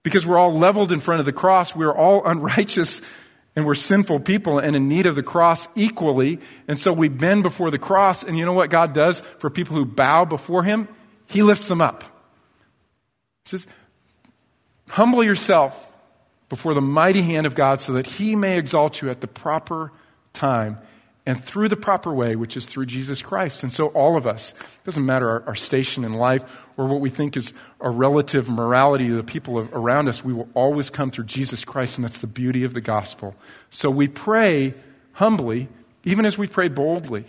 because 0.02 0.26
we're 0.26 0.38
all 0.38 0.52
leveled 0.52 0.92
in 0.92 1.00
front 1.00 1.20
of 1.20 1.26
the 1.26 1.32
cross. 1.32 1.74
We're 1.74 1.94
all 1.94 2.22
unrighteous 2.26 3.02
and 3.54 3.66
we're 3.66 3.74
sinful 3.74 4.20
people 4.20 4.58
and 4.58 4.74
in 4.74 4.88
need 4.88 5.06
of 5.06 5.14
the 5.14 5.22
cross 5.22 5.68
equally. 5.76 6.38
And 6.68 6.78
so 6.78 6.92
we 6.92 7.08
bend 7.08 7.42
before 7.42 7.70
the 7.70 7.78
cross. 7.78 8.22
And 8.22 8.38
you 8.38 8.46
know 8.46 8.52
what 8.52 8.70
God 8.70 8.92
does 8.94 9.20
for 9.38 9.50
people 9.50 9.76
who 9.76 9.84
bow 9.84 10.24
before 10.24 10.62
Him? 10.62 10.88
He 11.26 11.42
lifts 11.42 11.68
them 11.68 11.80
up. 11.80 12.02
He 13.44 13.50
says, 13.50 13.66
Humble 14.88 15.22
yourself 15.22 15.92
before 16.48 16.74
the 16.74 16.82
mighty 16.82 17.22
hand 17.22 17.46
of 17.46 17.54
God 17.54 17.80
so 17.80 17.94
that 17.94 18.06
He 18.06 18.36
may 18.36 18.58
exalt 18.58 19.02
you 19.02 19.10
at 19.10 19.20
the 19.20 19.28
proper 19.28 19.92
time 20.32 20.78
and 21.24 21.42
through 21.42 21.68
the 21.68 21.76
proper 21.76 22.12
way, 22.12 22.34
which 22.34 22.56
is 22.56 22.66
through 22.66 22.86
Jesus 22.86 23.22
Christ. 23.22 23.62
And 23.62 23.72
so, 23.72 23.88
all 23.88 24.16
of 24.16 24.26
us, 24.26 24.52
it 24.52 24.84
doesn't 24.84 25.06
matter 25.06 25.28
our, 25.28 25.42
our, 25.48 25.54
station 25.54 26.04
in 26.04 26.14
life 26.14 26.44
or 26.76 26.86
what 26.86 27.00
we 27.00 27.10
think 27.10 27.36
is 27.36 27.52
our 27.80 27.92
relative 27.92 28.50
morality 28.50 29.06
to 29.08 29.14
the 29.14 29.22
people 29.22 29.58
around 29.72 30.08
us, 30.08 30.24
we 30.24 30.32
will 30.32 30.48
always 30.54 30.90
come 30.90 31.10
through 31.10 31.24
Jesus 31.24 31.64
Christ, 31.64 31.98
and 31.98 32.04
that's 32.04 32.18
the 32.18 32.26
beauty 32.26 32.64
of 32.64 32.74
the 32.74 32.80
gospel. 32.80 33.36
So, 33.70 33.88
we 33.88 34.08
pray 34.08 34.74
humbly, 35.12 35.68
even 36.04 36.24
as 36.24 36.36
we 36.36 36.48
pray 36.48 36.68
boldly. 36.68 37.24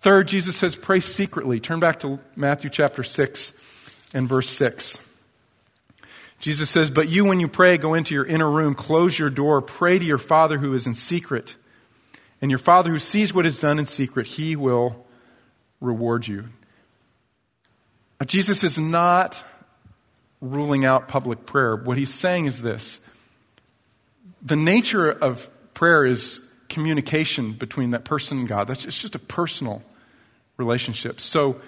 Third, 0.00 0.28
Jesus 0.28 0.56
says, 0.56 0.76
pray 0.76 1.00
secretly. 1.00 1.60
Turn 1.60 1.80
back 1.80 2.00
to 2.00 2.20
Matthew 2.34 2.70
chapter 2.70 3.02
6 3.02 3.52
and 4.14 4.28
verse 4.28 4.48
6. 4.48 5.06
Jesus 6.38 6.70
says, 6.70 6.90
But 6.90 7.10
you, 7.10 7.26
when 7.26 7.38
you 7.38 7.48
pray, 7.48 7.76
go 7.76 7.92
into 7.92 8.14
your 8.14 8.24
inner 8.24 8.50
room, 8.50 8.74
close 8.74 9.18
your 9.18 9.28
door, 9.28 9.60
pray 9.60 9.98
to 9.98 10.04
your 10.04 10.16
Father 10.16 10.56
who 10.56 10.72
is 10.72 10.86
in 10.86 10.94
secret 10.94 11.54
and 12.40 12.50
your 12.50 12.58
Father 12.58 12.90
who 12.90 12.98
sees 12.98 13.34
what 13.34 13.46
is 13.46 13.60
done 13.60 13.78
in 13.78 13.84
secret, 13.84 14.26
he 14.26 14.56
will 14.56 15.06
reward 15.80 16.26
you. 16.26 16.46
Now, 18.18 18.26
Jesus 18.26 18.64
is 18.64 18.78
not 18.78 19.44
ruling 20.40 20.84
out 20.84 21.08
public 21.08 21.46
prayer. 21.46 21.76
What 21.76 21.98
he's 21.98 22.12
saying 22.12 22.46
is 22.46 22.62
this 22.62 23.00
the 24.42 24.56
nature 24.56 25.10
of 25.10 25.50
prayer 25.74 26.06
is 26.06 26.46
communication 26.68 27.52
between 27.52 27.90
that 27.90 28.04
person 28.04 28.40
and 28.40 28.48
God. 28.48 28.68
That's, 28.68 28.86
it's 28.86 29.00
just 29.00 29.14
a 29.14 29.18
personal 29.18 29.82
relationship. 30.56 31.20
So, 31.20 31.60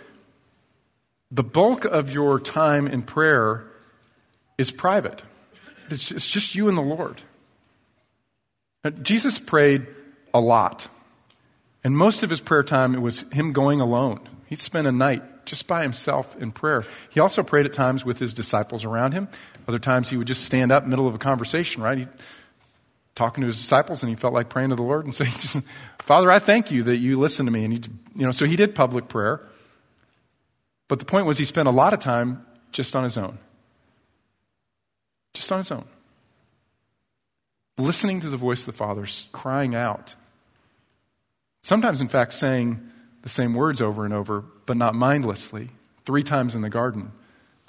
the 1.30 1.42
bulk 1.42 1.84
of 1.84 2.10
your 2.10 2.38
time 2.38 2.86
in 2.86 3.02
prayer 3.02 3.64
is 4.58 4.70
private, 4.70 5.22
it's, 5.90 6.10
it's 6.10 6.30
just 6.30 6.54
you 6.54 6.68
and 6.68 6.78
the 6.78 6.82
Lord. 6.82 7.20
Now, 8.84 8.90
Jesus 8.90 9.38
prayed 9.38 9.86
a 10.34 10.40
lot. 10.40 10.88
And 11.84 11.96
most 11.96 12.22
of 12.22 12.30
his 12.30 12.40
prayer 12.40 12.62
time, 12.62 12.94
it 12.94 13.00
was 13.00 13.28
him 13.32 13.52
going 13.52 13.80
alone. 13.80 14.20
He 14.46 14.56
spent 14.56 14.86
a 14.86 14.92
night 14.92 15.22
just 15.46 15.66
by 15.66 15.82
himself 15.82 16.36
in 16.40 16.52
prayer. 16.52 16.84
He 17.10 17.20
also 17.20 17.42
prayed 17.42 17.66
at 17.66 17.72
times 17.72 18.04
with 18.04 18.18
his 18.18 18.34
disciples 18.34 18.84
around 18.84 19.12
him. 19.12 19.28
Other 19.66 19.78
times 19.78 20.08
he 20.08 20.16
would 20.16 20.26
just 20.26 20.44
stand 20.44 20.70
up 20.70 20.84
in 20.84 20.90
the 20.90 20.96
middle 20.96 21.08
of 21.08 21.14
a 21.14 21.18
conversation, 21.18 21.82
right? 21.82 21.98
He'd 21.98 22.08
talking 23.14 23.42
to 23.42 23.46
his 23.46 23.58
disciples 23.58 24.02
and 24.02 24.10
he 24.10 24.16
felt 24.16 24.34
like 24.34 24.48
praying 24.48 24.70
to 24.70 24.76
the 24.76 24.82
Lord 24.82 25.04
and 25.04 25.14
saying, 25.14 25.64
Father, 25.98 26.30
I 26.30 26.38
thank 26.38 26.70
you 26.70 26.84
that 26.84 26.98
you 26.98 27.18
listen 27.18 27.46
to 27.46 27.52
me. 27.52 27.64
And 27.64 27.72
he, 27.72 27.80
you 28.16 28.26
know, 28.26 28.32
so 28.32 28.46
he 28.46 28.56
did 28.56 28.74
public 28.74 29.08
prayer. 29.08 29.40
But 30.88 30.98
the 30.98 31.04
point 31.04 31.26
was 31.26 31.38
he 31.38 31.44
spent 31.44 31.68
a 31.68 31.72
lot 31.72 31.92
of 31.92 32.00
time 32.00 32.44
just 32.70 32.94
on 32.96 33.04
his 33.04 33.16
own. 33.16 33.38
Just 35.34 35.50
on 35.50 35.58
his 35.58 35.70
own. 35.70 35.84
Listening 37.78 38.20
to 38.20 38.28
the 38.28 38.36
voice 38.36 38.60
of 38.60 38.66
the 38.66 38.72
Father, 38.72 39.06
crying 39.32 39.74
out. 39.74 40.14
Sometimes, 41.62 42.00
in 42.00 42.08
fact, 42.08 42.32
saying 42.32 42.80
the 43.22 43.28
same 43.28 43.54
words 43.54 43.80
over 43.80 44.04
and 44.04 44.12
over, 44.12 44.44
but 44.66 44.76
not 44.76 44.94
mindlessly. 44.94 45.70
Three 46.04 46.22
times 46.22 46.54
in 46.54 46.62
the 46.62 46.70
garden, 46.70 47.12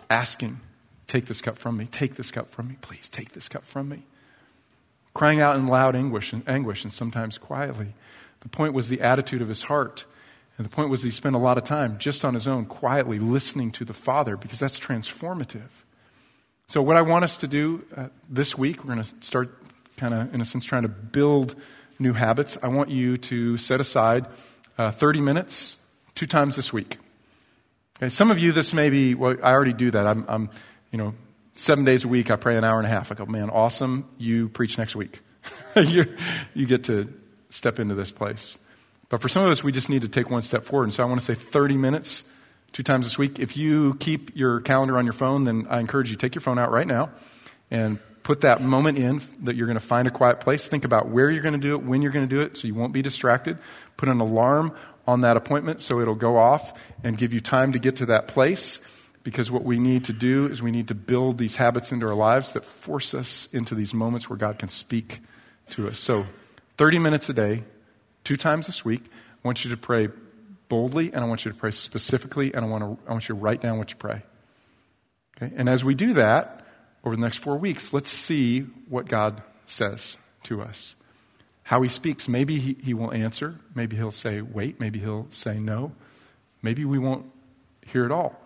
asking, 0.10 0.60
Take 1.08 1.26
this 1.26 1.42
cup 1.42 1.58
from 1.58 1.78
me, 1.78 1.86
take 1.86 2.16
this 2.16 2.32
cup 2.32 2.50
from 2.50 2.70
me, 2.70 2.78
please 2.82 3.08
take 3.08 3.34
this 3.34 3.48
cup 3.48 3.64
from 3.64 3.90
me 3.90 4.04
crying 5.14 5.40
out 5.40 5.56
in 5.56 5.68
loud 5.68 5.96
anguish 5.96 6.34
and 6.34 6.48
anguish 6.48 6.84
and 6.84 6.92
sometimes 6.92 7.38
quietly. 7.38 7.94
The 8.42 8.50
point 8.50 8.74
was 8.74 8.90
the 8.90 9.02
attitude 9.02 9.42
of 9.42 9.48
his 9.48 9.64
heart. 9.64 10.06
And 10.58 10.66
the 10.66 10.70
point 10.70 10.90
was 10.90 11.02
he 11.02 11.12
spent 11.12 11.36
a 11.36 11.40
lot 11.40 11.58
of 11.58 11.64
time 11.64 11.98
just 11.98 12.24
on 12.24 12.36
his 12.36 12.48
own, 12.48 12.66
quietly 12.66 13.18
listening 13.18 13.72
to 13.72 13.86
the 13.86 13.94
Father, 13.94 14.38
because 14.38 14.60
that's 14.60 14.80
transformative. 14.80 15.70
So, 16.68 16.82
what 16.82 16.96
I 16.96 17.02
want 17.02 17.24
us 17.24 17.38
to 17.38 17.48
do 17.48 17.84
uh, 17.98 18.08
this 18.30 18.56
week, 18.56 18.84
we're 18.84 18.94
going 18.94 19.04
to 19.04 19.16
start 19.22 19.58
kind 19.98 20.14
of, 20.14 20.34
in 20.34 20.42
a 20.42 20.46
sense, 20.46 20.64
trying 20.64 20.84
to 20.84 20.90
build 20.90 21.56
new 22.04 22.14
habits. 22.14 22.58
I 22.62 22.68
want 22.68 22.90
you 22.90 23.18
to 23.18 23.58
set 23.58 23.80
aside 23.80 24.28
uh, 24.78 24.92
30 24.92 25.22
minutes 25.22 25.78
two 26.14 26.28
times 26.28 26.56
this 26.56 26.72
week. 26.72 26.98
Okay, 27.98 28.10
some 28.10 28.30
of 28.30 28.38
you, 28.38 28.52
this 28.52 28.74
may 28.74 28.90
be, 28.90 29.16
well, 29.16 29.36
I 29.42 29.52
already 29.52 29.74
do 29.74 29.90
that. 29.92 30.06
I'm, 30.06 30.26
I'm 30.28 30.50
you 30.92 30.98
know, 30.98 31.16
seven 31.56 31.86
days 31.86 32.04
a 32.04 32.08
week, 32.08 32.30
I 32.30 32.36
pray 32.36 32.58
an 32.58 32.64
hour 32.64 32.78
and 32.78 32.86
a 32.86 32.90
half. 32.90 33.12
I 33.12 33.16
go, 33.16 33.26
man, 33.26 33.50
awesome. 33.50 34.08
You 34.18 34.50
preach 34.50 34.78
next 34.78 34.96
week. 34.96 35.22
you, 35.76 36.06
you 36.54 36.66
get 36.66 36.84
to 36.86 37.12
step 37.50 37.80
into 37.80 37.96
this 37.96 38.12
place. 38.12 38.58
But 39.10 39.22
for 39.22 39.30
some 39.30 39.44
of 39.44 39.50
us, 39.50 39.64
we 39.64 39.72
just 39.72 39.90
need 39.90 40.02
to 40.02 40.08
take 40.08 40.30
one 40.30 40.42
step 40.42 40.64
forward. 40.64 40.86
And 40.86 40.94
so 40.94 41.04
I 41.04 41.06
want 41.06 41.20
to 41.20 41.26
say 41.26 41.36
30 41.36 41.78
minutes, 41.78 42.24
two 42.74 42.84
times 42.84 43.06
this 43.06 43.18
week. 43.18 43.40
If 43.40 43.56
you 43.56 43.96
keep 43.96 44.36
your 44.36 44.60
calendar 44.62 44.98
on 44.98 45.06
your 45.06 45.14
phone, 45.14 45.44
then 45.44 45.68
I 45.70 45.80
encourage 45.80 46.10
you 46.10 46.18
take 46.18 46.36
your 46.36 46.42
phone 46.42 46.60
out 46.60 46.72
right 46.72 46.88
now 46.88 47.12
and 47.70 48.00
put 48.24 48.42
that 48.42 48.62
moment 48.62 48.98
in 48.98 49.22
that 49.42 49.56
you're 49.56 49.68
going 49.68 49.78
to 49.78 49.86
find 49.86 50.08
a 50.08 50.12
quiet 50.12 50.40
place. 50.40 50.68
Think 50.68 50.86
about 50.86 51.10
where 51.10 51.30
you're 51.30 51.44
going 51.44 51.54
to 51.54 51.60
do 51.60 51.76
it, 51.76 51.84
when 51.84 52.02
you're 52.02 52.12
going 52.12 52.28
to 52.28 52.36
do 52.36 52.42
it, 52.42 52.58
so 52.58 52.68
you 52.68 52.74
won't 52.74 52.94
be 52.94 53.02
distracted. 53.02 53.58
Put 53.98 54.10
an 54.10 54.20
alarm 54.20 54.76
on 55.06 55.22
that 55.22 55.36
appointment 55.36 55.82
so 55.82 56.00
it'll 56.00 56.16
go 56.16 56.38
off 56.38 56.74
and 57.04 57.18
give 57.18 57.34
you 57.34 57.42
time 57.42 57.74
to 57.74 57.80
get 57.80 57.98
to 57.98 58.06
that 58.06 58.28
place 58.28 58.80
because 59.24 59.52
what 59.52 59.64
we 59.64 59.80
need 59.80 60.06
to 60.06 60.14
do 60.14 60.48
is 60.48 60.62
we 60.62 60.72
need 60.72 60.88
to 60.88 60.96
build 60.96 61.38
these 61.38 61.58
habits 61.58 61.92
into 61.92 62.06
our 62.08 62.14
lives 62.14 62.54
that 62.54 62.64
force 62.64 63.14
us 63.14 63.48
into 63.54 63.76
these 63.76 63.94
moments 63.94 64.30
where 64.30 64.38
God 64.38 64.60
can 64.60 64.70
speak 64.70 65.20
to 65.72 65.88
us. 65.88 66.00
So, 66.00 66.26
30 66.78 67.00
minutes 67.00 67.30
a 67.30 67.34
day, 67.34 67.64
two 68.24 68.36
times 68.36 68.66
this 68.66 68.84
week, 68.84 69.04
I 69.06 69.48
want 69.48 69.64
you 69.64 69.72
to 69.72 69.78
pray 69.78 70.10
boldly 70.68 71.14
and 71.14 71.24
I 71.24 71.28
want 71.28 71.46
you 71.46 71.52
to 71.52 71.58
pray 71.58 71.72
specifically 71.72 72.54
and 72.54 72.66
I 72.66 72.68
want, 72.68 72.84
to, 72.84 73.08
I 73.08 73.12
want 73.12 73.30
you 73.30 73.36
to 73.36 73.42
write 73.42 73.62
down 73.62 73.78
what 73.78 73.92
you 73.92 73.98
pray. 73.98 74.24
Okay? 75.38 75.54
And 75.56 75.70
as 75.70 75.86
we 75.86 75.96
do 75.96 76.14
that 76.14 76.63
over 77.04 77.16
the 77.16 77.22
next 77.22 77.38
four 77.38 77.58
weeks, 77.58 77.94
let's 77.94 78.10
see 78.10 78.62
what 78.88 79.08
God 79.08 79.42
says 79.66 80.18
to 80.44 80.62
us. 80.62 80.96
How 81.64 81.82
he 81.82 81.90
speaks. 81.90 82.28
Maybe 82.28 82.60
he, 82.60 82.76
he 82.82 82.94
will 82.94 83.14
answer. 83.14 83.56
Maybe 83.76 83.96
he'll 83.96 84.12
say, 84.12 84.42
wait. 84.42 84.80
Maybe 84.80 85.00
he'll 85.00 85.28
say 85.30 85.60
no. 85.60 85.94
Maybe 86.62 86.86
we 86.86 86.98
won't 86.98 87.26
hear 87.86 88.06
it 88.06 88.12
all. 88.12 88.40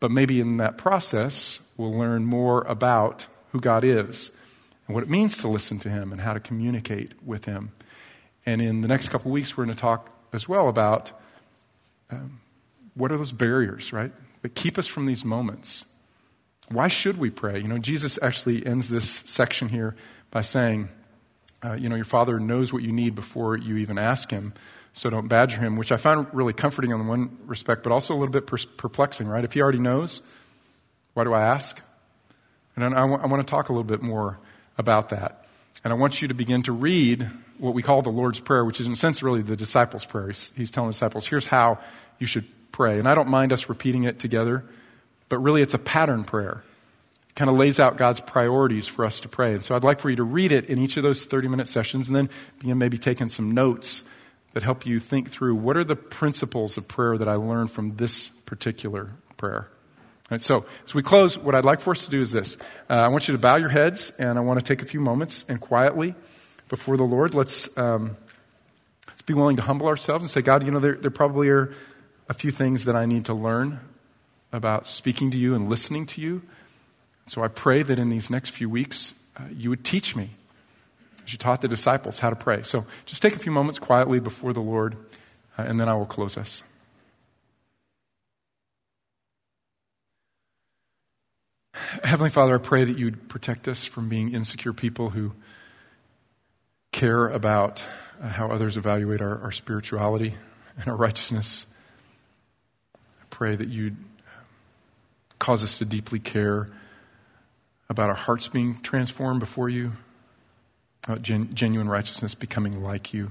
But 0.00 0.10
maybe 0.10 0.40
in 0.40 0.56
that 0.56 0.78
process, 0.78 1.60
we'll 1.76 1.96
learn 1.96 2.24
more 2.24 2.62
about 2.62 3.26
who 3.52 3.60
God 3.60 3.84
is 3.84 4.30
and 4.86 4.94
what 4.94 5.04
it 5.04 5.10
means 5.10 5.36
to 5.38 5.48
listen 5.48 5.78
to 5.80 5.88
Him 5.90 6.12
and 6.12 6.20
how 6.20 6.32
to 6.32 6.40
communicate 6.40 7.12
with 7.24 7.44
Him. 7.44 7.72
And 8.44 8.60
in 8.60 8.80
the 8.80 8.88
next 8.88 9.08
couple 9.08 9.30
weeks, 9.30 9.56
we're 9.56 9.64
going 9.64 9.76
to 9.76 9.80
talk 9.80 10.10
as 10.32 10.48
well 10.48 10.68
about 10.68 11.12
um, 12.10 12.40
what 12.94 13.12
are 13.12 13.16
those 13.16 13.32
barriers, 13.32 13.92
right, 13.92 14.12
that 14.42 14.54
keep 14.54 14.76
us 14.76 14.86
from 14.86 15.06
these 15.06 15.24
moments. 15.24 15.84
Why 16.72 16.88
should 16.88 17.18
we 17.18 17.30
pray? 17.30 17.58
You 17.58 17.68
know, 17.68 17.78
Jesus 17.78 18.18
actually 18.22 18.64
ends 18.66 18.88
this 18.88 19.08
section 19.08 19.68
here 19.68 19.94
by 20.30 20.40
saying, 20.40 20.88
uh, 21.64 21.74
you 21.74 21.88
know, 21.88 21.96
your 21.96 22.04
Father 22.04 22.40
knows 22.40 22.72
what 22.72 22.82
you 22.82 22.92
need 22.92 23.14
before 23.14 23.56
you 23.56 23.76
even 23.76 23.98
ask 23.98 24.30
Him 24.30 24.54
so 24.94 25.08
don't 25.08 25.28
badger 25.28 25.58
him, 25.58 25.76
which 25.76 25.90
I 25.90 25.96
find 25.96 26.26
really 26.32 26.52
comforting 26.52 26.92
on 26.92 27.06
one 27.06 27.38
respect, 27.46 27.82
but 27.82 27.92
also 27.92 28.14
a 28.14 28.18
little 28.18 28.32
bit 28.32 28.46
perplexing, 28.76 29.26
right? 29.26 29.44
If 29.44 29.54
he 29.54 29.62
already 29.62 29.78
knows, 29.78 30.20
why 31.14 31.24
do 31.24 31.32
I 31.32 31.42
ask? 31.42 31.80
And 32.76 32.84
I, 32.84 33.00
w- 33.00 33.18
I 33.20 33.26
want 33.26 33.46
to 33.46 33.50
talk 33.50 33.68
a 33.68 33.72
little 33.72 33.84
bit 33.84 34.02
more 34.02 34.38
about 34.76 35.08
that. 35.10 35.46
And 35.82 35.92
I 35.92 35.96
want 35.96 36.20
you 36.20 36.28
to 36.28 36.34
begin 36.34 36.62
to 36.64 36.72
read 36.72 37.28
what 37.58 37.74
we 37.74 37.82
call 37.82 38.02
the 38.02 38.10
Lord's 38.10 38.38
Prayer, 38.38 38.64
which 38.64 38.80
is 38.80 38.86
in 38.86 38.92
a 38.92 38.96
sense 38.96 39.22
really 39.22 39.40
the 39.40 39.56
disciples' 39.56 40.04
prayer. 40.04 40.28
He's, 40.28 40.52
he's 40.56 40.70
telling 40.70 40.88
the 40.88 40.92
disciples, 40.92 41.26
here's 41.26 41.46
how 41.46 41.78
you 42.18 42.26
should 42.26 42.44
pray. 42.70 42.98
And 42.98 43.08
I 43.08 43.14
don't 43.14 43.28
mind 43.28 43.52
us 43.52 43.68
repeating 43.68 44.04
it 44.04 44.18
together, 44.18 44.64
but 45.32 45.38
really 45.38 45.62
it's 45.62 45.72
a 45.72 45.78
pattern 45.78 46.24
prayer. 46.24 46.62
It 47.30 47.34
kind 47.36 47.50
of 47.50 47.56
lays 47.56 47.80
out 47.80 47.96
God's 47.96 48.20
priorities 48.20 48.86
for 48.86 49.06
us 49.06 49.20
to 49.20 49.30
pray. 49.30 49.54
And 49.54 49.64
so 49.64 49.74
I'd 49.74 49.82
like 49.82 49.98
for 49.98 50.10
you 50.10 50.16
to 50.16 50.22
read 50.22 50.52
it 50.52 50.66
in 50.66 50.78
each 50.78 50.98
of 50.98 51.02
those 51.02 51.24
30 51.24 51.48
minute 51.48 51.68
sessions 51.68 52.06
and 52.08 52.14
then 52.14 52.28
begin 52.58 52.76
maybe 52.76 52.98
taking 52.98 53.30
some 53.30 53.52
notes 53.52 54.04
that 54.52 54.62
help 54.62 54.84
you 54.84 55.00
think 55.00 55.30
through 55.30 55.54
what 55.54 55.78
are 55.78 55.84
the 55.84 55.96
principles 55.96 56.76
of 56.76 56.86
prayer 56.86 57.16
that 57.16 57.28
I 57.28 57.36
learned 57.36 57.70
from 57.70 57.96
this 57.96 58.28
particular 58.28 59.12
prayer. 59.38 59.68
Right, 60.30 60.42
so, 60.42 60.66
as 60.84 60.94
we 60.94 61.02
close, 61.02 61.38
what 61.38 61.54
I'd 61.54 61.64
like 61.64 61.80
for 61.80 61.92
us 61.92 62.04
to 62.04 62.10
do 62.10 62.20
is 62.20 62.30
this. 62.30 62.58
Uh, 62.90 62.96
I 62.96 63.08
want 63.08 63.26
you 63.26 63.32
to 63.32 63.38
bow 63.38 63.56
your 63.56 63.70
heads, 63.70 64.10
and 64.18 64.36
I 64.36 64.42
want 64.42 64.60
to 64.60 64.64
take 64.66 64.82
a 64.82 64.86
few 64.86 65.00
moments 65.00 65.46
and 65.48 65.62
quietly 65.62 66.14
before 66.68 66.98
the 66.98 67.04
Lord, 67.04 67.32
let's, 67.32 67.74
um, 67.78 68.18
let's 69.08 69.22
be 69.22 69.32
willing 69.32 69.56
to 69.56 69.62
humble 69.62 69.88
ourselves 69.88 70.24
and 70.24 70.30
say, 70.30 70.42
God, 70.42 70.66
you 70.66 70.70
know, 70.70 70.78
there, 70.78 70.96
there 70.96 71.10
probably 71.10 71.48
are 71.48 71.72
a 72.28 72.34
few 72.34 72.50
things 72.50 72.84
that 72.84 72.96
I 72.96 73.06
need 73.06 73.24
to 73.24 73.34
learn 73.34 73.80
about 74.52 74.86
speaking 74.86 75.30
to 75.30 75.36
you 75.36 75.54
and 75.54 75.68
listening 75.68 76.06
to 76.06 76.20
you. 76.20 76.42
So 77.26 77.42
I 77.42 77.48
pray 77.48 77.82
that 77.82 77.98
in 77.98 78.08
these 78.08 78.30
next 78.30 78.50
few 78.50 78.68
weeks, 78.68 79.14
uh, 79.36 79.44
you 79.50 79.70
would 79.70 79.84
teach 79.84 80.14
me 80.14 80.30
as 81.24 81.32
you 81.32 81.38
taught 81.38 81.60
the 81.60 81.68
disciples 81.68 82.18
how 82.18 82.30
to 82.30 82.36
pray. 82.36 82.62
So 82.62 82.84
just 83.06 83.22
take 83.22 83.34
a 83.34 83.38
few 83.38 83.52
moments 83.52 83.78
quietly 83.78 84.20
before 84.20 84.52
the 84.52 84.60
Lord, 84.60 84.96
uh, 85.58 85.62
and 85.62 85.80
then 85.80 85.88
I 85.88 85.94
will 85.94 86.06
close 86.06 86.36
us. 86.36 86.62
Heavenly 92.04 92.30
Father, 92.30 92.54
I 92.54 92.58
pray 92.58 92.84
that 92.84 92.98
you'd 92.98 93.28
protect 93.28 93.68
us 93.68 93.84
from 93.84 94.08
being 94.08 94.34
insecure 94.34 94.72
people 94.72 95.10
who 95.10 95.32
care 96.90 97.28
about 97.28 97.84
uh, 98.20 98.28
how 98.28 98.48
others 98.48 98.76
evaluate 98.76 99.20
our, 99.20 99.40
our 99.40 99.52
spirituality 99.52 100.34
and 100.76 100.88
our 100.88 100.96
righteousness. 100.96 101.66
I 102.94 103.24
pray 103.30 103.56
that 103.56 103.68
you'd 103.68 103.96
cause 105.42 105.64
us 105.64 105.78
to 105.78 105.84
deeply 105.84 106.20
care 106.20 106.68
about 107.88 108.08
our 108.08 108.14
hearts 108.14 108.46
being 108.46 108.80
transformed 108.80 109.40
before 109.40 109.68
you 109.68 109.90
uh, 111.08 111.16
gen- 111.16 111.52
genuine 111.52 111.88
righteousness, 111.88 112.32
becoming 112.32 112.80
like 112.80 113.12
you. 113.12 113.28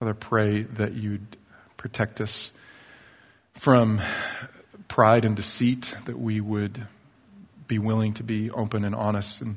Father, 0.00 0.14
pray 0.14 0.62
that 0.62 0.94
you'd 0.94 1.36
protect 1.76 2.22
us 2.22 2.52
from 3.52 4.00
pride 4.88 5.26
and 5.26 5.36
deceit, 5.36 5.94
that 6.06 6.18
we 6.18 6.40
would 6.40 6.86
be 7.68 7.78
willing 7.78 8.14
to 8.14 8.22
be 8.22 8.50
open 8.52 8.86
and 8.86 8.94
honest 8.94 9.42
and 9.42 9.56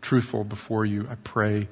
truthful 0.00 0.42
before 0.42 0.84
you. 0.84 1.06
I 1.08 1.14
pray 1.22 1.68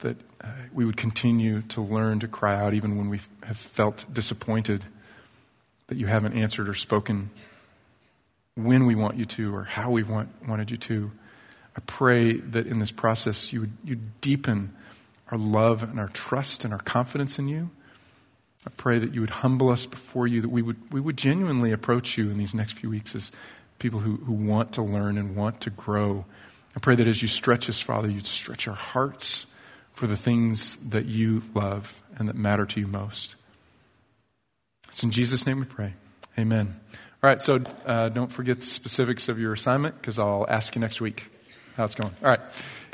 that 0.00 0.16
uh, 0.42 0.48
we 0.72 0.84
would 0.84 0.96
continue 0.96 1.62
to 1.62 1.80
learn 1.80 2.18
to 2.18 2.26
cry 2.26 2.56
out 2.56 2.74
even 2.74 2.96
when 2.96 3.08
we 3.08 3.20
have 3.44 3.56
felt 3.56 4.04
disappointed 4.12 4.84
that 5.86 5.96
you 5.96 6.08
haven't 6.08 6.32
answered 6.32 6.68
or 6.68 6.74
spoken 6.74 7.30
when 8.58 8.86
we 8.86 8.94
want 8.94 9.16
you 9.16 9.24
to 9.24 9.54
or 9.54 9.64
how 9.64 9.90
we 9.90 10.02
want, 10.02 10.28
wanted 10.46 10.70
you 10.70 10.76
to. 10.76 11.12
I 11.76 11.80
pray 11.86 12.34
that 12.34 12.66
in 12.66 12.80
this 12.80 12.90
process 12.90 13.52
you 13.52 13.60
would 13.60 13.72
you 13.84 14.00
deepen 14.20 14.74
our 15.30 15.38
love 15.38 15.82
and 15.82 16.00
our 16.00 16.08
trust 16.08 16.64
and 16.64 16.72
our 16.72 16.80
confidence 16.80 17.38
in 17.38 17.48
you. 17.48 17.70
I 18.66 18.70
pray 18.76 18.98
that 18.98 19.14
you 19.14 19.20
would 19.20 19.30
humble 19.30 19.70
us 19.70 19.86
before 19.86 20.26
you, 20.26 20.40
that 20.40 20.48
we 20.48 20.62
would, 20.62 20.92
we 20.92 21.00
would 21.00 21.16
genuinely 21.16 21.70
approach 21.70 22.18
you 22.18 22.30
in 22.30 22.38
these 22.38 22.54
next 22.54 22.72
few 22.72 22.90
weeks 22.90 23.14
as 23.14 23.30
people 23.78 24.00
who, 24.00 24.16
who 24.16 24.32
want 24.32 24.72
to 24.72 24.82
learn 24.82 25.16
and 25.16 25.36
want 25.36 25.60
to 25.62 25.70
grow. 25.70 26.24
I 26.74 26.80
pray 26.80 26.96
that 26.96 27.06
as 27.06 27.22
you 27.22 27.28
stretch 27.28 27.68
us, 27.70 27.80
Father, 27.80 28.08
you'd 28.08 28.26
stretch 28.26 28.66
our 28.66 28.74
hearts 28.74 29.46
for 29.92 30.06
the 30.06 30.16
things 30.16 30.76
that 30.76 31.06
you 31.06 31.42
love 31.54 32.02
and 32.18 32.28
that 32.28 32.36
matter 32.36 32.66
to 32.66 32.80
you 32.80 32.86
most. 32.86 33.36
It's 34.88 35.02
in 35.02 35.10
Jesus' 35.10 35.46
name 35.46 35.60
we 35.60 35.66
pray. 35.66 35.94
Amen. 36.36 36.78
All 37.20 37.28
right, 37.28 37.42
so 37.42 37.58
uh, 37.84 38.10
don't 38.10 38.30
forget 38.30 38.60
the 38.60 38.66
specifics 38.66 39.28
of 39.28 39.40
your 39.40 39.52
assignment 39.52 39.96
because 40.00 40.20
I'll 40.20 40.46
ask 40.48 40.76
you 40.76 40.80
next 40.80 41.00
week 41.00 41.28
how 41.76 41.82
it's 41.82 41.96
going. 41.96 42.12
All 42.22 42.30
right. 42.30 42.40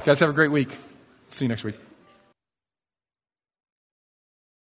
Guys 0.02 0.20
have 0.20 0.30
a 0.30 0.32
great 0.32 0.50
week. 0.50 0.74
See 1.28 1.44
you 1.44 1.48
next 1.50 1.62
week. 1.62 1.76